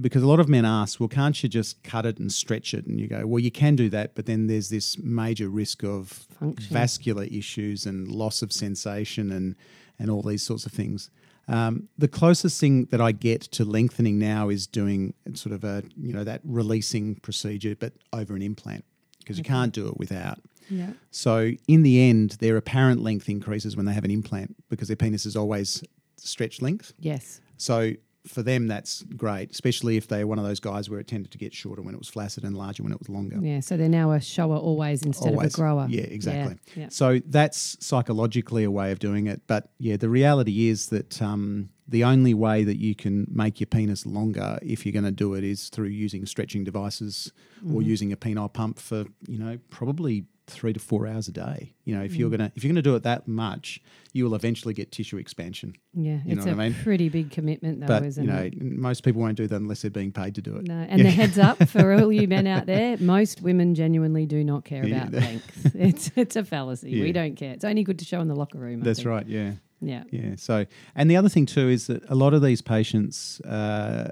Because 0.00 0.22
a 0.22 0.26
lot 0.26 0.40
of 0.40 0.48
men 0.48 0.64
ask, 0.64 0.98
well, 1.00 1.08
can't 1.08 1.40
you 1.42 1.48
just 1.48 1.82
cut 1.82 2.06
it 2.06 2.18
and 2.18 2.32
stretch 2.32 2.72
it? 2.72 2.86
And 2.86 2.98
you 2.98 3.08
go, 3.08 3.26
well, 3.26 3.40
you 3.40 3.50
can 3.50 3.76
do 3.76 3.90
that, 3.90 4.14
but 4.14 4.24
then 4.26 4.46
there's 4.46 4.70
this 4.70 4.96
major 4.98 5.48
risk 5.48 5.84
of 5.84 6.08
Function. 6.40 6.72
vascular 6.72 7.24
issues 7.24 7.84
and 7.84 8.08
loss 8.08 8.40
of 8.40 8.52
sensation 8.52 9.30
and, 9.30 9.54
and 9.98 10.10
all 10.10 10.22
these 10.22 10.42
sorts 10.42 10.64
of 10.64 10.72
things. 10.72 11.10
Um, 11.46 11.88
the 11.98 12.08
closest 12.08 12.58
thing 12.58 12.86
that 12.86 13.00
I 13.00 13.12
get 13.12 13.42
to 13.42 13.64
lengthening 13.64 14.18
now 14.18 14.48
is 14.48 14.66
doing 14.66 15.12
sort 15.34 15.54
of 15.54 15.62
a, 15.64 15.82
you 15.96 16.12
know, 16.14 16.24
that 16.24 16.40
releasing 16.44 17.16
procedure, 17.16 17.76
but 17.76 17.92
over 18.12 18.34
an 18.34 18.42
implant 18.42 18.84
because 19.18 19.36
you 19.36 19.44
can't 19.44 19.72
do 19.72 19.88
it 19.88 19.98
without. 19.98 20.38
yeah. 20.68 20.92
So 21.10 21.52
in 21.68 21.82
the 21.82 22.00
end, 22.00 22.30
their 22.40 22.56
apparent 22.56 23.02
length 23.02 23.28
increases 23.28 23.76
when 23.76 23.86
they 23.86 23.92
have 23.92 24.04
an 24.04 24.10
implant 24.10 24.56
because 24.70 24.88
their 24.88 24.96
penis 24.96 25.26
is 25.26 25.36
always 25.36 25.84
stretch 26.16 26.62
length. 26.62 26.94
Yes. 26.98 27.40
So 27.56 27.92
for 28.26 28.42
them, 28.42 28.68
that's 28.68 29.02
great, 29.16 29.50
especially 29.50 29.96
if 29.96 30.06
they're 30.08 30.26
one 30.26 30.38
of 30.38 30.44
those 30.44 30.60
guys 30.60 30.88
where 30.88 31.00
it 31.00 31.08
tended 31.08 31.32
to 31.32 31.38
get 31.38 31.52
shorter 31.52 31.82
when 31.82 31.94
it 31.94 31.98
was 31.98 32.08
flaccid 32.08 32.44
and 32.44 32.56
larger 32.56 32.82
when 32.82 32.92
it 32.92 32.98
was 32.98 33.08
longer. 33.08 33.38
Yeah, 33.40 33.60
so 33.60 33.76
they're 33.76 33.88
now 33.88 34.12
a 34.12 34.20
shower 34.20 34.56
always 34.56 35.02
instead 35.02 35.30
Always. 35.32 35.54
of 35.54 35.54
a 35.54 35.56
grower. 35.56 35.86
Yeah, 35.88 36.02
exactly. 36.02 36.56
Yeah, 36.74 36.82
yeah. 36.84 36.88
So 36.90 37.20
that's 37.26 37.76
psychologically 37.84 38.64
a 38.64 38.70
way 38.70 38.92
of 38.92 38.98
doing 38.98 39.26
it. 39.26 39.42
But 39.46 39.70
yeah, 39.78 39.96
the 39.96 40.08
reality 40.08 40.68
is 40.68 40.88
that 40.90 41.20
um, 41.20 41.70
the 41.88 42.04
only 42.04 42.32
way 42.34 42.64
that 42.64 42.78
you 42.78 42.94
can 42.94 43.26
make 43.30 43.58
your 43.60 43.66
penis 43.66 44.06
longer, 44.06 44.58
if 44.62 44.86
you're 44.86 44.92
going 44.92 45.04
to 45.04 45.10
do 45.10 45.34
it, 45.34 45.42
is 45.44 45.68
through 45.68 45.88
using 45.88 46.24
stretching 46.26 46.64
devices 46.64 47.32
Mm-hmm. 47.62 47.76
or 47.76 47.82
using 47.82 48.10
a 48.12 48.16
penile 48.16 48.52
pump 48.52 48.80
for 48.80 49.04
you 49.28 49.38
know 49.38 49.56
probably 49.70 50.24
three 50.48 50.72
to 50.72 50.80
four 50.80 51.06
hours 51.06 51.28
a 51.28 51.32
day. 51.32 51.72
You 51.84 51.94
know, 51.96 52.02
if 52.02 52.12
Mm. 52.12 52.18
you're 52.18 52.30
gonna 52.30 52.52
if 52.56 52.64
you're 52.64 52.72
gonna 52.72 52.82
do 52.82 52.94
it 52.96 53.04
that 53.04 53.28
much, 53.28 53.80
you 54.12 54.24
will 54.24 54.34
eventually 54.34 54.74
get 54.74 54.90
tissue 54.92 55.16
expansion. 55.18 55.74
Yeah, 55.94 56.20
You 56.24 56.32
it's 56.32 56.44
know 56.44 56.52
a 56.52 56.56
what 56.56 56.62
I 56.62 56.68
mean? 56.70 56.78
pretty 56.82 57.08
big 57.08 57.30
commitment, 57.30 57.80
though, 57.80 57.86
but 57.86 58.04
isn't 58.04 58.24
you 58.24 58.30
know, 58.30 58.38
it? 58.42 58.60
most 58.60 59.04
people 59.04 59.22
won't 59.22 59.36
do 59.36 59.46
that 59.46 59.56
unless 59.56 59.82
they're 59.82 59.90
being 59.90 60.12
paid 60.12 60.34
to 60.34 60.42
do 60.42 60.56
it. 60.56 60.66
No, 60.66 60.74
and 60.88 60.98
Yeah. 60.98 61.04
the 61.04 61.10
heads 61.10 61.38
up 61.38 61.68
for 61.68 61.92
all 61.94 62.12
you 62.12 62.26
men 62.28 62.46
out 62.46 62.66
there: 62.66 62.96
most 63.00 63.40
women 63.42 63.74
genuinely 63.74 64.26
do 64.26 64.42
not 64.42 64.64
care 64.64 64.84
Yeah, 64.86 65.06
about 65.08 65.12
length. 65.22 65.74
It's 65.76 66.10
it's 66.16 66.36
a 66.36 66.44
fallacy. 66.44 66.90
Yeah. 66.90 67.02
We 67.04 67.12
don't 67.12 67.36
care. 67.36 67.52
It's 67.52 67.64
only 67.64 67.84
good 67.84 67.98
to 68.00 68.04
show 68.04 68.20
in 68.20 68.28
the 68.28 68.36
locker 68.36 68.58
room. 68.58 68.82
I 68.82 68.84
That's 68.84 68.98
think. 69.00 69.08
right. 69.08 69.26
Yeah. 69.26 69.52
Yeah. 69.80 70.04
Yeah. 70.10 70.34
So, 70.36 70.66
and 70.94 71.10
the 71.10 71.16
other 71.16 71.28
thing 71.28 71.44
too 71.46 71.68
is 71.68 71.86
that 71.88 72.02
a 72.08 72.14
lot 72.14 72.34
of 72.34 72.42
these 72.42 72.62
patients, 72.62 73.40
uh, 73.40 74.10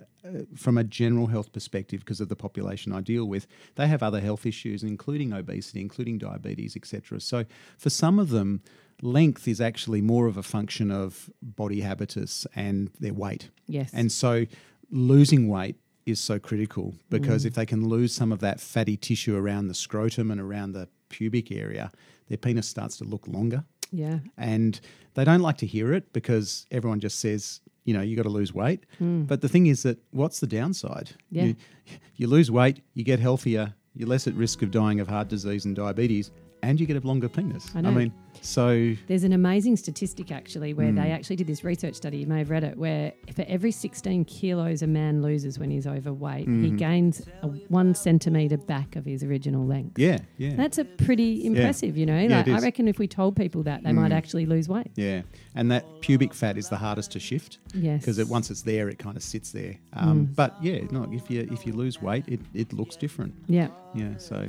from 0.56 0.78
a 0.78 0.84
general 0.84 1.26
health 1.28 1.52
perspective, 1.52 2.00
because 2.00 2.20
of 2.20 2.28
the 2.28 2.36
population 2.36 2.92
I 2.92 3.00
deal 3.00 3.24
with, 3.24 3.46
they 3.76 3.86
have 3.86 4.02
other 4.02 4.20
health 4.20 4.46
issues, 4.46 4.82
including 4.82 5.32
obesity, 5.32 5.80
including 5.80 6.18
diabetes, 6.18 6.76
etc. 6.76 7.20
So, 7.20 7.44
for 7.78 7.90
some 7.90 8.18
of 8.18 8.30
them, 8.30 8.62
length 9.02 9.48
is 9.48 9.60
actually 9.60 10.00
more 10.00 10.26
of 10.26 10.36
a 10.36 10.42
function 10.42 10.90
of 10.90 11.30
body 11.42 11.80
habitus 11.80 12.46
and 12.54 12.90
their 12.98 13.14
weight. 13.14 13.50
Yes. 13.66 13.90
And 13.92 14.10
so, 14.10 14.46
losing 14.90 15.48
weight 15.48 15.76
is 16.06 16.20
so 16.20 16.38
critical 16.38 16.94
because 17.08 17.44
mm. 17.44 17.46
if 17.48 17.54
they 17.54 17.66
can 17.66 17.88
lose 17.88 18.12
some 18.14 18.32
of 18.32 18.40
that 18.40 18.60
fatty 18.60 18.96
tissue 18.96 19.36
around 19.36 19.68
the 19.68 19.74
scrotum 19.74 20.30
and 20.30 20.40
around 20.40 20.72
the 20.72 20.88
pubic 21.08 21.52
area, 21.52 21.90
their 22.28 22.38
penis 22.38 22.68
starts 22.68 22.96
to 22.98 23.04
look 23.04 23.26
longer 23.28 23.64
yeah. 23.92 24.18
and 24.36 24.80
they 25.14 25.24
don't 25.24 25.40
like 25.40 25.58
to 25.58 25.66
hear 25.66 25.92
it 25.92 26.12
because 26.12 26.66
everyone 26.70 27.00
just 27.00 27.18
says 27.18 27.60
you 27.84 27.94
know 27.94 28.00
you 28.02 28.16
got 28.16 28.24
to 28.24 28.28
lose 28.28 28.52
weight 28.54 28.84
Hmm. 28.98 29.22
but 29.22 29.40
the 29.40 29.48
thing 29.48 29.66
is 29.66 29.82
that 29.84 29.98
what's 30.10 30.40
the 30.40 30.46
downside 30.46 31.10
Yeah. 31.30 31.44
you, 31.44 31.56
you 32.16 32.26
lose 32.26 32.50
weight 32.50 32.80
you 32.94 33.04
get 33.04 33.18
healthier 33.20 33.74
you're 33.94 34.08
less 34.08 34.26
at 34.26 34.34
risk 34.34 34.62
of 34.62 34.70
dying 34.70 35.00
of 35.00 35.08
heart 35.08 35.28
disease 35.28 35.64
and 35.64 35.74
diabetes 35.74 36.30
and 36.62 36.78
you 36.80 36.86
get 36.86 37.02
a 37.02 37.06
longer 37.06 37.28
penis 37.28 37.70
I 37.74 37.80
know. 37.80 37.90
mean 37.92 38.12
so 38.42 38.94
There's 39.06 39.24
an 39.24 39.32
amazing 39.32 39.76
statistic 39.76 40.30
actually 40.32 40.72
where 40.72 40.88
Hmm. 40.90 40.94
they 40.96 41.10
actually 41.10 41.36
did 41.36 41.46
this 41.46 41.62
research 41.64 41.94
study. 41.96 42.18
You 42.18 42.26
may 42.26 42.38
have 42.38 42.48
read 42.48 42.64
it, 42.64 42.78
where 42.78 43.12
for 43.34 43.44
every 43.48 43.70
16 43.72 44.24
kilos 44.24 44.80
a 44.82 44.86
man 44.86 45.20
loses 45.20 45.58
when 45.58 45.68
he's 45.70 45.86
overweight, 45.86 46.46
Mm-hmm. 46.48 46.64
he 46.64 46.70
gains 46.70 47.22
a 47.42 47.48
one 47.48 47.94
centimetre 47.94 48.56
back 48.56 48.96
of 48.96 49.04
his 49.04 49.22
original 49.24 49.66
length. 49.66 49.98
yeah 49.98 50.18
yeah 50.38 50.54
That's 50.56 50.78
a 50.78 50.84
pretty 50.84 51.44
impressive, 51.44 51.96
yeah. 51.96 52.00
you 52.00 52.06
know. 52.06 52.18
Yeah, 52.20 52.36
like, 52.38 52.48
I. 52.48 52.50
Mm. 52.52 52.62
reckon 52.62 52.88
if 52.88 52.98
we 52.98 53.08
told 53.08 53.36
people 53.36 53.62
that, 53.64 53.82
they 53.82 53.92
might 53.92 54.12
actually 54.12 54.46
lose 54.46 54.68
weight. 54.68 54.90
yeah 54.96 55.22
and 55.54 55.70
that 55.72 55.84
pubic 56.00 56.32
fat 56.32 56.56
is 56.56 56.68
the 56.68 56.76
hardest 56.76 57.10
to 57.12 57.20
shift 57.20 57.58
Yes. 57.74 58.00
because 58.00 58.18
it, 58.18 58.28
once 58.28 58.50
it's 58.50 58.62
there 58.62 58.88
it 58.88 58.98
kind 58.98 59.16
of 59.16 59.22
sits 59.22 59.50
there 59.52 59.74
um, 59.94 60.26
Mm. 60.28 60.36
but 60.36 60.56
yeah 60.62 60.78
no 60.90 61.08
if 61.12 61.28
you 61.30 61.46
if 61.50 61.66
you 61.66 61.72
lose 61.74 62.00
weight 62.00 62.24
it, 62.28 62.40
it 62.54 62.72
looks 62.72 62.96
different 62.96 63.34
Yeah. 63.48 63.68
yeah 63.94 64.16
so 64.18 64.46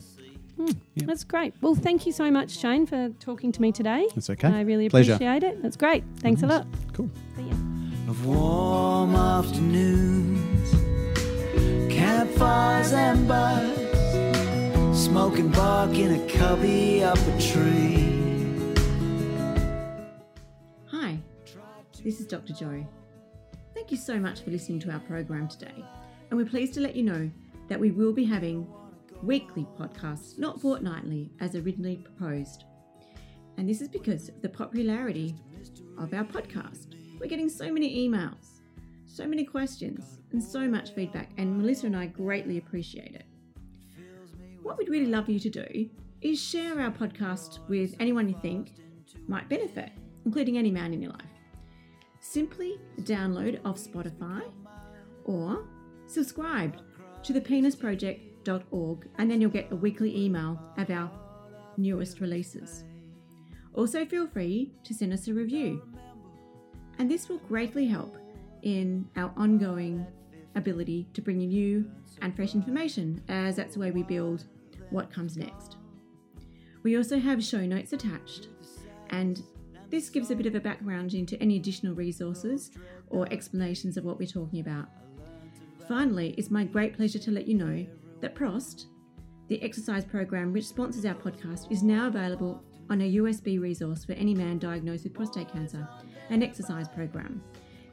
Hmm, 0.62 0.72
yeah. 0.94 1.06
That's 1.08 1.24
great. 1.24 1.56
Well, 1.62 1.74
thank 1.74 2.06
you 2.06 2.12
so 2.12 2.30
much, 2.30 2.52
Shane, 2.52 2.86
for 2.86 3.10
talking 3.20 3.52
to 3.52 3.60
me 3.62 3.72
today. 3.72 4.08
That's 4.14 4.30
okay. 4.30 4.48
I 4.48 4.62
really 4.62 4.90
Pleasure. 4.90 5.14
appreciate 5.14 5.42
it. 5.44 5.62
That's 5.64 5.76
great. 5.76 6.04
Thanks 6.20 6.44
a 6.44 6.48
lot. 6.48 6.68
cool 6.94 7.10
See 7.36 7.44
ya. 7.44 7.54
of 8.08 8.26
warm 8.28 9.16
afternoons, 9.16 10.72
campfires 11.92 12.94
and 12.94 13.28
buzz, 13.28 13.76
smoking 15.04 15.50
bark 15.50 15.96
in 15.98 16.14
a 16.14 16.28
cubby 16.30 17.04
up 17.04 17.18
a 17.18 17.42
tree. 17.42 17.98
Hi, 20.92 21.18
this 22.04 22.20
is 22.20 22.28
Dr. 22.28 22.54
Jo. 22.54 22.86
Thank 23.74 23.90
you 23.92 23.98
so 23.98 24.20
much 24.20 24.42
for 24.42 24.52
listening 24.52 24.80
to 24.82 24.92
our 24.92 25.00
program 25.00 25.48
today, 25.48 25.84
and 26.30 26.38
we're 26.40 26.46
pleased 26.46 26.76
to 26.76 26.82
let 26.82 26.96
you 26.96 27.02
know 27.04 27.32
that 27.68 27.80
we 27.80 27.90
will 27.90 28.14
be 28.14 28.26
having 28.26 28.68
weekly 29.24 29.68
podcasts, 29.80 30.38
not 30.38 30.62
fortnightly 30.62 31.32
as 31.40 31.56
originally 31.56 31.98
proposed. 31.98 32.66
And 33.58 33.70
this 33.70 33.82
is 33.82 33.88
because 33.88 34.30
of 34.30 34.42
the 34.42 34.50
popularity 34.50 35.36
of 36.00 36.14
our 36.14 36.24
podcast. 36.24 36.96
We're 37.20 37.28
getting 37.28 37.50
so 37.50 37.72
many 37.72 38.08
emails, 38.08 38.62
so 39.06 39.28
many 39.28 39.44
questions, 39.44 40.20
and 40.32 40.42
so 40.42 40.68
much 40.68 40.94
feedback, 40.94 41.32
and 41.38 41.58
Melissa 41.58 41.88
and 41.88 41.96
I 41.96 42.08
greatly 42.08 42.58
appreciate 42.58 43.16
it. 43.16 43.26
What 44.64 44.78
we'd 44.78 44.90
really 44.90 45.08
love 45.08 45.30
you 45.30 45.40
to 45.40 45.50
do 45.50 45.90
is 46.22 46.42
share 46.42 46.80
our 46.80 46.92
podcast 46.92 47.60
with 47.68 47.96
anyone 48.00 48.30
you 48.30 48.36
think 48.42 48.74
might 49.28 49.50
benefit, 49.50 49.92
including 50.26 50.58
any 50.58 50.72
man 50.72 50.94
in 50.94 51.02
your 51.02 51.12
life. 51.12 51.26
Simply 52.20 52.80
download 53.02 53.60
off 53.66 53.78
Spotify 53.78 54.42
or 55.26 55.66
subscribe 56.08 56.78
to 57.24 57.34
thepenisproject.org 58.44 59.08
and 59.18 59.30
then 59.30 59.42
you'll 59.42 59.50
get 59.50 59.72
a 59.72 59.76
weekly 59.76 60.26
email 60.26 60.60
of 60.78 60.90
our 60.90 61.10
newest 61.78 62.20
releases. 62.20 62.84
Also, 63.74 64.06
feel 64.06 64.28
free 64.28 64.74
to 64.84 64.94
send 64.94 65.14
us 65.14 65.28
a 65.28 65.34
review, 65.34 65.82
and 67.00 67.10
this 67.10 67.30
will 67.30 67.38
greatly 67.38 67.88
help 67.88 68.18
in 68.64 69.08
our 69.16 69.32
ongoing 69.38 70.06
ability 70.56 71.08
to 71.14 71.22
bring 71.22 71.40
you 71.40 71.48
new 71.48 71.92
and 72.22 72.36
fresh 72.36 72.54
information, 72.54 73.24
as 73.30 73.56
that's 73.56 73.76
the 73.76 73.80
way 73.80 73.92
we 73.92 74.04
build 74.04 74.44
what 74.90 75.12
comes 75.12 75.38
next. 75.38 75.78
We 76.84 76.98
also 76.98 77.18
have 77.18 77.42
show 77.42 77.66
notes 77.66 77.94
attached, 77.94 78.50
and 79.10 79.42
this 79.90 80.10
gives 80.10 80.32
a 80.32 80.36
bit 80.36 80.48
of 80.48 80.56
a 80.56 80.60
background 80.60 81.14
into 81.14 81.42
any 81.42 81.56
additional 81.56 81.96
resources 81.96 82.72
or 83.10 83.32
explanations 83.32 83.96
of 83.96 84.04
what 84.04 84.20
we're 84.20 84.28
talking 84.28 84.60
about. 84.60 84.90
Finally, 85.88 86.36
it's 86.38 86.52
my 86.52 86.66
great 86.66 86.96
pleasure 86.96 87.20
to 87.20 87.32
let 87.32 87.48
you 87.48 87.56
know 87.56 87.86
that 88.22 88.36
PROST, 88.36 88.88
the 89.48 89.62
exercise 89.62 90.06
program 90.06 90.54
which 90.54 90.66
sponsors 90.66 91.06
our 91.06 91.16
podcast, 91.16 91.72
is 91.72 91.84
now 91.84 92.08
available 92.08 92.64
on 92.90 93.02
a 93.02 93.14
USB 93.16 93.60
resource 93.60 94.06
for 94.06 94.14
any 94.14 94.34
man 94.34 94.58
diagnosed 94.60 95.04
with 95.04 95.14
prostate 95.14 95.52
cancer, 95.52 95.88
an 96.30 96.42
exercise 96.44 96.88
program. 96.88 97.44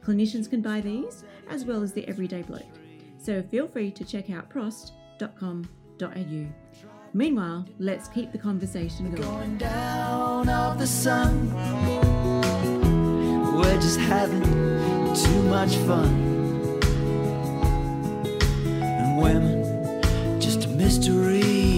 Clinicians 0.03 0.49
can 0.49 0.61
buy 0.61 0.81
these 0.81 1.23
as 1.49 1.65
well 1.65 1.83
as 1.83 1.93
the 1.93 2.07
Everyday 2.07 2.41
Bloke. 2.41 2.63
So 3.17 3.41
feel 3.43 3.67
free 3.67 3.91
to 3.91 4.05
check 4.05 4.29
out 4.29 4.49
prost.com.au. 4.49 6.47
Meanwhile, 7.13 7.65
let's 7.79 8.07
keep 8.07 8.31
the 8.31 8.37
conversation 8.37 9.13
going. 9.13 9.57
The 9.57 10.85
sun. 10.85 11.53
We're 13.55 13.81
just 13.81 13.99
having 13.99 14.43
too 14.43 15.43
much 15.43 15.75
fun. 15.77 16.07
And 18.81 19.21
women, 19.21 19.63
mystery 20.89 21.68